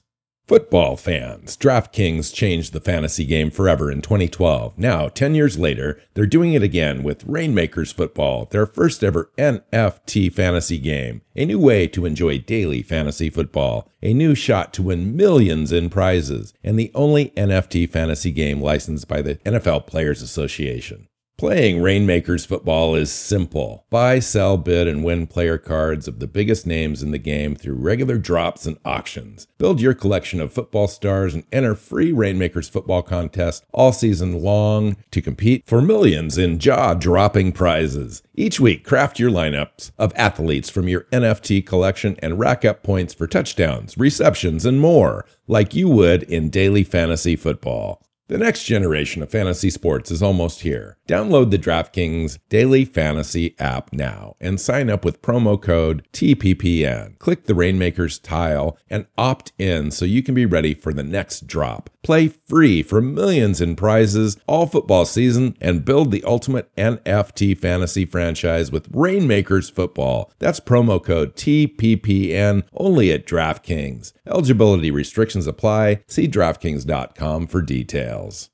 Football 0.50 0.96
fans, 0.96 1.56
DraftKings 1.56 2.34
changed 2.34 2.72
the 2.72 2.80
fantasy 2.80 3.24
game 3.24 3.52
forever 3.52 3.88
in 3.88 4.02
2012. 4.02 4.76
Now, 4.76 5.06
10 5.06 5.36
years 5.36 5.56
later, 5.60 6.02
they're 6.14 6.26
doing 6.26 6.54
it 6.54 6.62
again 6.64 7.04
with 7.04 7.22
Rainmakers 7.24 7.92
Football, 7.92 8.46
their 8.46 8.66
first 8.66 9.04
ever 9.04 9.30
NFT 9.38 10.32
fantasy 10.32 10.78
game. 10.78 11.22
A 11.36 11.44
new 11.44 11.60
way 11.60 11.86
to 11.86 12.04
enjoy 12.04 12.40
daily 12.40 12.82
fantasy 12.82 13.30
football, 13.30 13.88
a 14.02 14.12
new 14.12 14.34
shot 14.34 14.72
to 14.72 14.82
win 14.82 15.14
millions 15.14 15.70
in 15.70 15.88
prizes, 15.88 16.52
and 16.64 16.76
the 16.76 16.90
only 16.96 17.26
NFT 17.36 17.88
fantasy 17.88 18.32
game 18.32 18.60
licensed 18.60 19.06
by 19.06 19.22
the 19.22 19.36
NFL 19.46 19.86
Players 19.86 20.20
Association. 20.20 21.06
Playing 21.40 21.80
Rainmakers 21.80 22.44
football 22.44 22.94
is 22.94 23.10
simple. 23.10 23.86
Buy, 23.88 24.18
sell, 24.18 24.58
bid, 24.58 24.86
and 24.86 25.02
win 25.02 25.26
player 25.26 25.56
cards 25.56 26.06
of 26.06 26.18
the 26.18 26.26
biggest 26.26 26.66
names 26.66 27.02
in 27.02 27.12
the 27.12 27.18
game 27.18 27.56
through 27.56 27.76
regular 27.76 28.18
drops 28.18 28.66
and 28.66 28.76
auctions. 28.84 29.46
Build 29.56 29.80
your 29.80 29.94
collection 29.94 30.42
of 30.42 30.52
football 30.52 30.86
stars 30.86 31.32
and 31.32 31.44
enter 31.50 31.74
free 31.74 32.12
Rainmakers 32.12 32.68
football 32.68 33.02
contests 33.02 33.64
all 33.72 33.90
season 33.90 34.42
long 34.42 34.98
to 35.12 35.22
compete 35.22 35.62
for 35.64 35.80
millions 35.80 36.36
in 36.36 36.58
jaw 36.58 36.92
dropping 36.92 37.52
prizes. 37.52 38.22
Each 38.34 38.60
week, 38.60 38.84
craft 38.84 39.18
your 39.18 39.30
lineups 39.30 39.92
of 39.96 40.12
athletes 40.16 40.68
from 40.68 40.88
your 40.88 41.04
NFT 41.04 41.64
collection 41.64 42.16
and 42.18 42.38
rack 42.38 42.66
up 42.66 42.82
points 42.82 43.14
for 43.14 43.26
touchdowns, 43.26 43.96
receptions, 43.96 44.66
and 44.66 44.78
more, 44.78 45.24
like 45.48 45.74
you 45.74 45.88
would 45.88 46.22
in 46.24 46.50
daily 46.50 46.84
fantasy 46.84 47.34
football. 47.34 48.02
The 48.30 48.38
next 48.38 48.62
generation 48.62 49.24
of 49.24 49.30
fantasy 49.32 49.70
sports 49.70 50.08
is 50.12 50.22
almost 50.22 50.60
here. 50.60 50.96
Download 51.08 51.50
the 51.50 51.58
DraftKings 51.58 52.38
Daily 52.48 52.84
Fantasy 52.84 53.56
app 53.58 53.92
now 53.92 54.36
and 54.40 54.60
sign 54.60 54.88
up 54.88 55.04
with 55.04 55.20
promo 55.20 55.60
code 55.60 56.06
TPPN. 56.12 57.18
Click 57.18 57.46
the 57.46 57.56
Rainmakers 57.56 58.20
tile 58.20 58.78
and 58.88 59.06
opt 59.18 59.50
in 59.58 59.90
so 59.90 60.04
you 60.04 60.22
can 60.22 60.36
be 60.36 60.46
ready 60.46 60.74
for 60.74 60.92
the 60.92 61.02
next 61.02 61.48
drop. 61.48 61.90
Play 62.02 62.28
free 62.28 62.82
for 62.82 63.00
millions 63.00 63.60
in 63.60 63.76
prizes 63.76 64.38
all 64.46 64.66
football 64.66 65.04
season 65.04 65.56
and 65.60 65.84
build 65.84 66.10
the 66.10 66.24
ultimate 66.24 66.74
NFT 66.76 67.58
fantasy 67.58 68.06
franchise 68.06 68.72
with 68.72 68.88
Rainmakers 68.90 69.68
Football. 69.68 70.32
That's 70.38 70.60
promo 70.60 71.02
code 71.02 71.36
TPPN 71.36 72.64
only 72.72 73.12
at 73.12 73.26
DraftKings. 73.26 74.12
Eligibility 74.26 74.90
restrictions 74.90 75.46
apply. 75.46 76.02
See 76.06 76.26
DraftKings.com 76.26 77.46
for 77.46 77.60
details. 77.60 78.50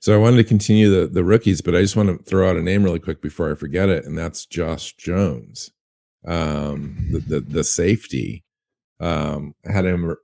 So 0.00 0.14
I 0.14 0.18
wanted 0.18 0.36
to 0.36 0.44
continue 0.44 0.88
the 0.88 1.06
the 1.06 1.24
rookies, 1.24 1.60
but 1.60 1.74
I 1.74 1.80
just 1.80 1.96
want 1.96 2.10
to 2.10 2.22
throw 2.22 2.48
out 2.48 2.56
a 2.56 2.62
name 2.62 2.84
really 2.84 3.00
quick 3.00 3.20
before 3.20 3.50
I 3.50 3.54
forget 3.54 3.88
it, 3.88 4.04
and 4.04 4.16
that's 4.16 4.46
Josh 4.46 4.94
Jones, 4.96 5.72
um, 6.24 7.08
the, 7.10 7.18
the 7.18 7.40
the 7.40 7.64
safety. 7.64 8.44
Um, 9.00 9.54
had 9.64 9.84
him, 9.84 10.14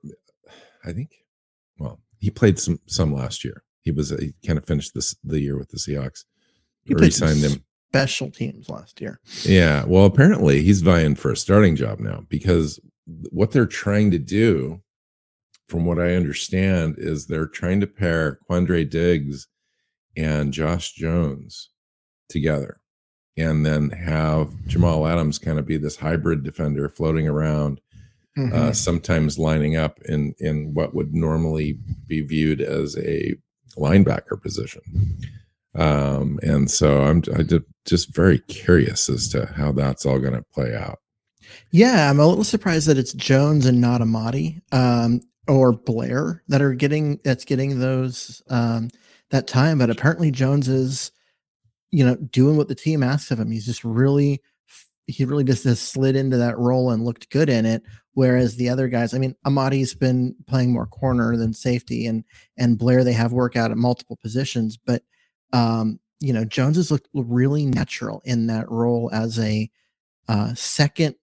I 0.85 0.93
think. 0.93 1.22
He 2.23 2.31
played 2.31 2.57
some 2.57 2.79
some 2.87 3.13
last 3.13 3.43
year. 3.43 3.63
He 3.81 3.91
was 3.91 4.09
he 4.09 4.33
kind 4.47 4.57
of 4.57 4.65
finished 4.65 4.93
this 4.95 5.15
the 5.23 5.41
year 5.41 5.57
with 5.57 5.69
the 5.69 5.77
Seahawks. 5.77 6.23
He 6.85 6.95
played 6.95 7.13
signed 7.13 7.39
him 7.39 7.63
special 7.91 8.31
teams 8.31 8.69
last 8.69 8.99
year. 9.01 9.19
Yeah, 9.43 9.83
well, 9.85 10.05
apparently 10.05 10.63
he's 10.63 10.81
vying 10.81 11.15
for 11.15 11.31
a 11.31 11.37
starting 11.37 11.75
job 11.75 11.99
now 11.99 12.23
because 12.29 12.79
what 13.29 13.51
they're 13.51 13.65
trying 13.65 14.09
to 14.11 14.19
do, 14.19 14.81
from 15.67 15.85
what 15.85 15.99
I 15.99 16.15
understand, 16.15 16.95
is 16.97 17.27
they're 17.27 17.45
trying 17.45 17.81
to 17.81 17.87
pair 17.87 18.39
Quandre 18.49 18.89
Diggs 18.89 19.47
and 20.15 20.53
Josh 20.53 20.93
Jones 20.93 21.69
together. 22.29 22.79
and 23.35 23.65
then 23.65 23.89
have 23.89 24.53
Jamal 24.67 25.07
Adams 25.07 25.39
kind 25.39 25.57
of 25.57 25.65
be 25.65 25.77
this 25.77 25.97
hybrid 25.97 26.43
defender 26.43 26.87
floating 26.89 27.27
around, 27.27 27.81
mm-hmm. 28.37 28.53
uh, 28.53 28.73
sometimes 28.73 29.37
lining 29.37 29.75
up 29.75 29.99
in 30.05 30.35
in 30.39 30.73
what 30.73 30.93
would 30.93 31.13
normally 31.13 31.77
be 32.07 32.21
viewed 32.21 32.61
as 32.61 32.97
a 32.97 33.35
linebacker 33.77 34.41
position. 34.41 34.81
Um, 35.75 36.39
and 36.43 36.69
so 36.69 37.03
I'm 37.03 37.23
I 37.35 37.43
just 37.85 38.15
very 38.15 38.39
curious 38.39 39.09
as 39.09 39.27
to 39.29 39.47
how 39.47 39.71
that's 39.71 40.05
all 40.05 40.19
going 40.19 40.35
to 40.35 40.45
play 40.53 40.75
out. 40.75 40.99
Yeah, 41.71 42.09
I'm 42.09 42.19
a 42.19 42.27
little 42.27 42.43
surprised 42.43 42.87
that 42.87 42.97
it's 42.97 43.13
Jones 43.13 43.65
and 43.65 43.81
not 43.81 44.01
Amadi 44.01 44.61
um, 44.71 45.21
or 45.47 45.73
Blair 45.73 46.43
that 46.47 46.61
are 46.61 46.73
getting 46.73 47.19
that's 47.23 47.45
getting 47.45 47.79
those 47.79 48.41
um, 48.49 48.89
that 49.31 49.47
time. 49.47 49.79
But 49.79 49.89
apparently 49.89 50.31
Jones 50.31 50.67
is, 50.67 51.11
you 51.91 52.05
know, 52.05 52.15
doing 52.15 52.57
what 52.57 52.67
the 52.67 52.75
team 52.75 53.03
asks 53.03 53.31
of 53.31 53.39
him. 53.39 53.51
He's 53.51 53.65
just 53.65 53.83
really 53.83 54.41
he 55.07 55.25
really 55.25 55.43
just 55.43 55.63
has 55.65 55.79
slid 55.79 56.15
into 56.15 56.37
that 56.37 56.57
role 56.57 56.91
and 56.91 57.03
looked 57.03 57.29
good 57.29 57.49
in 57.49 57.65
it. 57.65 57.83
Whereas 58.13 58.55
the 58.55 58.69
other 58.69 58.87
guys, 58.87 59.13
I 59.13 59.17
mean, 59.17 59.35
Amadi's 59.43 59.95
been 59.95 60.35
playing 60.47 60.71
more 60.71 60.85
corner 60.85 61.35
than 61.35 61.53
safety, 61.53 62.05
and 62.05 62.23
and 62.57 62.77
Blair 62.77 63.03
they 63.03 63.13
have 63.13 63.33
work 63.33 63.55
out 63.55 63.71
at 63.71 63.77
multiple 63.77 64.17
positions, 64.21 64.77
but 64.77 65.03
um, 65.51 65.99
you 66.19 66.31
know, 66.31 66.45
Jones 66.45 66.77
has 66.77 66.91
looked 66.91 67.09
really 67.13 67.65
natural 67.65 68.21
in 68.25 68.47
that 68.47 68.69
role 68.69 69.09
as 69.11 69.39
a 69.39 69.69
uh, 70.27 70.53
second 70.53 71.15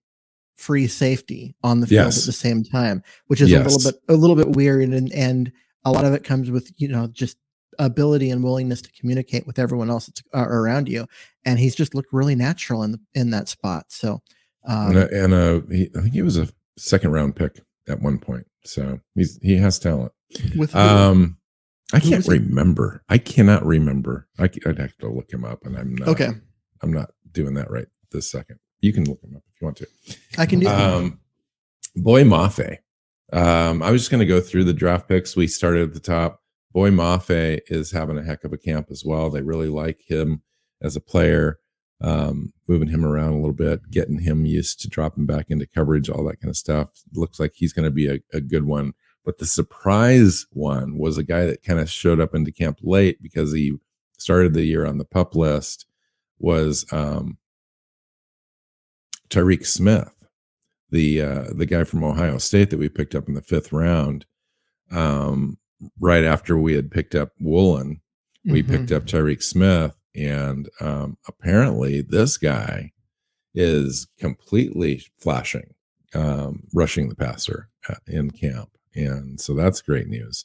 free 0.56 0.86
safety 0.86 1.54
on 1.62 1.80
the 1.80 1.86
field 1.86 2.06
yes. 2.06 2.18
at 2.18 2.26
the 2.26 2.32
same 2.32 2.62
time, 2.62 3.02
which 3.28 3.40
is 3.40 3.50
yes. 3.50 3.60
a 3.60 3.64
little 3.64 3.90
bit 3.90 4.00
a 4.08 4.14
little 4.14 4.36
bit 4.36 4.50
weird, 4.50 4.82
and 4.82 5.12
and 5.12 5.52
a 5.84 5.92
lot 5.92 6.04
of 6.04 6.12
it 6.12 6.24
comes 6.24 6.50
with 6.50 6.70
you 6.76 6.88
know 6.88 7.06
just 7.06 7.38
ability 7.80 8.30
and 8.30 8.44
willingness 8.44 8.82
to 8.82 8.92
communicate 8.92 9.46
with 9.46 9.58
everyone 9.58 9.90
else 9.90 10.06
that's 10.06 10.22
uh, 10.34 10.48
around 10.48 10.88
you, 10.88 11.06
and 11.44 11.58
he's 11.58 11.74
just 11.74 11.94
looked 11.94 12.12
really 12.12 12.34
natural 12.34 12.82
in 12.82 12.92
the, 12.92 13.00
in 13.14 13.30
that 13.30 13.48
spot. 13.48 13.86
So, 13.88 14.20
um, 14.66 14.96
and, 14.96 15.10
and 15.10 15.34
uh, 15.34 15.60
he, 15.70 15.90
I 15.96 16.02
think 16.02 16.14
he 16.14 16.22
was 16.22 16.36
a 16.36 16.48
second 16.76 17.12
round 17.12 17.36
pick 17.36 17.60
at 17.88 18.00
one 18.00 18.18
point, 18.18 18.46
so 18.64 19.00
he's 19.14 19.38
he 19.42 19.56
has 19.56 19.78
talent. 19.78 20.12
With 20.56 20.76
um, 20.76 21.38
I 21.92 22.00
can't 22.00 22.26
remember. 22.26 23.02
I 23.08 23.18
cannot 23.18 23.64
remember. 23.64 24.28
I, 24.38 24.50
would 24.64 24.78
have 24.78 24.96
to 24.98 25.08
look 25.08 25.32
him 25.32 25.44
up, 25.44 25.64
and 25.64 25.76
I'm 25.76 25.94
not. 25.94 26.08
Okay. 26.08 26.28
I'm 26.82 26.92
not 26.92 27.10
doing 27.32 27.54
that 27.54 27.70
right 27.70 27.86
this 28.12 28.30
second. 28.30 28.58
You 28.80 28.92
can 28.92 29.04
look 29.04 29.22
him 29.22 29.36
up 29.36 29.42
if 29.52 29.60
you 29.60 29.66
want 29.66 29.76
to. 29.78 29.86
I 30.38 30.46
can 30.46 30.60
do. 30.60 30.68
Um, 30.68 31.20
Boye 31.96 32.24
Mafe. 32.24 32.78
Um, 33.32 33.82
I 33.82 33.90
was 33.90 34.02
just 34.02 34.10
going 34.10 34.20
to 34.20 34.26
go 34.26 34.40
through 34.40 34.64
the 34.64 34.72
draft 34.72 35.08
picks. 35.08 35.36
We 35.36 35.46
started 35.46 35.88
at 35.88 35.94
the 35.94 36.00
top. 36.00 36.42
Boye 36.72 36.90
Mafe 36.90 37.60
is 37.66 37.90
having 37.90 38.18
a 38.18 38.22
heck 38.22 38.44
of 38.44 38.52
a 38.52 38.58
camp 38.58 38.88
as 38.90 39.04
well. 39.04 39.30
They 39.30 39.42
really 39.42 39.68
like 39.68 40.02
him 40.06 40.42
as 40.80 40.96
a 40.96 41.00
player, 41.00 41.58
um, 42.00 42.52
moving 42.68 42.88
him 42.88 43.04
around 43.04 43.32
a 43.32 43.36
little 43.36 43.52
bit, 43.52 43.90
getting 43.90 44.20
him 44.20 44.46
used 44.46 44.80
to 44.80 44.88
dropping 44.88 45.26
back 45.26 45.46
into 45.48 45.66
coverage, 45.66 46.08
all 46.08 46.24
that 46.24 46.40
kind 46.40 46.50
of 46.50 46.56
stuff. 46.56 46.90
Looks 47.12 47.40
like 47.40 47.52
he's 47.54 47.72
going 47.72 47.84
to 47.86 47.90
be 47.90 48.08
a, 48.08 48.20
a 48.32 48.40
good 48.40 48.64
one. 48.64 48.92
But 49.24 49.38
the 49.38 49.46
surprise 49.46 50.46
one 50.50 50.96
was 50.96 51.18
a 51.18 51.24
guy 51.24 51.44
that 51.44 51.62
kind 51.62 51.80
of 51.80 51.90
showed 51.90 52.20
up 52.20 52.34
into 52.34 52.52
camp 52.52 52.78
late 52.82 53.20
because 53.20 53.52
he 53.52 53.76
started 54.18 54.54
the 54.54 54.64
year 54.64 54.86
on 54.86 54.98
the 54.98 55.04
pup 55.04 55.34
list 55.34 55.86
was 56.38 56.90
um, 56.92 57.36
Tyreke 59.28 59.66
Smith, 59.66 60.12
the 60.90 61.20
uh, 61.20 61.44
the 61.54 61.66
guy 61.66 61.84
from 61.84 62.02
Ohio 62.02 62.38
State 62.38 62.70
that 62.70 62.78
we 62.78 62.88
picked 62.88 63.14
up 63.14 63.28
in 63.28 63.34
the 63.34 63.42
fifth 63.42 63.72
round. 63.72 64.24
Um, 64.90 65.58
right 65.98 66.24
after 66.24 66.58
we 66.58 66.74
had 66.74 66.90
picked 66.90 67.14
up 67.14 67.30
Woolen, 67.40 68.00
we 68.44 68.62
mm-hmm. 68.62 68.72
picked 68.72 68.92
up 68.92 69.04
Tyreke 69.04 69.42
Smith, 69.42 69.96
and 70.14 70.68
um, 70.80 71.18
apparently 71.28 72.02
this 72.02 72.38
guy 72.38 72.92
is 73.54 74.06
completely 74.18 75.02
flashing, 75.18 75.74
um, 76.14 76.64
rushing 76.72 77.08
the 77.08 77.16
passer 77.16 77.68
uh, 77.88 77.96
in 78.06 78.30
camp, 78.30 78.70
and 78.94 79.40
so 79.40 79.54
that's 79.54 79.82
great 79.82 80.08
news. 80.08 80.44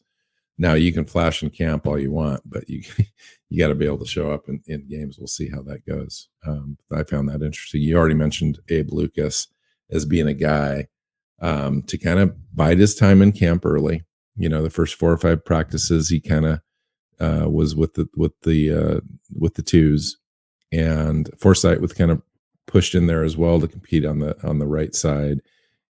Now 0.57 0.73
you 0.73 0.93
can 0.93 1.05
flash 1.05 1.43
in 1.43 1.49
camp 1.49 1.85
all 1.85 1.99
you 1.99 2.11
want, 2.11 2.41
but 2.45 2.69
you 2.69 2.83
you 3.49 3.59
got 3.59 3.69
to 3.69 3.75
be 3.75 3.85
able 3.85 3.99
to 3.99 4.05
show 4.05 4.31
up 4.31 4.47
in, 4.47 4.61
in 4.67 4.87
games. 4.87 5.17
We'll 5.17 5.27
see 5.27 5.49
how 5.49 5.61
that 5.63 5.85
goes. 5.85 6.29
Um, 6.45 6.77
I 6.91 7.03
found 7.03 7.29
that 7.29 7.41
interesting. 7.41 7.81
You 7.81 7.97
already 7.97 8.15
mentioned 8.15 8.59
Abe 8.69 8.91
Lucas 8.91 9.47
as 9.91 10.05
being 10.05 10.27
a 10.27 10.33
guy 10.33 10.87
um, 11.41 11.83
to 11.83 11.97
kind 11.97 12.19
of 12.19 12.35
bide 12.55 12.79
his 12.79 12.95
time 12.95 13.21
in 13.21 13.31
camp 13.31 13.65
early. 13.65 14.03
You 14.35 14.49
know, 14.49 14.61
the 14.61 14.69
first 14.69 14.95
four 14.95 15.11
or 15.11 15.17
five 15.17 15.45
practices, 15.45 16.09
he 16.09 16.19
kind 16.19 16.45
of 16.45 16.61
uh, 17.19 17.49
was 17.49 17.75
with 17.75 17.93
the 17.93 18.07
with 18.15 18.33
the 18.41 18.71
uh, 18.73 18.99
with 19.37 19.55
the 19.55 19.61
twos, 19.61 20.17
and 20.71 21.29
Forsythe 21.39 21.79
was 21.79 21.93
kind 21.93 22.11
of 22.11 22.21
pushed 22.67 22.95
in 22.95 23.07
there 23.07 23.23
as 23.23 23.37
well 23.37 23.59
to 23.59 23.67
compete 23.67 24.05
on 24.05 24.19
the 24.19 24.35
on 24.47 24.59
the 24.59 24.67
right 24.67 24.93
side. 24.93 25.41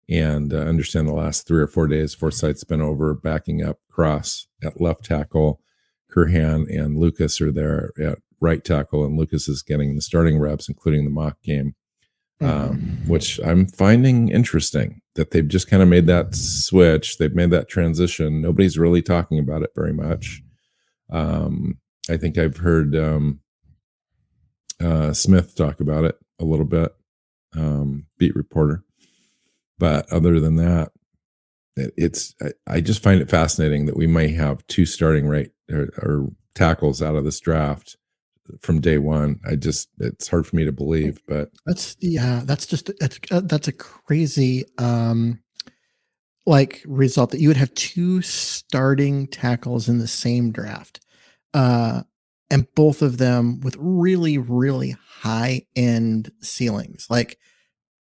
And 0.09 0.53
uh, 0.53 0.59
understand 0.59 1.09
the 1.09 1.15
last 1.15 1.47
three 1.47 1.63
or 1.63 1.67
four 1.67 1.87
days 1.87 2.15
Forsythe's 2.15 2.65
been 2.65 2.83
over 2.83 3.15
backing 3.15 3.63
up 3.63 3.79
Cross 3.91 4.49
at 4.63 4.81
left 4.81 5.05
tackle. 5.05 5.61
Curhan 6.13 6.69
and 6.69 6.99
Lucas 6.99 7.41
are 7.41 7.51
there 7.51 7.93
at 7.99 8.19
right 8.41 8.63
tackle, 8.63 9.05
and 9.05 9.19
Lucas 9.19 9.49
is 9.49 9.63
getting 9.63 9.95
the 9.95 10.03
starting 10.03 10.39
reps, 10.39 10.69
including 10.69 11.05
the 11.05 11.11
mock 11.11 11.41
game, 11.43 11.75
um, 12.41 12.49
mm-hmm. 12.49 13.09
which 13.09 13.41
I'm 13.45 13.67
finding 13.67 14.29
interesting 14.29 15.01
that 15.15 15.31
they've 15.31 15.47
just 15.47 15.69
kind 15.69 15.83
of 15.83 15.89
made 15.89 16.07
that 16.07 16.35
switch. 16.35 17.19
They've 17.19 17.35
made 17.35 17.51
that 17.51 17.69
transition. 17.69 18.41
Nobody's 18.41 18.79
really 18.79 19.03
talking 19.03 19.39
about 19.39 19.63
it 19.63 19.71
very 19.75 19.93
much. 19.93 20.43
Um, 21.11 21.79
I 22.11 22.17
think 22.17 22.37
I've 22.37 22.59
heard 22.59 22.97
um, 22.97 23.41
uh, 24.83 25.13
Smith 25.13 25.55
talk 25.55 25.81
about 25.81 26.05
it 26.05 26.19
a 26.39 26.45
little 26.45 26.67
bit, 26.67 26.93
um, 27.57 28.07
beat 28.19 28.35
reporter. 28.35 28.83
But 29.79 30.11
other 30.13 30.41
than 30.41 30.57
that, 30.57 30.93
it's 31.77 32.35
I, 32.69 32.81
just 32.81 33.03
find 33.03 33.21
it 33.21 33.31
fascinating 33.31 33.87
that 33.87 33.97
we 33.97 34.07
might 34.07 34.35
have 34.35 34.65
two 34.69 34.87
starting 34.87 35.27
right 35.27 35.51
or, 35.71 35.89
or, 35.99 36.29
tackles 36.55 37.03
out 37.03 37.17
of 37.17 37.25
this 37.25 37.41
draft 37.41 37.97
from 38.61 38.81
day 38.81 38.99
one. 38.99 39.41
I 39.49 39.57
just 39.57 39.89
it's 39.99 40.29
hard 40.29 40.47
for 40.47 40.57
me 40.57 40.65
to 40.65 40.73
believe, 40.73 41.21
but 41.27 41.51
that's 41.67 41.97
yeah, 42.01 42.43
that's 42.45 42.67
just 42.67 42.91
that's 43.01 43.19
uh, 43.31 43.43
that's 43.45 43.69
a 43.69 43.73
crazy 43.73 44.65
um 44.79 45.41
like 46.47 46.83
result 46.87 47.31
that 47.31 47.41
you 47.41 47.49
would 47.49 47.57
have 47.57 47.75
two 47.75 48.21
starting 48.21 49.27
tackles 49.27 49.89
in 49.89 49.99
the 49.99 50.09
same 50.09 50.53
draft. 50.53 51.01
Uh 51.53 52.03
and 52.51 52.67
both 52.75 53.03
of 53.03 53.19
them 53.19 53.61
with 53.61 53.77
really 53.79 54.39
really 54.39 54.97
high 55.21 55.63
end 55.75 56.31
ceilings. 56.41 57.07
Like 57.09 57.39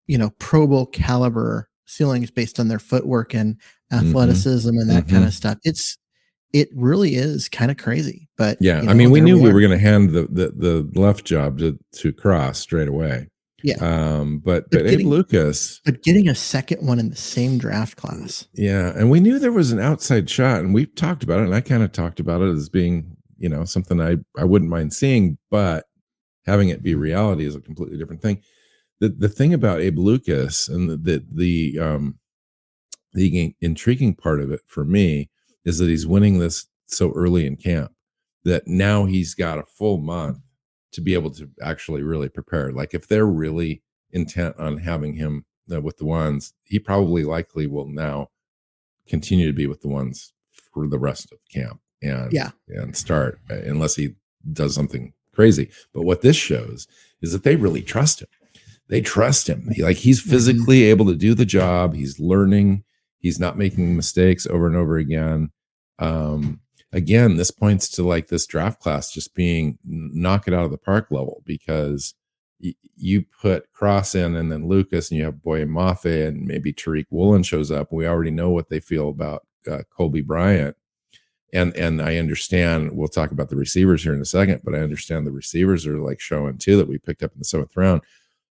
you 0.08 0.18
know, 0.18 0.32
Pro 0.40 0.66
Bowl 0.66 0.88
caliber 0.88 1.70
ceilings 1.86 2.32
based 2.32 2.60
on 2.60 2.68
their 2.68 2.80
footwork 2.80 3.36
and 3.36 3.56
mm-hmm. 3.92 4.08
athleticism 4.08 4.70
mm-hmm. 4.70 4.80
and 4.80 4.90
that 4.90 5.06
mm-hmm. 5.06 5.16
kind 5.16 5.26
of 5.26 5.34
stuff. 5.34 5.58
It's 5.64 5.99
it 6.54 6.70
really 6.76 7.16
is 7.16 7.50
kind 7.50 7.72
of 7.72 7.78
crazy. 7.78 8.28
But 8.38 8.58
yeah, 8.60 8.80
you 8.80 8.86
know, 8.86 8.92
I 8.92 8.94
mean, 8.94 9.12
we 9.12 9.22
knew 9.22 9.38
we, 9.38 9.44
we 9.44 9.54
were 9.54 9.62
going 9.62 9.72
to 9.72 9.80
hand 9.80 10.12
the, 10.12 10.24
the 10.24 10.54
the 10.56 11.00
left 11.00 11.26
job 11.26 11.60
to 11.60 11.78
to 11.94 12.14
Cross 12.14 12.60
straight 12.60 12.88
away. 12.88 13.28
Yeah. 13.62 13.76
Um, 13.82 14.40
but 14.40 14.70
but, 14.70 14.72
but 14.72 14.84
getting, 14.86 15.00
Abe 15.02 15.08
Lucas, 15.08 15.82
but 15.84 16.02
getting 16.04 16.30
a 16.30 16.36
second 16.36 16.86
one 16.86 17.00
in 17.00 17.10
the 17.10 17.16
same 17.16 17.58
draft 17.58 17.98
class. 17.98 18.48
Yeah, 18.54 18.94
and 18.96 19.12
we 19.12 19.20
knew 19.20 19.38
there 19.38 19.52
was 19.52 19.72
an 19.72 19.80
outside 19.80 20.30
shot, 20.30 20.60
and 20.60 20.74
we 20.74 20.86
talked 20.86 21.24
about 21.24 21.40
it, 21.40 21.46
and 21.46 21.56
I 21.56 21.62
kind 21.62 21.84
of 21.84 21.92
talked 21.92 22.20
about 22.20 22.42
it 22.42 22.52
as 22.52 22.70
being 22.70 23.18
you 23.38 23.50
know 23.50 23.66
something 23.66 24.02
I 24.02 24.18
I 24.38 24.46
wouldn't 24.46 24.72
mind 24.72 24.94
seeing, 24.94 25.38
but 25.52 25.86
having 26.46 26.70
it 26.70 26.82
be 26.82 26.96
reality 26.96 27.46
is 27.46 27.56
a 27.56 27.62
completely 27.62 27.98
different 27.98 28.22
thing. 28.22 28.42
The 29.00 29.10
the 29.10 29.30
thing 29.30 29.54
about 29.54 29.82
Abe 29.82 30.00
Lucas 30.00 30.68
and 30.68 30.90
the 30.90 30.98
the, 30.98 31.26
the 31.32 31.80
um 31.80 32.20
the 33.14 33.56
intriguing 33.60 34.14
part 34.16 34.40
of 34.40 34.52
it 34.52 34.62
for 34.68 34.86
me 34.86 35.30
is 35.70 35.78
that 35.78 35.88
he's 35.88 36.08
winning 36.08 36.40
this 36.40 36.66
so 36.88 37.12
early 37.16 37.46
in 37.46 37.56
camp 37.56 37.92
that 38.44 38.68
now 38.68 39.06
he's 39.06 39.36
got 39.36 39.60
a 39.60 39.64
full 39.64 40.00
month 40.00 40.40
to 40.92 41.02
be 41.02 41.14
able 41.14 41.30
to 41.30 41.48
actually 41.62 42.02
really 42.02 42.28
prepare. 42.28 42.72
Like 42.72 42.94
if 42.94 43.08
they're 43.08 43.28
really 43.28 43.84
intent 44.12 44.56
on 44.58 44.78
having 44.78 45.14
him 45.14 45.46
uh, 45.72 45.80
with 45.80 45.98
the 45.98 46.06
ones, 46.06 46.54
he 46.64 46.80
probably 46.80 47.24
likely 47.24 47.68
will 47.68 47.88
now 47.88 48.30
continue 49.08 49.46
to 49.46 49.54
be 49.54 49.68
with 49.68 49.82
the 49.82 49.88
ones 49.88 50.34
for 50.74 50.88
the 50.88 51.00
rest 51.00 51.32
of 51.32 51.40
camp 51.52 51.80
and 52.02 52.32
yeah 52.32 52.52
and 52.68 52.96
start 52.96 53.40
uh, 53.50 53.56
unless 53.66 53.96
he 53.96 54.16
does 54.52 54.74
something 54.74 55.14
crazy. 55.34 55.70
But 55.94 56.04
what 56.04 56.22
this 56.22 56.36
shows 56.36 56.88
is 57.22 57.32
that 57.32 57.44
they 57.44 57.56
really 57.56 57.82
trust 57.82 58.22
him. 58.22 58.28
They 58.88 59.02
trust 59.02 59.48
him. 59.48 59.70
He, 59.72 59.84
like 59.84 59.98
he's 59.98 60.22
mm-hmm. 60.22 60.32
physically 60.32 60.84
able 60.84 61.06
to 61.06 61.16
do 61.16 61.36
the 61.36 61.46
job. 61.46 61.94
He's 61.94 62.20
learning. 62.20 62.84
He's 63.20 63.40
not 63.40 63.58
making 63.58 63.96
mistakes 63.96 64.48
over 64.48 64.66
and 64.66 64.76
over 64.76 64.98
again. 64.98 65.52
Um, 66.00 66.62
again, 66.92 67.36
this 67.38 67.52
points 67.52 67.88
to 67.90 68.04
like 68.04 68.28
this 68.28 68.48
draft 68.48 68.80
class 68.82 69.12
just 69.12 69.36
being 69.36 69.78
knock 69.84 70.48
it 70.48 70.54
out 70.54 70.66
of 70.66 70.72
the 70.72 70.78
park 70.78 71.08
level 71.12 71.44
because 71.46 72.14
y- 72.62 72.74
you 72.96 73.26
put 73.42 73.72
Cross 73.74 74.16
in 74.16 74.36
and 74.36 74.52
then 74.52 74.68
Lucas 74.68 75.12
and 75.12 75.18
you 75.20 75.26
have 75.26 75.44
Boye 75.44 75.66
Mafe 75.66 76.28
and 76.28 76.46
maybe 76.46 76.74
Tariq 76.74 77.06
Woolen 77.12 77.44
shows 77.44 77.72
up. 77.72 77.92
We 77.92 78.08
already 78.08 78.32
know 78.32 78.50
what 78.50 78.70
they 78.70 78.80
feel 78.80 79.10
about 79.10 79.46
uh, 79.70 79.84
Coby 79.98 80.26
Bryant. 80.26 80.76
and 81.54 81.76
and 81.76 82.02
I 82.02 82.18
understand. 82.18 82.92
We'll 82.94 83.08
talk 83.10 83.32
about 83.32 83.50
the 83.50 83.56
receivers 83.56 84.04
here 84.04 84.14
in 84.14 84.22
a 84.22 84.26
second, 84.26 84.62
but 84.64 84.74
I 84.76 84.80
understand 84.80 85.28
the 85.28 85.32
receivers 85.32 85.86
are 85.86 85.98
like 86.00 86.20
showing 86.20 86.58
too 86.58 86.78
that 86.78 86.88
we 86.88 86.98
picked 86.98 87.24
up 87.24 87.34
in 87.34 87.40
the 87.40 87.46
seventh 87.46 87.76
round. 87.76 88.02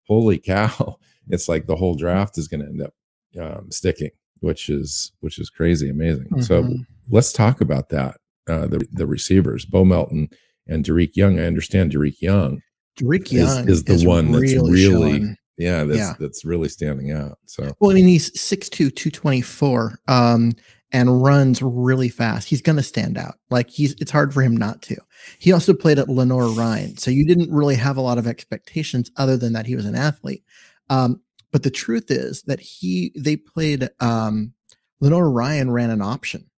Holy 0.08 0.38
cow! 0.38 1.00
It's 1.30 1.50
like 1.50 1.68
the 1.68 1.76
whole 1.76 1.96
draft 1.96 2.38
is 2.38 2.48
going 2.48 2.62
to 2.62 2.68
end 2.68 2.82
up 2.82 2.94
um, 3.38 3.70
sticking, 3.70 4.12
which 4.40 4.70
is 4.70 5.12
which 5.20 5.40
is 5.40 5.50
crazy 5.50 5.90
amazing. 5.90 6.26
Mm-hmm. 6.28 6.42
So 6.42 6.64
let's 7.10 7.32
talk 7.32 7.62
about 7.62 7.90
that. 7.90 8.18
Uh, 8.48 8.66
the 8.68 8.88
the 8.92 9.06
receivers, 9.06 9.66
Bo 9.66 9.84
Melton 9.84 10.30
and 10.68 10.86
Dareke 10.86 11.16
Young. 11.16 11.40
I 11.40 11.46
understand 11.46 11.92
Dareke 11.92 12.22
Young. 12.22 12.62
Dareke 13.00 13.32
Young 13.32 13.68
is, 13.68 13.80
is 13.80 13.84
the 13.84 13.94
is 13.94 14.06
one 14.06 14.32
that's 14.32 14.56
really 14.56 15.36
yeah 15.58 15.84
that's 15.84 16.00
yeah. 16.00 16.14
that's 16.20 16.46
really 16.46 16.70
standing 16.70 17.12
out. 17.12 17.38
So 17.46 17.72
well, 17.80 17.92
I 17.92 17.96
mean, 17.96 18.08
he's 18.08 18.32
6'2", 18.32 18.96
224. 18.96 20.00
Um, 20.08 20.54
and 20.94 21.22
runs 21.22 21.62
really 21.62 22.10
fast, 22.10 22.48
he's 22.48 22.62
going 22.62 22.78
to 22.78 22.84
stand 22.84 23.18
out. 23.18 23.36
Like 23.50 23.70
he's, 23.70 23.94
it's 24.00 24.12
hard 24.12 24.34
for 24.34 24.42
him 24.42 24.56
not 24.56 24.82
to. 24.84 24.96
He 25.38 25.52
also 25.52 25.74
played 25.74 26.00
at 26.00 26.08
Lenoir-Rhyne, 26.08 26.98
so 26.98 27.12
you 27.12 27.26
didn't 27.26 27.52
really 27.52 27.76
have 27.76 27.98
a 27.98 28.02
lot 28.02 28.18
of 28.18 28.26
expectations 28.26 29.12
other 29.18 29.36
than 29.36 29.52
that 29.54 29.66
he 29.66 29.76
was 29.76 29.86
an 29.86 29.96
athlete. 29.96 30.44
Um, 30.90 31.22
but 31.52 31.64
the 31.64 31.70
truth 31.70 32.10
is 32.10 32.44
that 32.44 32.60
he, 32.62 33.12
they 33.18 33.36
played. 33.36 33.90
Um, 34.00 34.54
Lenoir-Rhyne 35.02 35.70
ran 35.70 35.90
an 35.90 36.02
option 36.02 36.50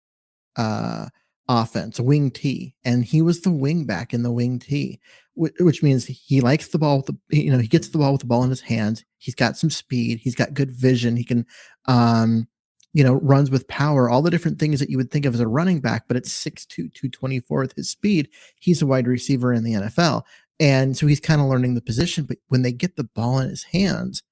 uh, 0.59 1.07
offense, 1.49 1.99
wing 1.99 2.31
T, 2.31 2.75
and 2.85 3.05
he 3.05 3.23
was 3.23 3.40
the 3.40 3.51
wing 3.51 3.87
back 3.87 4.12
in 4.12 4.23
the 4.23 4.33
wing 4.33 4.59
T, 4.59 5.01
which 5.35 5.83
means 5.83 6.05
he 6.05 6.40
likes 6.40 6.68
the 6.68 6.79
ball 6.79 6.99
with 6.99 7.07
the, 7.07 7.16
you 7.31 7.51
know, 7.51 7.59
he 7.59 7.68
gets 7.68 7.88
the 7.88 7.99
ball 7.99 8.12
with 8.12 8.21
the 8.21 8.27
ball 8.27 8.44
in 8.44 8.51
his 8.51 8.61
hands. 8.61 9.05
He's 9.16 9.35
got 9.35 9.57
some 9.57 9.71
speed. 9.71 10.18
He's 10.18 10.35
got 10.35 10.53
good 10.53 10.71
vision. 10.71 11.16
He 11.16 11.25
can, 11.25 11.47
um, 11.87 12.47
you 12.92 13.05
know, 13.05 13.14
runs 13.14 13.51
with 13.51 13.68
power, 13.68 14.11
all 14.11 14.21
the 14.21 14.31
different 14.31 14.59
things 14.59 14.81
that 14.81 14.90
you 14.90 14.97
would 14.97 15.11
think 15.11 15.25
of 15.25 15.35
as 15.35 15.40
a 15.40 15.49
running 15.49 15.81
back, 15.81 16.05
but 16.09 16.16
it's 16.16 16.33
6'2, 16.33 16.68
224 16.68 17.61
with 17.61 17.77
his 17.77 17.88
speed. 17.88 18.29
He's 18.59 18.83
a 18.83 18.87
wide 18.87 19.07
receiver 19.07 19.53
in 19.53 19.62
the 19.62 19.75
NFL. 19.75 20.25
And 20.61 20.97
so 20.97 21.07
he's 21.07 21.21
kind 21.21 21.40
of 21.40 21.47
learning 21.47 21.75
the 21.75 21.81
position. 21.81 22.25
But 22.25 22.38
when 22.49 22.62
they 22.62 22.73
get 22.73 22.97
the 22.97 23.05
ball 23.05 23.38
in 23.38 23.49
his 23.49 23.64
hands, 23.64 24.23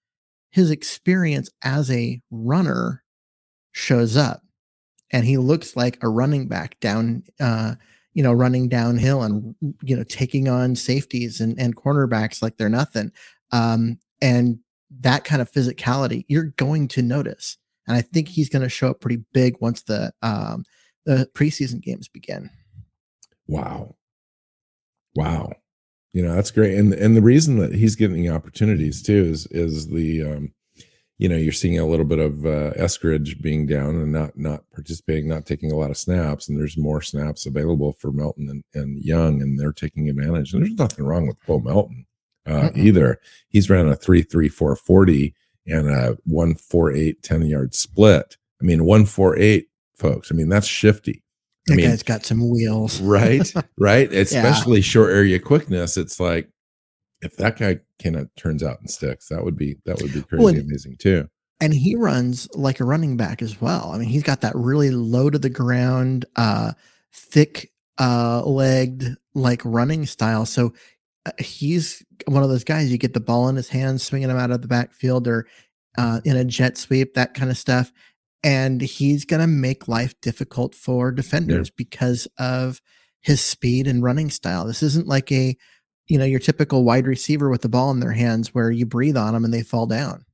his 0.50 0.70
experience 0.70 1.50
as 1.62 1.90
a 1.90 2.20
runner 2.30 3.04
shows 3.72 4.16
up. 4.16 4.42
And 5.12 5.24
he 5.24 5.38
looks 5.38 5.76
like 5.76 6.02
a 6.02 6.08
running 6.08 6.48
back 6.48 6.78
down, 6.80 7.22
uh, 7.40 7.74
you 8.14 8.22
know, 8.22 8.32
running 8.32 8.68
downhill 8.68 9.22
and, 9.22 9.54
you 9.82 9.96
know, 9.96 10.04
taking 10.04 10.48
on 10.48 10.74
safeties 10.74 11.40
and, 11.40 11.58
and 11.58 11.76
cornerbacks 11.76 12.42
like 12.42 12.56
they're 12.56 12.68
nothing. 12.68 13.12
Um, 13.52 13.98
and 14.20 14.58
that 15.00 15.24
kind 15.24 15.40
of 15.40 15.50
physicality, 15.50 16.24
you're 16.28 16.52
going 16.56 16.88
to 16.88 17.02
notice 17.02 17.58
and 17.86 17.96
I 17.96 18.02
think 18.02 18.28
he's 18.28 18.48
going 18.48 18.62
to 18.62 18.68
show 18.68 18.90
up 18.90 19.00
pretty 19.00 19.22
big 19.32 19.56
once 19.60 19.82
the 19.82 20.12
um, 20.22 20.64
the 21.04 21.28
preseason 21.34 21.80
games 21.80 22.08
begin. 22.08 22.50
Wow, 23.46 23.96
wow, 25.14 25.52
you 26.12 26.22
know 26.22 26.34
that's 26.34 26.50
great, 26.50 26.76
and 26.76 26.92
and 26.92 27.16
the 27.16 27.22
reason 27.22 27.58
that 27.58 27.74
he's 27.74 27.96
getting 27.96 28.22
the 28.22 28.30
opportunities 28.30 29.02
too 29.02 29.24
is 29.24 29.46
is 29.50 29.88
the 29.88 30.22
um, 30.22 30.52
you 31.18 31.28
know 31.28 31.36
you're 31.36 31.52
seeing 31.52 31.78
a 31.78 31.86
little 31.86 32.04
bit 32.04 32.18
of 32.18 32.44
uh, 32.44 32.72
Eskridge 32.74 33.40
being 33.40 33.66
down 33.66 33.96
and 33.96 34.12
not 34.12 34.36
not 34.36 34.64
participating, 34.72 35.28
not 35.28 35.46
taking 35.46 35.72
a 35.72 35.76
lot 35.76 35.90
of 35.90 35.96
snaps, 35.96 36.48
and 36.48 36.58
there's 36.58 36.76
more 36.76 37.00
snaps 37.00 37.46
available 37.46 37.92
for 37.94 38.12
Melton 38.12 38.48
and, 38.48 38.64
and 38.74 39.02
Young, 39.02 39.40
and 39.40 39.58
they're 39.58 39.72
taking 39.72 40.08
advantage. 40.08 40.52
And 40.52 40.62
there's 40.62 40.74
nothing 40.74 41.04
wrong 41.04 41.26
with 41.26 41.36
Bo 41.46 41.60
Melton 41.60 42.06
uh, 42.46 42.70
either. 42.74 43.18
He's 43.48 43.70
ran 43.70 43.88
a 43.88 43.96
three 43.96 44.22
three 44.22 44.48
four 44.48 44.76
forty 44.76 45.34
and 45.66 45.88
a 45.88 46.16
one 46.24 46.54
four 46.54 46.92
eight 46.92 47.22
10 47.22 47.42
yard 47.46 47.74
split. 47.74 48.36
I 48.60 48.64
mean, 48.64 48.84
one 48.84 49.06
four 49.06 49.36
eight, 49.38 49.68
folks. 49.96 50.30
I 50.30 50.34
mean, 50.34 50.48
that's 50.48 50.66
shifty. 50.66 51.22
I 51.68 51.72
that 51.72 51.76
mean, 51.76 51.90
guy's 51.90 52.02
got 52.02 52.24
some 52.24 52.48
wheels. 52.48 53.00
right. 53.00 53.52
Right. 53.78 54.12
Especially 54.12 54.78
yeah. 54.78 54.84
short 54.84 55.10
area 55.10 55.38
quickness. 55.38 55.96
It's 55.96 56.18
like 56.20 56.48
if 57.22 57.36
that 57.36 57.58
guy 57.58 57.80
kind 58.02 58.16
of 58.16 58.34
turns 58.36 58.62
out 58.62 58.80
and 58.80 58.90
sticks, 58.90 59.28
that 59.28 59.44
would 59.44 59.56
be 59.56 59.76
that 59.84 60.00
would 60.00 60.12
be 60.12 60.22
crazy 60.22 60.44
well, 60.44 60.54
amazing 60.54 60.96
too. 60.98 61.28
And 61.60 61.72
he 61.72 61.94
runs 61.94 62.48
like 62.54 62.80
a 62.80 62.84
running 62.84 63.16
back 63.16 63.40
as 63.40 63.60
well. 63.60 63.90
I 63.92 63.98
mean, 63.98 64.08
he's 64.08 64.22
got 64.22 64.42
that 64.42 64.54
really 64.54 64.90
low 64.90 65.30
to 65.30 65.38
the 65.38 65.50
ground, 65.50 66.26
uh, 66.36 66.72
thick 67.12 67.72
uh 67.98 68.42
legged 68.44 69.16
like 69.34 69.62
running 69.64 70.04
style. 70.04 70.44
So 70.44 70.74
uh, 71.24 71.30
he's 71.38 72.04
one 72.26 72.42
of 72.42 72.48
those 72.48 72.64
guys 72.64 72.90
you 72.90 72.98
get 72.98 73.14
the 73.14 73.20
ball 73.20 73.48
in 73.48 73.56
his 73.56 73.68
hands 73.68 74.02
swinging 74.02 74.30
him 74.30 74.36
out 74.36 74.50
of 74.50 74.62
the 74.62 74.68
backfield 74.68 75.26
or 75.26 75.46
uh, 75.98 76.20
in 76.24 76.36
a 76.36 76.44
jet 76.44 76.76
sweep 76.76 77.14
that 77.14 77.34
kind 77.34 77.50
of 77.50 77.58
stuff 77.58 77.90
and 78.44 78.80
he's 78.80 79.24
going 79.24 79.40
to 79.40 79.46
make 79.46 79.88
life 79.88 80.14
difficult 80.20 80.74
for 80.74 81.10
defenders 81.10 81.68
yeah. 81.68 81.74
because 81.76 82.28
of 82.38 82.80
his 83.22 83.40
speed 83.40 83.86
and 83.86 84.02
running 84.02 84.30
style 84.30 84.66
this 84.66 84.82
isn't 84.82 85.06
like 85.06 85.32
a 85.32 85.56
you 86.08 86.18
know 86.18 86.24
your 86.24 86.40
typical 86.40 86.84
wide 86.84 87.06
receiver 87.06 87.48
with 87.48 87.62
the 87.62 87.68
ball 87.68 87.90
in 87.90 88.00
their 88.00 88.12
hands 88.12 88.54
where 88.54 88.70
you 88.70 88.86
breathe 88.86 89.16
on 89.16 89.34
them 89.34 89.44
and 89.44 89.52
they 89.52 89.62
fall 89.62 89.86
down 89.86 90.24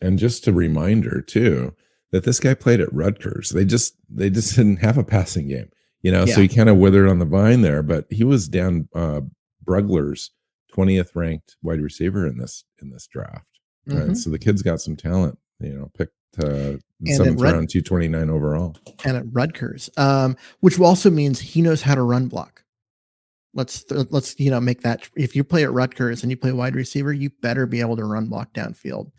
and 0.00 0.18
just 0.18 0.46
a 0.46 0.52
reminder 0.52 1.20
too 1.20 1.74
that 2.10 2.24
this 2.24 2.40
guy 2.40 2.54
played 2.54 2.80
at 2.80 2.92
Rutgers 2.92 3.50
they 3.50 3.64
just 3.64 3.96
they 4.08 4.30
just 4.30 4.54
didn't 4.56 4.78
have 4.78 4.98
a 4.98 5.04
passing 5.04 5.48
game 5.48 5.70
you 6.02 6.10
know 6.12 6.24
yeah. 6.24 6.34
so 6.34 6.40
he 6.40 6.48
kind 6.48 6.68
of 6.68 6.76
withered 6.76 7.08
on 7.08 7.18
the 7.18 7.24
vine 7.24 7.62
there 7.62 7.82
but 7.82 8.06
he 8.10 8.24
was 8.24 8.48
Dan 8.48 8.88
uh, 8.94 9.20
Brugler's 9.64 10.30
20th 10.72 11.14
ranked 11.14 11.56
wide 11.62 11.80
receiver 11.80 12.26
in 12.26 12.38
this 12.38 12.64
in 12.80 12.90
this 12.90 13.06
draft. 13.06 13.48
Mm-hmm. 13.88 14.14
So 14.14 14.30
the 14.30 14.38
kid's 14.38 14.62
got 14.62 14.80
some 14.80 14.96
talent. 14.96 15.38
You 15.60 15.78
know, 15.78 15.90
picked 15.96 16.14
uh, 16.38 16.78
seventh 17.06 17.40
Rut- 17.40 17.54
round, 17.54 17.70
229 17.70 18.30
overall, 18.30 18.76
and 19.04 19.16
at 19.16 19.24
Rutgers, 19.30 19.90
um, 19.96 20.36
which 20.60 20.78
also 20.80 21.10
means 21.10 21.40
he 21.40 21.62
knows 21.62 21.82
how 21.82 21.94
to 21.94 22.02
run 22.02 22.28
block. 22.28 22.61
Let's 23.54 23.84
let's 23.90 24.38
you 24.38 24.50
know 24.50 24.60
make 24.60 24.82
that. 24.82 25.08
If 25.16 25.36
you 25.36 25.44
play 25.44 25.64
at 25.64 25.72
Rutgers 25.72 26.22
and 26.22 26.30
you 26.30 26.36
play 26.36 26.52
wide 26.52 26.74
receiver, 26.74 27.12
you 27.12 27.30
better 27.42 27.66
be 27.66 27.80
able 27.80 27.96
to 27.96 28.04
run 28.04 28.26
block 28.26 28.52
downfield, 28.54 29.10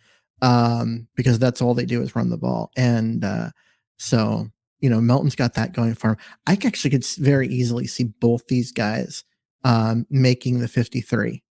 um, 0.41 1.07
because 1.15 1.37
that's 1.37 1.61
all 1.61 1.73
they 1.73 1.85
do 1.85 2.01
is 2.01 2.15
run 2.15 2.29
the 2.29 2.37
ball. 2.37 2.71
And 2.75 3.23
uh, 3.23 3.49
so 3.97 4.47
you 4.79 4.89
know 4.89 4.99
Melton's 4.99 5.35
got 5.35 5.53
that 5.53 5.73
going 5.73 5.93
for 5.93 6.11
him. 6.11 6.17
I 6.47 6.53
actually 6.53 6.89
could 6.89 7.05
very 7.05 7.47
easily 7.47 7.85
see 7.85 8.05
both 8.05 8.47
these 8.47 8.71
guys 8.71 9.23
um, 9.63 10.05
making 10.09 10.59
the 10.59 10.67
53. 10.67 11.41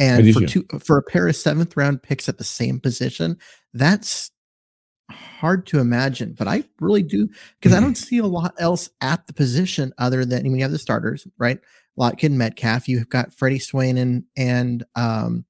And 0.00 0.34
for 0.34 0.44
two 0.44 0.66
for 0.80 0.98
a 0.98 1.02
pair 1.02 1.28
of 1.28 1.36
seventh 1.36 1.76
round 1.76 2.02
picks 2.02 2.28
at 2.28 2.38
the 2.38 2.44
same 2.44 2.80
position, 2.80 3.38
that's 3.74 4.32
hard 5.10 5.66
to 5.68 5.78
imagine. 5.78 6.34
But 6.36 6.48
I 6.48 6.64
really 6.80 7.02
do 7.02 7.28
because 7.60 7.72
mm-hmm. 7.72 7.76
I 7.76 7.80
don't 7.80 7.94
see 7.94 8.18
a 8.18 8.26
lot 8.26 8.54
else 8.58 8.90
at 9.00 9.26
the 9.28 9.32
position 9.32 9.92
other 9.98 10.24
than 10.24 10.40
I 10.40 10.42
mean 10.42 10.56
you 10.56 10.62
have 10.62 10.72
the 10.72 10.78
starters, 10.78 11.28
right? 11.38 11.60
Lockett, 11.96 12.32
Metcalf. 12.32 12.88
You've 12.88 13.08
got 13.08 13.32
Freddie 13.32 13.58
Swain 13.58 13.96
and 13.96 14.24
and 14.36 14.84
um, 14.94 15.44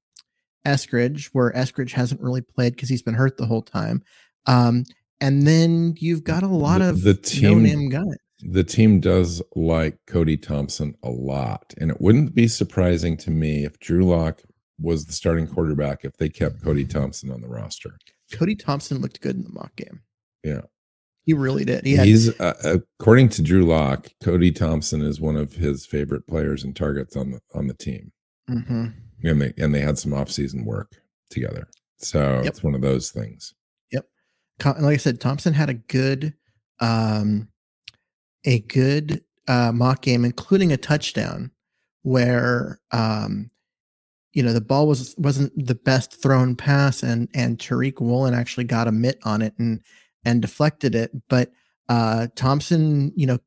Eskridge, 0.65 1.27
where 1.33 1.51
Eskridge 1.53 1.91
hasn't 1.91 2.21
really 2.21 2.41
played 2.41 2.75
because 2.75 2.89
he's 2.89 3.03
been 3.03 3.13
hurt 3.15 3.37
the 3.37 3.45
whole 3.45 3.61
time. 3.61 4.03
Um, 4.45 4.83
and 5.21 5.47
then 5.47 5.95
you've 5.97 6.23
got 6.23 6.43
a 6.43 6.47
lot 6.47 6.79
the, 6.79 6.89
of 6.89 7.01
the 7.01 7.13
team 7.13 7.63
no-name 7.63 7.89
guys 7.89 8.17
the 8.41 8.63
team 8.63 8.99
does 8.99 9.41
like 9.55 9.97
Cody 10.07 10.37
Thompson 10.37 10.95
a 11.03 11.09
lot. 11.09 11.73
And 11.79 11.89
it 11.89 11.99
wouldn't 11.99 12.35
be 12.35 12.47
surprising 12.47 13.17
to 13.17 13.31
me 13.31 13.65
if 13.65 13.79
Drew 13.79 14.03
Lock 14.03 14.41
was 14.79 15.05
the 15.05 15.13
starting 15.13 15.47
quarterback 15.47 16.03
if 16.03 16.17
they 16.17 16.29
kept 16.29 16.61
Cody 16.61 16.85
Thompson 16.85 17.31
on 17.31 17.41
the 17.41 17.47
roster. 17.47 17.97
Cody 18.33 18.55
Thompson 18.55 18.99
looked 18.99 19.21
good 19.21 19.35
in 19.35 19.43
the 19.43 19.53
mock 19.53 19.75
game. 19.75 20.01
Yeah. 20.43 20.61
He 21.25 21.33
really 21.33 21.65
did. 21.65 21.85
He 21.85 21.95
had, 21.95 22.05
He's 22.05 22.39
uh, 22.39 22.79
according 22.99 23.29
to 23.29 23.41
Drew 23.41 23.65
Lock, 23.65 24.09
Cody 24.23 24.51
Thompson 24.51 25.01
is 25.01 25.19
one 25.19 25.35
of 25.35 25.53
his 25.53 25.85
favorite 25.85 26.27
players 26.27 26.63
and 26.63 26.75
targets 26.75 27.15
on 27.15 27.31
the 27.31 27.39
on 27.53 27.67
the 27.67 27.73
team. 27.73 28.11
Mm-hmm. 28.49 28.87
And 29.23 29.41
they 29.41 29.53
and 29.57 29.73
they 29.73 29.81
had 29.81 29.97
some 29.97 30.11
offseason 30.11 30.65
work 30.65 30.91
together. 31.29 31.67
So 31.97 32.41
yep. 32.43 32.45
it's 32.45 32.63
one 32.63 32.75
of 32.75 32.81
those 32.81 33.09
things. 33.09 33.55
Yep. 33.91 34.05
And 34.63 34.83
like 34.83 34.93
I 34.93 34.97
said, 34.97 35.19
Thompson 35.19 35.53
had 35.53 35.69
a 35.69 35.73
good 35.73 36.35
um 36.79 37.47
a 38.45 38.59
good 38.59 39.23
uh, 39.47 39.71
mock 39.71 40.01
game, 40.01 40.25
including 40.25 40.71
a 40.71 40.77
touchdown 40.77 41.51
where 42.03 42.79
um, 42.91 43.49
you 44.33 44.43
know 44.43 44.53
the 44.53 44.61
ball 44.61 44.87
was 44.87 45.15
wasn't 45.17 45.51
the 45.55 45.75
best 45.75 46.21
thrown 46.21 46.55
pass, 46.55 47.03
and 47.03 47.29
and 47.33 47.57
Tariq 47.57 47.99
Woolen 47.99 48.33
actually 48.33 48.65
got 48.65 48.87
a 48.87 48.91
mitt 48.91 49.19
on 49.23 49.41
it 49.41 49.53
and 49.57 49.81
and 50.25 50.41
deflected 50.41 50.95
it, 50.95 51.11
but 51.29 51.51
uh, 51.87 52.27
Thompson, 52.35 53.13
you 53.15 53.27
know, 53.27 53.39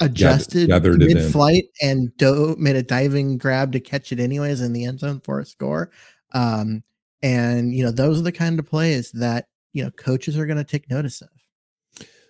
adjusted 0.00 0.68
mid 0.98 1.32
flight 1.32 1.64
and 1.80 2.14
do- 2.18 2.56
made 2.58 2.76
a 2.76 2.82
diving 2.82 3.38
grab 3.38 3.72
to 3.72 3.80
catch 3.80 4.12
it 4.12 4.20
anyways 4.20 4.60
in 4.60 4.72
the 4.72 4.84
end 4.84 5.00
zone 5.00 5.20
for 5.24 5.40
a 5.40 5.46
score. 5.46 5.90
Um, 6.32 6.82
and 7.22 7.74
you 7.74 7.84
know, 7.84 7.90
those 7.90 8.18
are 8.18 8.24
the 8.24 8.32
kind 8.32 8.58
of 8.58 8.66
plays 8.66 9.12
that 9.12 9.46
you 9.72 9.82
know 9.82 9.90
coaches 9.92 10.36
are 10.38 10.46
going 10.46 10.58
to 10.58 10.64
take 10.64 10.90
notice 10.90 11.22
of. 11.22 11.28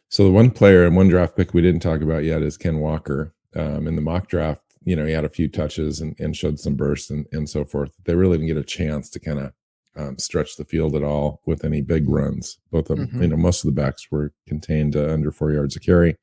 So 0.08 0.24
the 0.24 0.30
one 0.30 0.50
player 0.50 0.84
and 0.84 0.94
one 0.94 1.08
draft 1.08 1.36
pick 1.36 1.52
we 1.52 1.62
didn't 1.62 1.80
talk 1.80 2.00
about 2.00 2.22
yet 2.24 2.42
is 2.42 2.56
Ken 2.56 2.78
Walker. 2.78 3.32
Um, 3.56 3.88
in 3.88 3.96
the 3.96 4.02
mock 4.02 4.28
draft, 4.28 4.62
you 4.84 4.94
know, 4.94 5.06
he 5.06 5.12
had 5.12 5.24
a 5.24 5.30
few 5.30 5.48
touches 5.48 6.00
and, 6.00 6.14
and 6.20 6.36
showed 6.36 6.60
some 6.60 6.74
bursts 6.74 7.10
and, 7.10 7.26
and 7.32 7.48
so 7.48 7.64
forth. 7.64 7.90
They 8.04 8.14
really 8.14 8.36
didn't 8.36 8.48
get 8.48 8.58
a 8.58 8.62
chance 8.62 9.08
to 9.10 9.20
kind 9.20 9.38
of 9.38 9.52
um, 9.96 10.18
stretch 10.18 10.56
the 10.56 10.64
field 10.64 10.94
at 10.94 11.02
all 11.02 11.40
with 11.46 11.64
any 11.64 11.80
big 11.80 12.08
runs. 12.08 12.58
Both 12.70 12.90
of 12.90 12.98
them, 12.98 13.08
mm-hmm. 13.08 13.22
you 13.22 13.28
know, 13.28 13.36
most 13.36 13.64
of 13.64 13.74
the 13.74 13.80
backs 13.80 14.10
were 14.10 14.32
contained 14.46 14.96
uh, 14.96 15.12
under 15.12 15.30
four 15.30 15.52
yards 15.52 15.76
of 15.76 15.82
carry. 15.82 16.16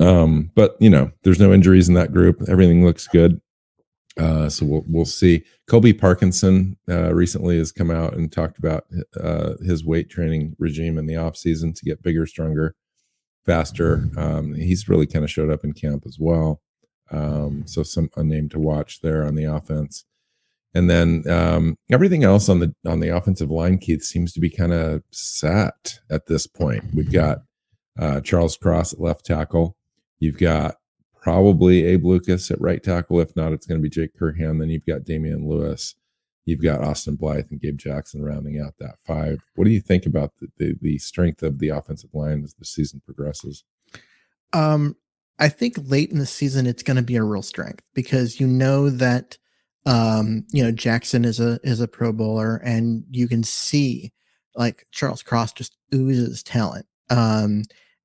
Um, 0.00 0.50
but 0.54 0.76
you 0.80 0.90
know, 0.90 1.10
there's 1.22 1.40
no 1.40 1.52
injuries 1.52 1.88
in 1.88 1.94
that 1.94 2.12
group. 2.12 2.42
Everything 2.48 2.84
looks 2.84 3.06
good. 3.08 3.40
Uh, 4.18 4.48
so 4.48 4.66
we'll 4.66 4.84
we'll 4.88 5.04
see. 5.04 5.44
Colby 5.68 5.92
Parkinson 5.92 6.76
uh, 6.88 7.14
recently 7.14 7.58
has 7.58 7.70
come 7.70 7.90
out 7.90 8.14
and 8.14 8.32
talked 8.32 8.58
about 8.58 8.84
uh, 9.20 9.54
his 9.64 9.84
weight 9.84 10.10
training 10.10 10.56
regime 10.58 10.98
in 10.98 11.06
the 11.06 11.16
off 11.16 11.36
season 11.36 11.72
to 11.72 11.84
get 11.84 12.02
bigger, 12.02 12.26
stronger, 12.26 12.74
faster. 13.46 14.08
Um, 14.16 14.54
he's 14.54 14.88
really 14.88 15.06
kind 15.06 15.24
of 15.24 15.30
showed 15.30 15.50
up 15.50 15.64
in 15.64 15.72
camp 15.72 16.04
as 16.04 16.18
well. 16.18 16.60
Um, 17.10 17.64
so 17.66 17.82
some 17.82 18.10
a 18.16 18.24
name 18.24 18.48
to 18.50 18.58
watch 18.58 19.00
there 19.00 19.24
on 19.24 19.34
the 19.34 19.44
offense. 19.44 20.04
And 20.78 20.88
then 20.88 21.24
um, 21.28 21.76
everything 21.90 22.22
else 22.22 22.48
on 22.48 22.60
the 22.60 22.72
on 22.86 23.00
the 23.00 23.08
offensive 23.08 23.50
line, 23.50 23.78
Keith, 23.78 24.04
seems 24.04 24.32
to 24.32 24.40
be 24.40 24.48
kind 24.48 24.72
of 24.72 25.02
set 25.10 25.98
at 26.08 26.26
this 26.26 26.46
point. 26.46 26.84
We've 26.94 27.10
got 27.10 27.38
uh, 27.98 28.20
Charles 28.20 28.56
Cross 28.56 28.92
at 28.92 29.00
left 29.00 29.26
tackle. 29.26 29.76
You've 30.20 30.38
got 30.38 30.76
probably 31.20 31.84
Abe 31.84 32.04
Lucas 32.04 32.48
at 32.52 32.60
right 32.60 32.80
tackle. 32.80 33.18
If 33.18 33.34
not, 33.34 33.52
it's 33.52 33.66
going 33.66 33.80
to 33.80 33.82
be 33.82 33.90
Jake 33.90 34.16
Curhan. 34.16 34.60
Then 34.60 34.70
you've 34.70 34.86
got 34.86 35.02
Damien 35.02 35.48
Lewis. 35.48 35.96
You've 36.44 36.62
got 36.62 36.84
Austin 36.84 37.16
Blythe 37.16 37.50
and 37.50 37.60
Gabe 37.60 37.76
Jackson 37.76 38.24
rounding 38.24 38.60
out 38.60 38.74
that 38.78 39.00
five. 39.04 39.40
What 39.56 39.64
do 39.64 39.70
you 39.70 39.80
think 39.80 40.06
about 40.06 40.32
the, 40.40 40.46
the, 40.58 40.76
the 40.80 40.98
strength 40.98 41.42
of 41.42 41.58
the 41.58 41.70
offensive 41.70 42.14
line 42.14 42.44
as 42.44 42.54
the 42.54 42.64
season 42.64 43.02
progresses? 43.04 43.64
Um, 44.52 44.94
I 45.40 45.48
think 45.48 45.74
late 45.82 46.12
in 46.12 46.20
the 46.20 46.24
season 46.24 46.68
it's 46.68 46.84
going 46.84 46.98
to 46.98 47.02
be 47.02 47.16
a 47.16 47.24
real 47.24 47.42
strength 47.42 47.82
because 47.94 48.38
you 48.38 48.46
know 48.46 48.90
that 48.90 49.38
um, 49.86 50.44
you 50.50 50.62
know 50.62 50.72
Jackson 50.72 51.24
is 51.24 51.40
a 51.40 51.58
is 51.62 51.80
a 51.80 51.88
Pro 51.88 52.12
Bowler, 52.12 52.56
and 52.64 53.04
you 53.10 53.28
can 53.28 53.42
see 53.42 54.12
like 54.54 54.86
Charles 54.90 55.22
Cross 55.22 55.54
just 55.54 55.76
oozes 55.94 56.42
talent. 56.42 56.86
Um, 57.10 57.62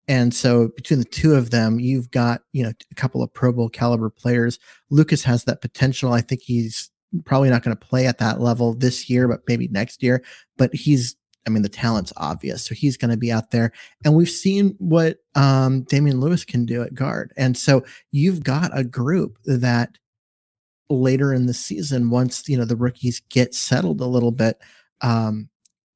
and 0.07 0.33
so 0.33 0.69
between 0.75 0.99
the 0.99 1.05
two 1.05 1.33
of 1.33 1.49
them, 1.49 1.79
you've 1.79 2.11
got, 2.11 2.41
you 2.51 2.63
know, 2.63 2.71
a 2.91 2.95
couple 2.95 3.23
of 3.23 3.33
Pro 3.33 3.51
Bowl 3.53 3.69
caliber 3.69 4.09
players. 4.09 4.59
Lucas 4.89 5.23
has 5.23 5.45
that 5.45 5.61
potential. 5.61 6.11
I 6.13 6.21
think 6.21 6.41
he's 6.41 6.89
probably 7.25 7.49
not 7.49 7.63
going 7.63 7.75
to 7.75 7.85
play 7.85 8.05
at 8.05 8.17
that 8.17 8.41
level 8.41 8.73
this 8.73 9.09
year, 9.09 9.27
but 9.27 9.41
maybe 9.47 9.67
next 9.69 10.03
year. 10.03 10.23
But 10.57 10.73
he's, 10.73 11.15
I 11.47 11.49
mean, 11.49 11.61
the 11.61 11.69
talent's 11.69 12.11
obvious. 12.17 12.65
So 12.65 12.75
he's 12.75 12.97
going 12.97 13.11
to 13.11 13.17
be 13.17 13.31
out 13.31 13.51
there. 13.51 13.71
And 14.03 14.13
we've 14.13 14.29
seen 14.29 14.75
what 14.77 15.17
um, 15.35 15.83
Damien 15.83 16.19
Lewis 16.19 16.43
can 16.43 16.65
do 16.65 16.83
at 16.83 16.95
guard. 16.95 17.33
And 17.37 17.57
so 17.57 17.85
you've 18.11 18.43
got 18.43 18.77
a 18.77 18.83
group 18.83 19.37
that 19.45 19.97
later 20.89 21.33
in 21.33 21.45
the 21.45 21.53
season, 21.53 22.09
once, 22.09 22.47
you 22.47 22.57
know, 22.57 22.65
the 22.65 22.75
rookies 22.75 23.21
get 23.29 23.53
settled 23.53 24.01
a 24.01 24.05
little 24.05 24.31
bit, 24.31 24.59
um, 25.01 25.49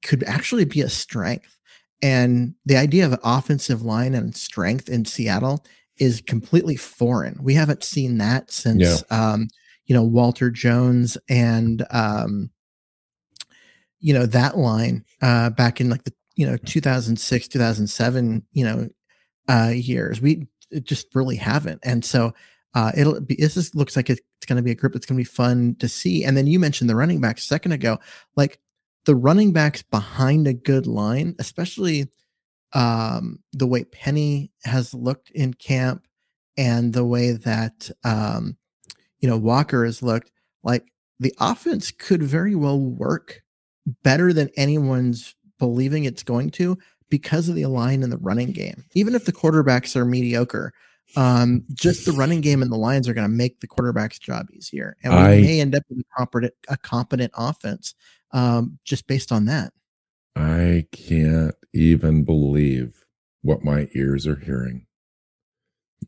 could 0.03 0.23
actually 0.23 0.65
be 0.65 0.81
a 0.81 0.89
strength 0.89 1.57
and 2.01 2.53
the 2.65 2.77
idea 2.77 3.05
of 3.05 3.13
an 3.13 3.19
offensive 3.23 3.81
line 3.81 4.13
and 4.13 4.35
strength 4.35 4.89
in 4.89 5.05
Seattle 5.05 5.65
is 5.97 6.21
completely 6.21 6.75
foreign. 6.75 7.39
We 7.41 7.55
haven't 7.55 7.83
seen 7.83 8.19
that 8.19 8.51
since, 8.51 9.03
yeah. 9.09 9.31
um, 9.31 9.47
you 9.85 9.95
know, 9.95 10.03
Walter 10.03 10.51
Jones 10.51 11.17
and, 11.27 11.85
um, 11.89 12.51
you 13.99 14.13
know, 14.13 14.27
that 14.27 14.57
line 14.57 15.05
uh, 15.23 15.49
back 15.49 15.81
in 15.81 15.89
like 15.89 16.03
the, 16.03 16.13
you 16.35 16.45
know, 16.45 16.57
2006, 16.57 17.47
2007, 17.47 18.45
you 18.51 18.63
know, 18.63 18.89
uh, 19.49 19.71
years. 19.73 20.21
We 20.21 20.47
just 20.83 21.15
really 21.15 21.37
haven't. 21.37 21.79
And 21.83 22.05
so 22.05 22.33
uh, 22.73 22.91
it'll 22.95 23.19
be, 23.21 23.35
this 23.35 23.57
is, 23.57 23.73
looks 23.73 23.95
like 23.95 24.09
it's 24.09 24.21
going 24.45 24.57
to 24.57 24.63
be 24.63 24.71
a 24.71 24.75
group 24.75 24.93
that's 24.93 25.05
going 25.05 25.17
to 25.17 25.21
be 25.21 25.35
fun 25.35 25.75
to 25.79 25.87
see. 25.87 26.23
And 26.23 26.37
then 26.37 26.47
you 26.47 26.59
mentioned 26.59 26.89
the 26.89 26.95
running 26.95 27.21
backs 27.21 27.43
a 27.43 27.47
second 27.47 27.71
ago. 27.71 27.99
Like 28.35 28.59
the 29.05 29.15
running 29.15 29.53
backs 29.53 29.81
behind 29.81 30.47
a 30.47 30.53
good 30.53 30.85
line, 30.85 31.35
especially 31.39 32.07
um, 32.73 33.39
the 33.53 33.67
way 33.67 33.83
Penny 33.85 34.51
has 34.63 34.93
looked 34.93 35.31
in 35.31 35.53
camp 35.53 36.05
and 36.57 36.93
the 36.93 37.05
way 37.05 37.31
that 37.31 37.89
um, 38.03 38.57
you 39.19 39.29
know 39.29 39.37
Walker 39.37 39.85
has 39.85 40.03
looked, 40.03 40.31
like 40.63 40.91
the 41.19 41.33
offense 41.39 41.91
could 41.91 42.21
very 42.21 42.55
well 42.55 42.79
work 42.79 43.41
better 44.03 44.33
than 44.33 44.49
anyone's 44.57 45.35
believing 45.57 46.03
it's 46.03 46.23
going 46.23 46.49
to 46.51 46.77
because 47.09 47.47
of 47.47 47.55
the 47.55 47.65
line 47.65 48.03
in 48.03 48.09
the 48.09 48.17
running 48.17 48.51
game. 48.51 48.83
Even 48.93 49.15
if 49.15 49.25
the 49.25 49.33
quarterbacks 49.33 49.95
are 49.95 50.05
mediocre, 50.05 50.73
um, 51.15 51.63
just 51.73 52.05
the 52.05 52.11
running 52.11 52.41
game 52.41 52.61
and 52.61 52.71
the 52.71 52.77
lines 52.77 53.07
are 53.07 53.13
going 53.13 53.27
to 53.27 53.33
make 53.33 53.59
the 53.59 53.67
quarterback's 53.67 54.19
job 54.19 54.47
easier, 54.51 54.97
and 55.03 55.13
we 55.13 55.19
I, 55.19 55.41
may 55.41 55.61
end 55.61 55.75
up 55.75 55.83
with 55.89 55.99
a 55.99 56.15
competent, 56.17 56.53
a 56.67 56.77
competent 56.77 57.31
offense 57.35 57.95
um, 58.31 58.79
just 58.83 59.07
based 59.07 59.31
on 59.31 59.45
that. 59.45 59.73
I 60.35 60.85
can't 60.91 61.55
even 61.73 62.23
believe 62.23 63.05
what 63.41 63.63
my 63.63 63.87
ears 63.93 64.27
are 64.27 64.35
hearing. 64.35 64.85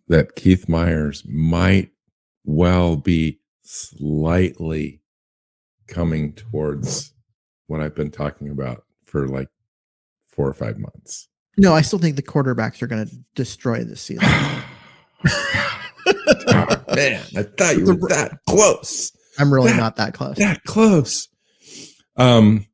That 0.07 0.35
Keith 0.35 0.67
Myers 0.67 1.23
might 1.27 1.91
well 2.43 2.95
be 2.95 3.39
slightly 3.63 5.01
coming 5.87 6.33
towards 6.33 7.13
what 7.67 7.79
I've 7.79 7.95
been 7.95 8.11
talking 8.11 8.49
about 8.49 8.83
for 9.03 9.27
like 9.27 9.49
four 10.27 10.47
or 10.47 10.53
five 10.53 10.77
months. 10.77 11.27
No, 11.57 11.73
I 11.73 11.81
still 11.81 11.99
think 11.99 12.15
the 12.15 12.21
quarterbacks 12.21 12.81
are 12.81 12.87
going 12.87 13.07
to 13.07 13.15
destroy 13.35 13.83
the 13.83 13.95
season. 13.95 14.27
Oh, 16.47 16.83
man, 16.95 17.23
I 17.35 17.43
thought 17.43 17.77
you 17.77 17.85
were 17.85 17.95
that 18.09 18.37
close. 18.47 19.11
I'm 19.37 19.53
really 19.53 19.71
that, 19.71 19.77
not 19.77 19.95
that 19.97 20.13
close. 20.13 20.37
That 20.37 20.63
close. 20.63 21.27
Um, 22.17 22.65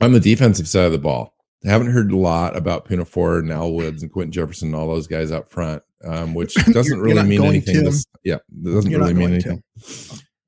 on 0.00 0.12
the 0.12 0.20
defensive 0.20 0.68
side 0.68 0.86
of 0.86 0.92
the 0.92 0.98
ball, 0.98 1.34
I 1.64 1.70
haven't 1.70 1.92
heard 1.92 2.12
a 2.12 2.16
lot 2.16 2.56
about 2.56 2.88
Poona 2.88 3.06
Ford 3.06 3.44
and 3.44 3.52
Al 3.52 3.72
Woods 3.72 4.02
and 4.02 4.12
Quinton 4.12 4.32
Jefferson 4.32 4.68
and 4.68 4.76
all 4.76 4.88
those 4.88 5.06
guys 5.06 5.30
up 5.30 5.50
front, 5.50 5.82
um, 6.04 6.34
which 6.34 6.54
doesn't 6.72 7.00
really 7.00 7.22
mean 7.24 7.44
anything. 7.44 7.84
This, 7.84 8.06
yeah, 8.24 8.36
it 8.36 8.64
doesn't 8.64 8.90
you're 8.90 9.00
really 9.00 9.14
mean 9.14 9.32
anything. 9.32 9.62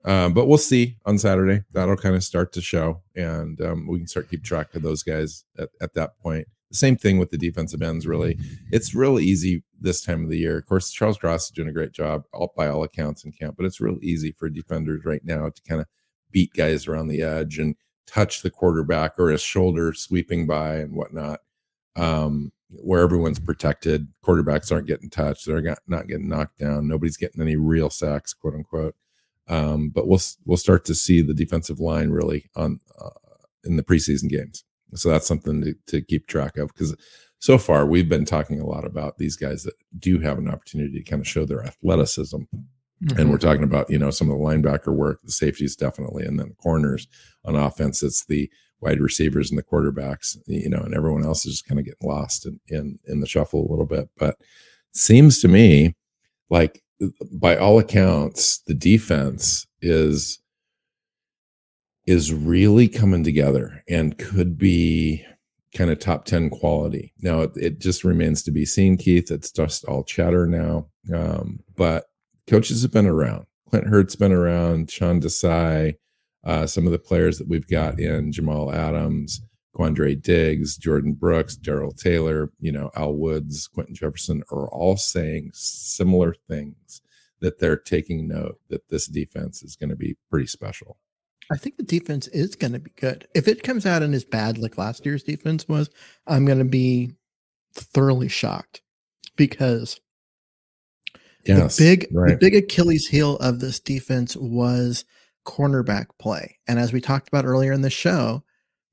Um, 0.05 0.33
but 0.33 0.47
we'll 0.47 0.57
see 0.57 0.97
on 1.05 1.19
Saturday. 1.19 1.65
That'll 1.73 1.97
kind 1.97 2.15
of 2.15 2.25
start 2.25 2.53
to 2.55 2.63
show, 2.63 3.03
and 3.15 3.61
um, 3.61 3.87
we 3.87 3.99
can 3.99 4.07
start 4.07 4.31
keep 4.31 4.45
track 4.45 4.75
of 4.75 4.83
those 4.83 5.03
guys 5.03 5.45
at, 5.59 5.69
at 5.83 5.95
that 5.95 6.19
point. 6.19 6.47
The 6.71 6.77
same 6.77 6.97
thing 6.97 7.19
with 7.19 7.31
the 7.31 7.39
defensive 7.39 7.83
ends. 7.83 8.07
Really, 8.07 8.39
it's 8.71 8.95
real 8.95 9.19
easy 9.19 9.65
this 9.81 10.03
time 10.03 10.25
of 10.25 10.31
the 10.31 10.39
year. 10.39 10.59
Of 10.59 10.67
course, 10.67 10.91
Charles 10.91 11.19
Cross 11.19 11.47
is 11.47 11.51
doing 11.51 11.69
a 11.69 11.73
great 11.73 11.93
job, 11.93 12.25
all, 12.33 12.53
by 12.57 12.69
all 12.69 12.85
accounts 12.85 13.25
in 13.25 13.33
camp. 13.33 13.57
But 13.57 13.67
it's 13.67 13.81
real 13.81 13.99
easy 14.03 14.33
for 14.33 14.49
defenders 14.49 15.05
right 15.05 15.25
now 15.25 15.49
to 15.49 15.63
kind 15.69 15.81
of 15.81 15.87
beat 16.31 16.53
guys 16.55 16.87
around 16.87 17.09
the 17.09 17.23
edge 17.23 17.59
and 17.59 17.75
touch 18.07 18.43
the 18.43 18.51
quarterback 18.51 19.19
or 19.19 19.31
his 19.31 19.43
shoulder 19.43 19.93
sweeping 19.93 20.47
by 20.47 20.77
and 20.77 20.95
whatnot, 20.95 21.41
um, 21.97 22.53
where 22.69 23.03
everyone's 23.03 23.41
protected. 23.41 24.09
Quarterbacks 24.25 24.71
aren't 24.71 24.87
getting 24.87 25.11
touched. 25.11 25.47
They're 25.47 25.77
not 25.87 26.07
getting 26.07 26.29
knocked 26.29 26.59
down. 26.59 26.89
Nobody's 26.89 27.17
getting 27.17 27.41
any 27.41 27.57
real 27.57 27.91
sacks, 27.91 28.33
quote 28.33 28.55
unquote. 28.55 28.95
Um, 29.49 29.91
but 29.91 30.07
we'll 30.07 30.21
we'll 30.45 30.57
start 30.57 30.85
to 30.85 30.95
see 30.95 31.23
the 31.23 31.35
defensive 31.35 31.81
line 31.81 32.11
really 32.11 32.51
on 32.55 32.79
uh, 33.01 33.11
in 33.65 33.77
the 33.77 33.83
preseason 33.83 34.29
games. 34.29 34.65
So 34.95 35.09
that's 35.09 35.27
something 35.27 35.63
to, 35.63 35.75
to 35.87 36.01
keep 36.03 36.27
track 36.27 36.57
of 36.57 36.69
because 36.69 36.95
so 37.39 37.59
far 37.59 37.87
we've 37.87 38.09
been 38.09 38.25
talking 38.25 38.61
a 38.61 38.67
lot 38.67 38.85
about 38.85 39.19
these 39.19 39.37
guys 39.37 39.63
that 39.65 39.75
do 39.99 40.19
have 40.21 40.39
an 40.39 40.49
opportunity 40.49 41.03
to 41.03 41.11
kind 41.11 41.21
of 41.21 41.29
show 41.29 41.45
their 41.45 41.65
athleticism 41.65 42.43
Mm-hmm. 43.05 43.19
And 43.19 43.31
we're 43.31 43.39
talking 43.39 43.65
about, 43.65 43.89
you 43.89 43.99
know, 43.99 44.11
some 44.11 44.31
of 44.31 44.39
the 44.39 44.45
linebacker 44.45 44.95
work, 44.95 45.21
the 45.25 45.33
safeties 45.33 45.75
definitely, 45.75 46.25
and 46.25 46.39
then 46.39 46.49
the 46.49 46.55
corners 46.55 47.09
on 47.45 47.55
offense. 47.55 48.03
It's 48.03 48.27
the 48.27 48.51
wide 48.81 49.01
receivers 49.01 49.51
and 49.51 49.59
the 49.59 49.63
quarterbacks, 49.63 50.37
you 50.47 50.69
know, 50.69 50.81
and 50.81 50.95
everyone 50.95 51.25
else 51.25 51.47
is 51.47 51.53
just 51.53 51.67
kind 51.67 51.79
of 51.79 51.87
getting 51.87 52.09
lost 52.09 52.47
in, 52.47 52.61
in, 52.69 52.99
in 53.07 53.21
the 53.21 53.27
shuffle 53.27 53.67
a 53.67 53.71
little 53.71 53.87
bit. 53.87 54.11
But 54.19 54.37
seems 54.93 55.41
to 55.41 55.49
me 55.49 55.95
like 56.51 56.83
by 57.33 57.57
all 57.57 57.79
accounts, 57.79 58.59
the 58.67 58.75
defense 58.75 59.67
is 59.81 60.40
is 62.11 62.35
really 62.35 62.89
coming 62.89 63.23
together 63.23 63.85
and 63.89 64.19
could 64.19 64.59
be 64.59 65.25
kind 65.77 65.91
of 65.91 66.01
top 66.01 66.25
10 66.25 66.51
quality. 66.51 67.13
Now 67.21 67.43
it, 67.43 67.53
it, 67.55 67.79
just 67.79 68.03
remains 68.03 68.43
to 68.43 68.51
be 68.51 68.67
seen, 68.67 68.97
Keith. 68.97 69.31
It's 69.31 69.53
just 69.53 69.85
all 69.85 70.03
chatter 70.03 70.45
now. 70.45 70.89
Um, 71.15 71.61
but 71.77 72.07
coaches 72.49 72.83
have 72.83 72.91
been 72.91 73.07
around. 73.07 73.47
Clint 73.69 73.87
Hurtt's 73.87 74.17
been 74.17 74.33
around, 74.33 74.91
Sean 74.91 75.21
Desai, 75.21 75.95
uh, 76.43 76.67
some 76.67 76.85
of 76.85 76.91
the 76.91 76.99
players 76.99 77.39
that 77.39 77.47
we've 77.47 77.69
got 77.69 78.01
in 78.01 78.33
Jamal 78.33 78.73
Adams, 78.73 79.43
Quandre 79.77 80.21
Diggs, 80.21 80.77
Jordyn 80.77 81.17
Brooks, 81.17 81.55
Darrell 81.55 81.93
Taylor, 81.93 82.51
you 82.59 82.73
know, 82.73 82.91
Al 82.97 83.15
Woods, 83.15 83.69
Quinton 83.69 83.95
Jefferson 83.95 84.43
are 84.51 84.69
all 84.71 84.97
saying 84.97 85.53
similar 85.55 86.35
things 86.49 87.03
that 87.39 87.61
they're 87.61 87.77
taking 87.77 88.27
note 88.27 88.59
that 88.69 88.89
this 88.89 89.07
defense 89.07 89.63
is 89.63 89.77
going 89.77 89.91
to 89.91 89.97
be 89.97 90.17
pretty 90.29 90.49
special. 90.49 90.99
I 91.51 91.57
think 91.57 91.77
the 91.77 91.83
defense 91.83 92.29
is 92.29 92.55
going 92.55 92.73
to 92.73 92.79
be 92.79 92.93
good. 92.97 93.27
If 93.35 93.49
it 93.49 93.63
comes 93.63 93.85
out 93.85 94.03
and 94.03 94.15
is 94.15 94.25
bad 94.25 94.59
like 94.59 94.79
last 94.79 95.05
year's 95.05 95.25
defense 95.25 95.69
was, 95.69 95.91
I'm 96.27 96.45
going 96.45 96.59
to 96.59 96.65
be 96.65 97.13
thoroughly 97.75 98.29
shocked 98.29 98.83
because 99.37 100.01
Yes, 101.47 101.77
the 101.77 101.85
big 101.85 102.07
right. 102.13 102.31
the 102.31 102.37
big 102.37 102.55
Achilles 102.55 103.07
heel 103.07 103.37
of 103.39 103.61
this 103.61 103.81
defense 103.81 104.37
was 104.37 105.05
cornerback 105.47 106.07
play. 106.19 106.59
And 106.69 106.79
as 106.79 106.93
we 106.93 107.01
talked 107.01 107.29
about 107.29 107.47
earlier 107.47 107.73
in 107.73 107.83
the 107.83 107.91
show, 107.91 108.45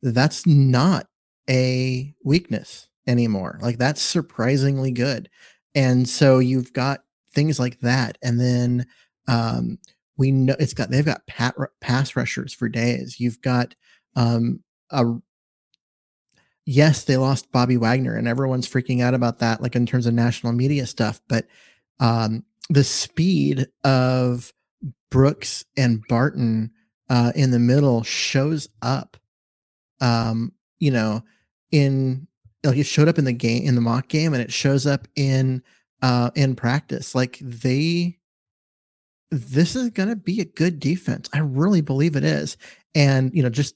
that's 0.02 0.46
not 0.48 1.08
a 1.50 2.14
weakness 2.24 2.88
anymore. 3.06 3.60
Like 3.62 3.78
that's 3.78 4.02
surprisingly 4.02 4.92
good. 4.92 5.30
And 5.76 6.08
so 6.08 6.40
you've 6.40 6.74
got 6.74 7.04
things 7.34 7.60
like 7.60 7.80
that. 7.82 8.18
And 8.22 8.40
then 8.40 8.86
um, 9.28 9.78
we 10.18 10.32
know 10.32 10.56
it's 10.60 10.74
got 10.74 10.90
they've 10.90 11.06
got 11.06 11.26
pat, 11.28 11.56
pass 11.82 12.16
rushers 12.16 12.54
for 12.54 12.70
days. 12.70 13.20
You've 13.20 13.42
got 13.42 13.76
um, 14.16 14.64
a 14.90 15.06
yes, 16.66 17.04
they 17.04 17.18
lost 17.18 17.52
Bobby 17.52 17.78
Wagner, 17.78 18.16
and 18.16 18.28
everyone's 18.28 18.68
freaking 18.68 19.02
out 19.02 19.14
about 19.14 19.40
that, 19.40 19.62
like 19.62 19.76
in 19.76 19.86
terms 19.86 20.06
of 20.06 20.14
national 20.14 20.54
media 20.54 20.86
stuff. 20.86 21.22
But 21.28 21.48
um, 22.00 22.44
the 22.70 22.84
speed 22.84 23.68
of 23.84 24.54
Brooks 25.10 25.66
and 25.76 26.04
Barton 26.08 26.72
uh, 27.10 27.32
in 27.36 27.52
the 27.52 27.60
middle 27.60 28.04
shows 28.04 28.68
up. 28.82 29.18
Um, 30.00 30.52
you 30.80 30.92
know, 30.92 31.24
in 31.72 32.28
like 32.64 32.78
it 32.78 32.86
showed 32.86 33.08
up 33.08 33.18
in 33.18 33.26
the 33.26 33.34
game 33.34 33.64
in 33.68 33.76
the 33.76 33.82
mock 33.82 34.08
game, 34.10 34.34
and 34.34 34.44
it 34.44 34.52
shows 34.52 34.86
up 34.86 35.08
in 35.16 35.64
uh 36.02 36.30
in 36.36 36.56
practice. 36.56 37.16
Like 37.16 37.40
they, 37.42 38.20
this 39.32 39.76
is 39.76 39.90
gonna 39.90 40.16
be 40.16 40.40
a 40.42 40.46
good 40.46 40.80
defense. 40.80 41.30
I 41.34 41.40
really 41.40 41.82
believe 41.82 42.16
it 42.16 42.24
is. 42.24 42.58
And 42.96 43.32
you 43.34 43.44
know, 43.44 43.50
just 43.50 43.76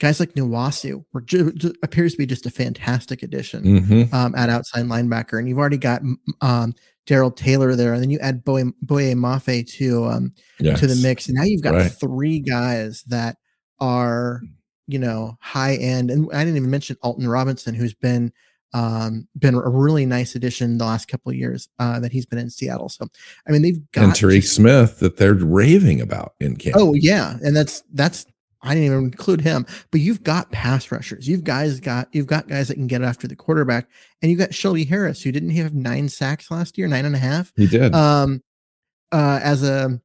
guys 0.00 0.18
like 0.18 0.32
Nwosu 0.34 1.04
were 1.12 1.20
ju- 1.20 1.52
ju- 1.52 1.74
appears 1.82 2.12
to 2.12 2.18
be 2.18 2.26
just 2.26 2.46
a 2.46 2.50
fantastic 2.50 3.22
addition 3.22 3.62
Mhm. 3.64 4.12
um, 4.14 4.34
at 4.34 4.48
outside 4.48 4.86
linebacker, 4.86 5.38
and 5.38 5.48
you've 5.48 5.58
already 5.58 5.76
got 5.76 6.02
um, 6.40 6.74
Darrell 7.06 7.30
Taylor 7.30 7.76
there, 7.76 7.92
and 7.92 8.02
then 8.02 8.10
you 8.10 8.18
add 8.20 8.44
Boye 8.44 8.64
Boye 8.82 9.14
Mafe 9.14 9.66
to 9.76 10.04
um, 10.06 10.32
to 10.76 10.86
the 10.86 10.96
mix, 11.02 11.26
and 11.28 11.36
now 11.36 11.42
you've 11.44 11.62
got 11.62 11.74
Right. 11.74 11.92
three 11.92 12.40
guys 12.40 13.02
that 13.08 13.36
are 13.78 14.42
you 14.86 14.98
know 14.98 15.36
high 15.40 15.76
end, 15.76 16.10
and 16.10 16.28
I 16.32 16.44
didn't 16.44 16.56
even 16.56 16.70
mention 16.70 16.96
Alton 17.02 17.28
Robinson, 17.28 17.74
who's 17.74 17.94
been 17.94 18.32
um, 18.72 19.26
been 19.38 19.54
a 19.54 19.68
really 19.68 20.06
nice 20.06 20.34
addition 20.34 20.78
the 20.78 20.84
last 20.84 21.08
couple 21.08 21.30
of 21.30 21.36
years 21.36 21.68
uh, 21.78 21.98
that 22.00 22.12
he's 22.12 22.26
been 22.26 22.38
in 22.38 22.50
Seattle. 22.50 22.88
So, 22.88 23.06
I 23.48 23.52
mean, 23.52 23.62
they've 23.62 23.80
got 23.92 24.04
and 24.04 24.12
Tyreke 24.12 24.44
Smith 24.44 25.00
that 25.00 25.16
they're 25.16 25.34
raving 25.34 26.00
about 26.00 26.34
in 26.40 26.56
camp. 26.56 26.76
Oh 26.78 26.94
yeah, 26.94 27.36
and 27.42 27.56
that's 27.56 27.82
that's 27.92 28.26
I 28.62 28.74
didn't 28.74 28.86
even 28.86 28.98
include 29.04 29.40
him, 29.40 29.66
but 29.90 30.00
you've 30.00 30.22
got 30.22 30.52
pass 30.52 30.92
rushers. 30.92 31.28
You've 31.28 31.44
guys 31.44 31.80
got 31.80 32.08
you've 32.12 32.26
got 32.26 32.48
guys 32.48 32.68
that 32.68 32.74
can 32.74 32.86
get 32.86 33.02
after 33.02 33.26
the 33.26 33.36
quarterback, 33.36 33.88
and 34.22 34.30
you've 34.30 34.40
got 34.40 34.54
Shelby 34.54 34.84
Harris, 34.84 35.22
who 35.22 35.32
didn't 35.32 35.50
have 35.50 35.74
nine 35.74 36.08
sacks 36.08 36.50
last 36.50 36.78
year, 36.78 36.86
nine 36.86 37.06
and 37.06 37.16
a 37.16 37.18
half, 37.18 37.52
he 37.56 37.66
did. 37.66 37.94
um, 37.94 38.42
uh, 39.12 39.40
as 39.42 39.62
a 39.62 40.00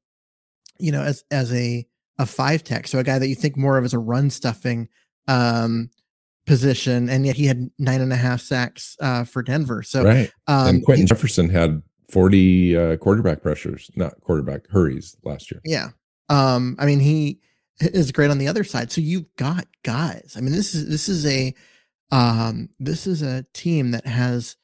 you 0.80 0.92
know 0.92 1.02
as 1.02 1.24
as 1.32 1.54
a 1.54 1.86
a 2.18 2.26
five 2.26 2.64
tech, 2.64 2.88
so 2.88 2.98
a 2.98 3.04
guy 3.04 3.20
that 3.20 3.28
you 3.28 3.36
think 3.36 3.58
more 3.58 3.78
of 3.78 3.86
as 3.86 3.94
a 3.94 4.00
run 4.00 4.30
stuffing 4.30 4.88
um 5.28 5.90
position, 6.46 7.10
and 7.10 7.26
yet 7.26 7.36
he 7.36 7.46
had 7.46 7.70
nine 7.80 8.02
and 8.02 8.14
a 8.14 8.18
half 8.18 8.42
sacks 8.42 8.96
uh 9.00 9.24
for 9.24 9.42
Denver. 9.42 9.84
So 9.84 10.04
right. 10.04 10.32
um, 10.48 10.68
and 10.68 10.86
Quinton 10.86 11.08
Jefferson 11.08 11.50
had 11.50 11.82
40 12.10 12.78
uh, 12.78 12.98
quarterback 12.98 13.42
pressures, 13.42 13.90
not 13.96 14.20
quarterback 14.22 14.68
hurries 14.70 15.18
last 15.24 15.52
year. 15.52 15.62
Yeah. 15.66 15.90
Um, 16.30 16.76
I 16.80 16.86
mean, 16.86 17.00
he 17.00 17.40
is 17.80 18.12
great 18.12 18.32
on 18.32 18.38
the 18.38 18.48
other 18.48 18.64
side. 18.64 18.92
So 18.92 19.02
you've 19.02 19.34
got 19.38 19.68
guys. 19.84 20.36
I 20.38 20.42
mean, 20.42 20.54
this 20.54 20.74
is 20.74 20.88
this 20.88 21.10
is 21.10 21.26
a 21.26 21.54
um 22.12 22.70
this 22.80 23.08
is 23.08 23.22
a 23.22 23.46
team 23.54 23.92
that 23.92 24.06
has 24.06 24.56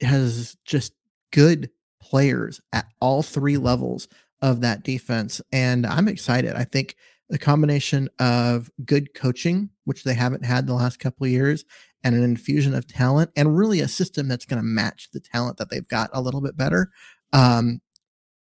has 0.00 0.56
just 0.64 0.92
good 1.32 1.70
players 2.02 2.60
at 2.72 2.86
all 3.00 3.22
three 3.22 3.56
levels 3.56 4.08
of 4.42 4.62
that 4.62 4.82
defense. 4.82 5.40
And 5.52 5.86
I'm 5.86 6.08
excited. 6.08 6.54
I 6.54 6.64
think 6.64 6.96
the 7.30 7.38
combination 7.38 8.08
of 8.18 8.70
good 8.84 9.14
coaching, 9.14 9.70
which 9.84 10.04
they 10.04 10.14
haven't 10.14 10.44
had 10.44 10.66
the 10.66 10.74
last 10.74 10.98
couple 10.98 11.24
of 11.24 11.30
years, 11.32 11.64
and 12.04 12.14
an 12.14 12.22
infusion 12.22 12.74
of 12.74 12.86
talent, 12.86 13.30
and 13.36 13.56
really 13.56 13.80
a 13.80 13.88
system 13.88 14.28
that's 14.28 14.44
going 14.44 14.58
to 14.60 14.66
match 14.66 15.08
the 15.12 15.20
talent 15.20 15.56
that 15.56 15.70
they've 15.70 15.88
got 15.88 16.10
a 16.12 16.20
little 16.20 16.40
bit 16.40 16.56
better, 16.56 16.90
um, 17.32 17.80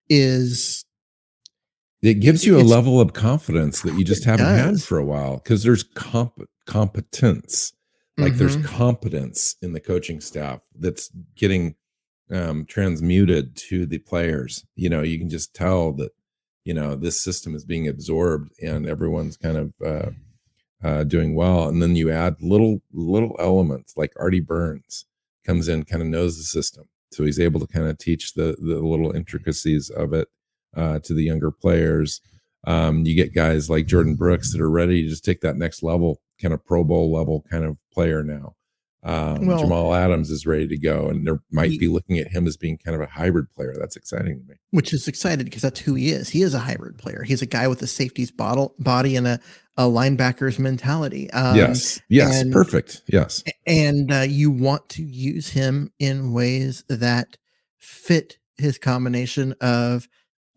is 0.08 0.84
It 2.02 2.20
gives 2.20 2.44
you 2.44 2.58
a 2.58 2.62
level 2.62 3.00
of 3.00 3.14
confidence 3.14 3.80
that 3.82 3.94
you 3.98 4.04
just 4.04 4.24
haven't 4.24 4.44
had 4.44 4.82
for 4.82 4.98
a 4.98 5.04
while 5.04 5.38
because 5.38 5.62
there's 5.62 5.82
comp- 5.82 6.48
competence. 6.66 7.72
Like 8.18 8.36
there's 8.36 8.58
Mhm. 8.58 8.64
competence 8.64 9.56
in 9.62 9.72
the 9.72 9.80
coaching 9.80 10.20
staff 10.20 10.60
that's 10.78 11.10
getting 11.34 11.74
um, 12.30 12.64
transmuted 12.64 13.54
to 13.54 13.84
the 13.86 13.98
players. 13.98 14.64
You 14.76 14.88
know, 14.88 15.02
you 15.02 15.18
can 15.18 15.28
just 15.28 15.54
tell 15.54 15.92
that, 15.92 16.12
you 16.64 16.74
know, 16.74 16.96
this 16.96 17.20
system 17.20 17.54
is 17.54 17.64
being 17.64 17.86
absorbed 17.88 18.50
and 18.62 18.86
everyone's 18.86 19.36
kind 19.36 19.56
of 19.56 19.74
uh, 19.84 20.10
uh, 20.82 21.04
doing 21.04 21.34
well. 21.34 21.68
And 21.68 21.82
then 21.82 21.96
you 21.96 22.10
add 22.10 22.36
little 22.40 22.80
little 22.92 23.36
elements 23.38 23.94
like 23.96 24.12
Artie 24.18 24.40
Burns 24.40 25.06
comes 25.46 25.68
in, 25.68 25.84
kind 25.84 26.02
of 26.02 26.08
knows 26.08 26.36
the 26.36 26.44
system, 26.44 26.88
so 27.12 27.24
he's 27.24 27.40
able 27.40 27.60
to 27.60 27.66
kind 27.66 27.86
of 27.86 27.98
teach 27.98 28.34
the 28.34 28.56
the 28.58 28.80
little 28.80 29.14
intricacies 29.14 29.90
of 29.90 30.12
it 30.12 30.28
uh, 30.76 30.98
to 31.00 31.14
the 31.14 31.24
younger 31.24 31.50
players. 31.50 32.20
Um, 32.66 33.04
you 33.04 33.14
get 33.14 33.34
guys 33.34 33.68
like 33.68 33.86
Jordyn 33.86 34.16
Brooks 34.16 34.52
that 34.52 34.60
are 34.60 34.70
ready 34.70 35.02
to 35.02 35.08
just 35.08 35.24
take 35.24 35.42
that 35.42 35.56
next 35.56 35.82
level, 35.82 36.22
kind 36.40 36.54
of 36.54 36.64
Pro 36.64 36.82
Bowl 36.82 37.12
level 37.12 37.44
kind 37.50 37.64
of 37.64 37.78
player 37.92 38.22
now. 38.22 38.54
Um, 39.04 39.46
Well- 39.46 39.58
Jamal 39.60 39.94
Adams 39.94 40.30
is 40.30 40.46
ready 40.46 40.66
to 40.66 40.78
go, 40.78 41.08
and 41.08 41.26
they 41.26 41.32
might 41.52 41.70
He- 41.72 41.78
be 41.78 41.88
looking 41.88 42.18
at 42.18 42.28
him 42.28 42.46
as 42.46 42.56
being 42.56 42.78
kind 42.78 42.94
of 42.94 43.00
a 43.02 43.06
hybrid 43.06 43.50
player. 43.50 43.74
That's 43.78 43.96
exciting 43.96 44.40
to 44.40 44.44
me. 44.48 44.54
which 44.70 44.92
is 44.92 45.06
excited 45.06 45.44
because 45.44 45.62
that's 45.62 45.80
who 45.80 45.94
he 45.94 46.08
is. 46.10 46.30
He 46.30 46.42
is 46.42 46.52
a 46.54 46.58
hybrid 46.60 46.98
player. 46.98 47.22
He's 47.22 47.42
a 47.42 47.46
guy 47.46 47.68
with 47.68 47.80
a 47.82 47.86
safety's 47.86 48.30
bottle, 48.32 48.74
body 48.78 49.14
and 49.14 49.26
a, 49.28 49.38
a 49.76 49.82
linebacker's 49.84 50.58
mentality. 50.58 51.30
Um, 51.30 51.54
yes, 51.56 52.00
yes, 52.08 52.40
and- 52.42 52.52
perfect. 52.52 53.02
Yes, 53.06 53.44
And 53.66 54.10
uh, 54.12 54.20
you 54.28 54.50
want 54.50 54.88
to 54.90 55.02
use 55.04 55.50
him 55.50 55.92
in 56.00 56.32
ways 56.32 56.82
that 56.88 57.36
fit 57.78 58.38
his 58.56 58.78
combination 58.78 59.52
of 59.60 60.08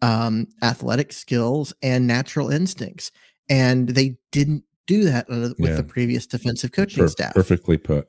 um, 0.01 0.47
athletic 0.63 1.11
skills 1.11 1.73
and 1.81 2.07
natural 2.07 2.49
instincts. 2.49 3.11
And 3.49 3.89
they 3.89 4.17
didn't 4.31 4.63
do 4.85 5.03
that 5.05 5.27
with 5.29 5.55
Yeah. 5.59 5.75
the 5.75 5.83
previous 5.83 6.25
defensive 6.25 6.71
coaching 6.71 7.03
Per- 7.03 7.07
staff. 7.09 7.33
perfectly 7.33 7.77
put. 7.77 8.07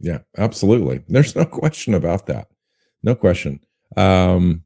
Yeah, 0.00 0.18
absolutely. 0.36 1.02
There's 1.08 1.36
no 1.36 1.44
question 1.44 1.94
about 1.94 2.26
that. 2.26 2.48
No 3.02 3.14
question. 3.14 3.60
Um, 3.96 4.64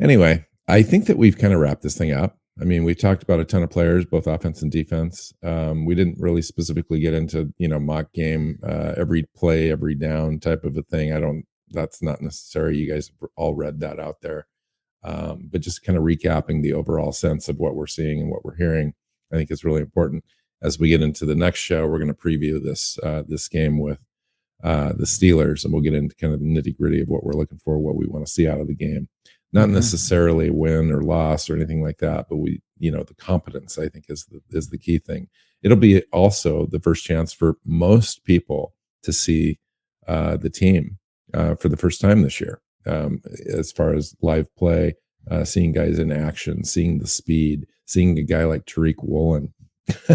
anyway, 0.00 0.46
I 0.68 0.82
think 0.82 1.06
that 1.06 1.18
we've 1.18 1.38
kind 1.38 1.52
of 1.52 1.60
wrapped 1.60 1.82
this 1.82 1.96
thing 1.96 2.12
up. 2.12 2.38
I 2.60 2.64
mean, 2.64 2.84
we 2.84 2.94
talked 2.94 3.22
about 3.22 3.40
a 3.40 3.44
ton 3.44 3.64
of 3.64 3.70
players, 3.70 4.04
both 4.04 4.28
offense 4.28 4.62
and 4.62 4.70
defense. 4.70 5.32
Um, 5.42 5.84
we 5.84 5.96
didn't 5.96 6.20
really 6.20 6.42
specifically 6.42 7.00
get 7.00 7.12
into, 7.12 7.52
you 7.58 7.66
know, 7.66 7.80
mock 7.80 8.12
game, 8.12 8.60
uh, 8.62 8.94
every 8.96 9.24
play, 9.36 9.72
every 9.72 9.96
down 9.96 10.38
type 10.38 10.64
of 10.64 10.76
a 10.76 10.82
thing. 10.82 11.12
I 11.12 11.18
don't, 11.18 11.44
that's 11.70 12.00
not 12.00 12.22
necessary. 12.22 12.78
You 12.78 12.92
guys 12.92 13.10
all 13.36 13.54
read 13.54 13.80
that 13.80 13.98
out 13.98 14.20
there. 14.20 14.46
Um, 15.02 15.48
but 15.50 15.60
just 15.60 15.82
kind 15.82 15.98
of 15.98 16.04
recapping 16.04 16.62
the 16.62 16.72
overall 16.72 17.12
sense 17.12 17.48
of 17.48 17.58
what 17.58 17.74
we're 17.74 17.88
seeing 17.88 18.20
and 18.20 18.30
what 18.30 18.44
we're 18.44 18.56
hearing, 18.56 18.94
I 19.32 19.36
think 19.36 19.50
is 19.50 19.64
really 19.64 19.82
important. 19.82 20.24
As 20.64 20.78
we 20.78 20.88
get 20.88 21.02
into 21.02 21.26
the 21.26 21.34
next 21.34 21.60
show, 21.60 21.86
we're 21.86 21.98
going 21.98 22.08
to 22.08 22.14
preview 22.14 22.62
this 22.62 22.98
uh, 23.02 23.22
this 23.28 23.48
game 23.48 23.78
with 23.78 23.98
uh, 24.62 24.94
the 24.94 25.04
Steelers, 25.04 25.62
and 25.62 25.72
we'll 25.72 25.82
get 25.82 25.92
into 25.94 26.14
kind 26.16 26.32
of 26.32 26.40
the 26.40 26.46
nitty 26.46 26.74
gritty 26.76 27.02
of 27.02 27.08
what 27.10 27.22
we're 27.22 27.34
looking 27.34 27.58
for, 27.58 27.78
what 27.78 27.96
we 27.96 28.06
want 28.06 28.24
to 28.24 28.32
see 28.32 28.48
out 28.48 28.60
of 28.60 28.66
the 28.66 28.74
game. 28.74 29.08
Not 29.52 29.68
Mhm. 29.68 29.74
necessarily 29.74 30.48
win 30.50 30.90
or 30.90 31.02
loss 31.02 31.50
or 31.50 31.54
anything 31.54 31.82
like 31.82 31.98
that, 31.98 32.26
but 32.30 32.36
we, 32.38 32.62
you 32.78 32.90
know, 32.90 33.02
the 33.04 33.14
competence 33.14 33.78
I 33.78 33.88
think 33.90 34.06
is 34.08 34.24
the 34.24 34.40
is 34.50 34.70
the 34.70 34.78
key 34.78 34.98
thing. 34.98 35.28
It'll 35.62 35.76
be 35.76 36.02
also 36.12 36.66
the 36.66 36.80
first 36.80 37.04
chance 37.04 37.32
for 37.34 37.56
most 37.64 38.24
people 38.24 38.74
to 39.02 39.12
see 39.12 39.58
uh, 40.08 40.38
the 40.38 40.50
team 40.50 40.98
uh, 41.34 41.56
for 41.56 41.68
the 41.68 41.76
first 41.76 42.00
time 42.00 42.22
this 42.22 42.40
year, 42.40 42.60
um, 42.86 43.20
as 43.46 43.70
far 43.70 43.92
as 43.94 44.16
live 44.22 44.48
play, 44.56 44.94
uh, 45.30 45.44
seeing 45.44 45.72
guys 45.72 45.98
in 45.98 46.10
action, 46.10 46.64
seeing 46.64 46.98
the 47.00 47.06
speed, 47.06 47.66
seeing 47.84 48.18
a 48.18 48.22
guy 48.22 48.44
like 48.44 48.64
Tariq 48.64 48.96
Woolen 49.02 49.52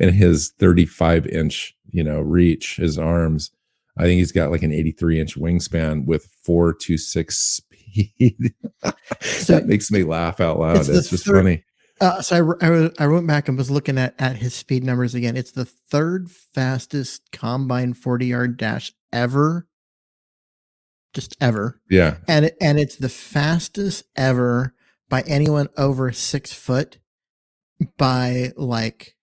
and 0.00 0.10
his 0.14 0.52
35 0.58 1.26
inch, 1.26 1.76
you 1.90 2.02
know, 2.04 2.20
reach, 2.20 2.76
his 2.76 2.98
arms. 2.98 3.50
I 3.98 4.02
think 4.02 4.18
he's 4.18 4.32
got 4.32 4.50
like 4.50 4.62
an 4.62 4.72
83 4.72 5.20
inch 5.20 5.36
wingspan 5.36 6.04
with 6.06 6.26
four 6.44 6.74
to 6.74 6.98
six 6.98 7.38
speed. 7.38 8.54
So- 9.22 9.54
that 9.54 9.66
makes 9.66 9.90
me 9.90 10.02
laugh 10.04 10.40
out 10.40 10.58
loud. 10.58 10.76
It's 10.76 10.88
It's 10.88 11.10
just 11.10 11.24
third- 11.24 11.36
funny. 11.36 11.64
Uh, 11.98 12.20
so 12.20 12.54
I, 12.60 12.66
I, 12.68 12.90
I 12.98 13.06
went 13.06 13.26
back 13.26 13.48
and 13.48 13.56
was 13.56 13.70
looking 13.70 13.96
at, 13.96 14.14
at 14.18 14.36
his 14.36 14.52
speed 14.54 14.84
numbers 14.84 15.14
again. 15.14 15.34
It's 15.34 15.52
the 15.52 15.64
third 15.64 16.30
fastest 16.30 17.32
combine 17.32 17.94
40 17.94 18.26
yard 18.26 18.56
dash 18.58 18.92
ever. 19.14 19.66
Just 21.14 21.36
ever. 21.40 21.80
Yeah. 21.88 22.18
And 22.28 22.44
it, 22.44 22.56
and 22.60 22.78
it's 22.78 22.96
the 22.96 23.08
fastest 23.08 24.04
ever 24.14 24.74
by 25.08 25.22
anyone 25.22 25.68
over 25.78 26.12
six 26.12 26.52
foot 26.52 26.98
by 27.98 28.52
like, 28.56 29.14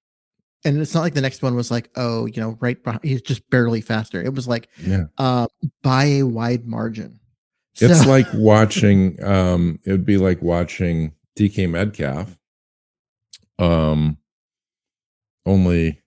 and 0.66 0.78
it's 0.80 0.94
not 0.94 1.02
like 1.02 1.14
the 1.14 1.22
next 1.22 1.42
one 1.42 1.56
was 1.56 1.70
like, 1.72 1.90
oh, 1.96 2.26
you 2.26 2.42
know, 2.42 2.58
right. 2.62 2.82
Behind, 2.82 3.04
he's 3.04 3.22
just 3.22 3.50
barely 3.50 3.82
faster. 3.82 4.22
It 4.22 4.34
was 4.34 4.48
like, 4.48 4.70
Yeah. 4.80 5.06
uh, 5.18 5.48
by 5.82 6.06
a 6.06 6.24
wide 6.24 6.66
margin. 6.68 7.20
It's 7.82 8.04
So- 8.04 8.10
like 8.10 8.28
watching 8.36 9.22
um 9.24 9.80
it 9.86 9.92
would 9.92 10.06
be 10.06 10.18
like 10.18 10.42
watching 10.44 11.14
DK 11.36 11.68
Metcalf 11.70 12.38
um 13.60 14.18
only 15.46 16.02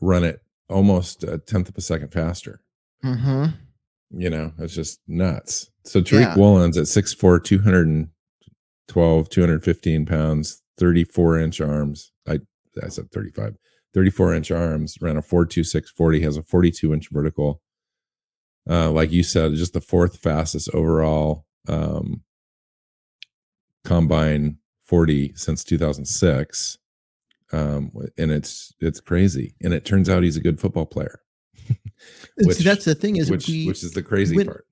run 0.00 0.24
it 0.24 0.42
almost 0.70 1.22
a 1.24 1.38
tenth 1.38 1.68
of 1.68 1.76
a 1.76 1.80
second 1.82 2.08
faster. 2.12 2.60
Mhm. 3.04 3.54
you 4.14 4.28
know, 4.30 4.52
it's 4.58 4.74
just 4.74 5.00
nuts. 5.08 5.70
So 5.84 6.00
Tariq 6.02 6.20
Yeah. 6.20 6.34
Woolen's 6.36 6.76
at 6.76 6.86
6'4, 6.86 7.38
212, 7.42 9.28
215 9.30 10.06
pounds, 10.06 10.61
34 10.78 11.38
inch 11.38 11.60
arms. 11.60 12.12
I, 12.28 12.40
I 12.82 12.88
said 12.88 13.10
35, 13.12 13.56
34 13.94 14.34
inch 14.34 14.50
arms, 14.50 14.96
ran 15.00 15.16
a 15.16 15.22
4.26 15.22 15.88
40, 15.88 16.20
has 16.20 16.36
a 16.36 16.42
42 16.42 16.92
inch 16.92 17.08
vertical. 17.10 17.60
Uh, 18.68 18.90
like 18.90 19.10
you 19.10 19.22
said, 19.22 19.54
just 19.54 19.72
the 19.72 19.80
fourth 19.80 20.18
fastest 20.18 20.68
overall 20.72 21.44
um, 21.68 22.22
combine 23.84 24.58
40 24.84 25.32
since 25.34 25.64
2006. 25.64 26.78
Um, 27.52 27.90
and 28.16 28.30
it's 28.30 28.72
it's 28.80 29.00
crazy. 29.00 29.54
And 29.62 29.74
it 29.74 29.84
turns 29.84 30.08
out 30.08 30.22
he's 30.22 30.36
a 30.36 30.40
good 30.42 30.60
football 30.60 30.86
player. 30.86 31.20
And 32.36 32.52
See, 32.52 32.64
that's 32.64 32.84
the 32.84 32.96
thing 32.96 33.14
is 33.16 33.30
which 33.30 33.46
we 33.46 33.66
which 33.66 33.84
is 33.84 33.92
the 33.92 34.02
crazy 34.02 34.34
went- 34.34 34.48
part. 34.48 34.64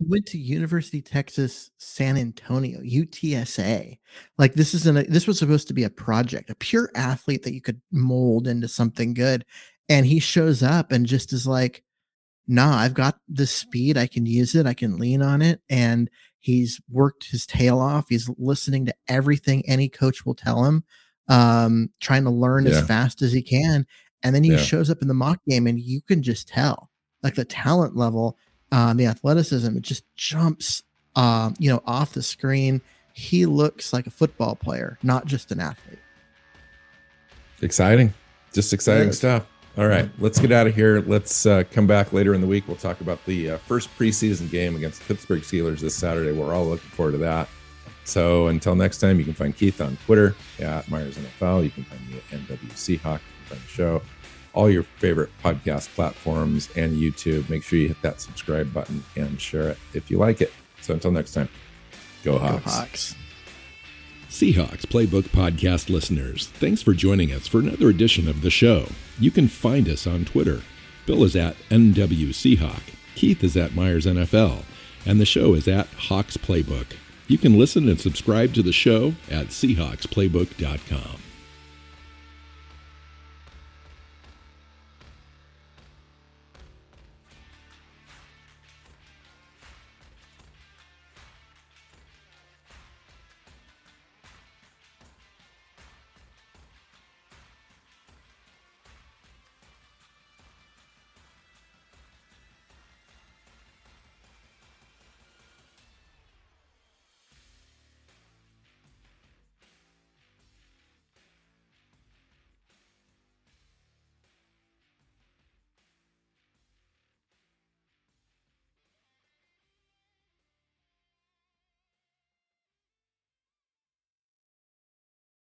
Went 0.00 0.26
to 0.26 0.38
University 0.38 0.98
of 0.98 1.04
Texas 1.04 1.70
San 1.78 2.16
Antonio 2.16 2.80
UTSA. 2.80 3.98
Like 4.38 4.54
this 4.54 4.74
isn't 4.74 4.98
a, 4.98 5.02
this 5.04 5.26
was 5.26 5.38
supposed 5.38 5.68
to 5.68 5.74
be 5.74 5.84
a 5.84 5.90
project, 5.90 6.50
a 6.50 6.54
pure 6.54 6.90
athlete 6.94 7.42
that 7.44 7.54
you 7.54 7.60
could 7.60 7.80
mold 7.92 8.46
into 8.46 8.68
something 8.68 9.14
good, 9.14 9.44
and 9.88 10.06
he 10.06 10.18
shows 10.18 10.62
up 10.62 10.92
and 10.92 11.06
just 11.06 11.32
is 11.32 11.46
like, 11.46 11.82
"Nah, 12.46 12.76
I've 12.78 12.94
got 12.94 13.18
the 13.28 13.46
speed. 13.46 13.96
I 13.96 14.06
can 14.06 14.26
use 14.26 14.54
it. 14.54 14.66
I 14.66 14.74
can 14.74 14.98
lean 14.98 15.22
on 15.22 15.42
it." 15.42 15.60
And 15.68 16.10
he's 16.40 16.80
worked 16.90 17.30
his 17.30 17.46
tail 17.46 17.78
off. 17.78 18.06
He's 18.08 18.28
listening 18.36 18.86
to 18.86 18.94
everything 19.08 19.66
any 19.68 19.88
coach 19.88 20.26
will 20.26 20.34
tell 20.34 20.64
him, 20.64 20.84
um, 21.28 21.88
trying 22.00 22.24
to 22.24 22.30
learn 22.30 22.66
Yeah. 22.66 22.72
as 22.80 22.86
fast 22.86 23.22
as 23.22 23.32
he 23.32 23.42
can. 23.42 23.86
And 24.22 24.34
then 24.34 24.44
he 24.44 24.50
Yeah. 24.52 24.56
shows 24.58 24.90
up 24.90 25.02
in 25.02 25.08
the 25.08 25.14
mock 25.14 25.40
game, 25.48 25.66
and 25.66 25.78
you 25.80 26.00
can 26.02 26.22
just 26.22 26.48
tell, 26.48 26.90
like 27.22 27.34
the 27.36 27.44
talent 27.44 27.96
level 27.96 28.36
um, 28.74 28.96
the 28.96 29.06
athleticism, 29.06 29.76
it 29.76 29.82
just 29.82 30.02
jumps, 30.16 30.82
um, 31.14 31.54
you 31.60 31.70
know, 31.70 31.80
off 31.86 32.12
the 32.12 32.22
screen. 32.22 32.82
He 33.12 33.46
looks 33.46 33.92
like 33.92 34.08
a 34.08 34.10
football 34.10 34.56
player, 34.56 34.98
not 35.00 35.26
just 35.26 35.52
an 35.52 35.60
athlete. 35.60 36.00
Exciting. 37.62 38.12
Just 38.52 38.72
exciting 38.72 39.12
stuff. 39.12 39.46
All 39.76 39.86
right, 39.86 40.08
let's 40.18 40.38
get 40.38 40.52
out 40.52 40.66
of 40.66 40.74
here. 40.74 41.00
Let's 41.00 41.46
uh, 41.46 41.64
come 41.70 41.86
back 41.86 42.12
later 42.12 42.34
in 42.34 42.40
the 42.40 42.46
week. 42.46 42.66
We'll 42.66 42.76
talk 42.76 43.00
about 43.00 43.24
the 43.26 43.52
uh, 43.52 43.58
first 43.58 43.88
preseason 43.96 44.50
game 44.50 44.74
against 44.74 45.00
the 45.00 45.06
Pittsburgh 45.06 45.42
Steelers 45.42 45.80
this 45.80 45.94
Saturday. 45.94 46.32
We're 46.32 46.52
all 46.52 46.66
looking 46.66 46.90
forward 46.90 47.12
to 47.12 47.18
that. 47.18 47.48
So 48.04 48.48
until 48.48 48.74
next 48.74 48.98
time, 48.98 49.18
you 49.18 49.24
can 49.24 49.34
find 49.34 49.56
Keith 49.56 49.80
on 49.80 49.96
Twitter 50.04 50.34
at 50.60 50.88
Myers 50.88 51.16
NFL. 51.16 51.64
You 51.64 51.70
can 51.70 51.84
find 51.84 52.08
me 52.08 52.18
at 52.18 52.40
NWC 52.40 53.00
Hawk. 53.00 53.20
You 53.20 53.46
can 53.46 53.56
find 53.56 53.62
the 53.62 53.72
show, 53.72 54.02
all 54.54 54.70
your 54.70 54.84
favorite 54.84 55.30
podcast 55.42 55.94
platforms 55.94 56.68
and 56.76 56.96
YouTube. 56.96 57.48
Make 57.50 57.62
sure 57.62 57.78
you 57.78 57.88
hit 57.88 58.00
that 58.02 58.20
subscribe 58.20 58.72
button 58.72 59.04
and 59.16 59.40
share 59.40 59.68
it 59.68 59.78
if 59.92 60.10
you 60.10 60.18
like 60.18 60.40
it. 60.40 60.52
So 60.80 60.94
until 60.94 61.10
next 61.10 61.32
time, 61.32 61.48
go 62.22 62.38
Hawks. 62.38 62.64
Go 62.64 62.70
Hawks. 62.70 63.14
Seahawks 64.30 64.84
Playbook 64.86 65.28
Podcast 65.28 65.88
listeners, 65.88 66.48
thanks 66.48 66.82
for 66.82 66.92
joining 66.92 67.30
us 67.30 67.46
for 67.46 67.60
another 67.60 67.88
edition 67.88 68.28
of 68.28 68.42
the 68.42 68.50
show. 68.50 68.88
You 69.20 69.30
can 69.30 69.46
find 69.46 69.88
us 69.88 70.08
on 70.08 70.24
Twitter. 70.24 70.62
Bill 71.06 71.22
is 71.22 71.36
at 71.36 71.54
NW 71.70 72.30
Seahawk, 72.30 72.82
Keith 73.14 73.44
is 73.44 73.56
at 73.56 73.76
Myers 73.76 74.06
NFL, 74.06 74.64
and 75.06 75.20
the 75.20 75.24
show 75.24 75.54
is 75.54 75.68
at 75.68 75.86
Hawks 75.86 76.36
Playbook. 76.36 76.96
You 77.28 77.38
can 77.38 77.58
listen 77.58 77.88
and 77.88 78.00
subscribe 78.00 78.54
to 78.54 78.62
the 78.62 78.72
show 78.72 79.14
at 79.30 79.48
SeahawksPlaybook.com. 79.48 81.20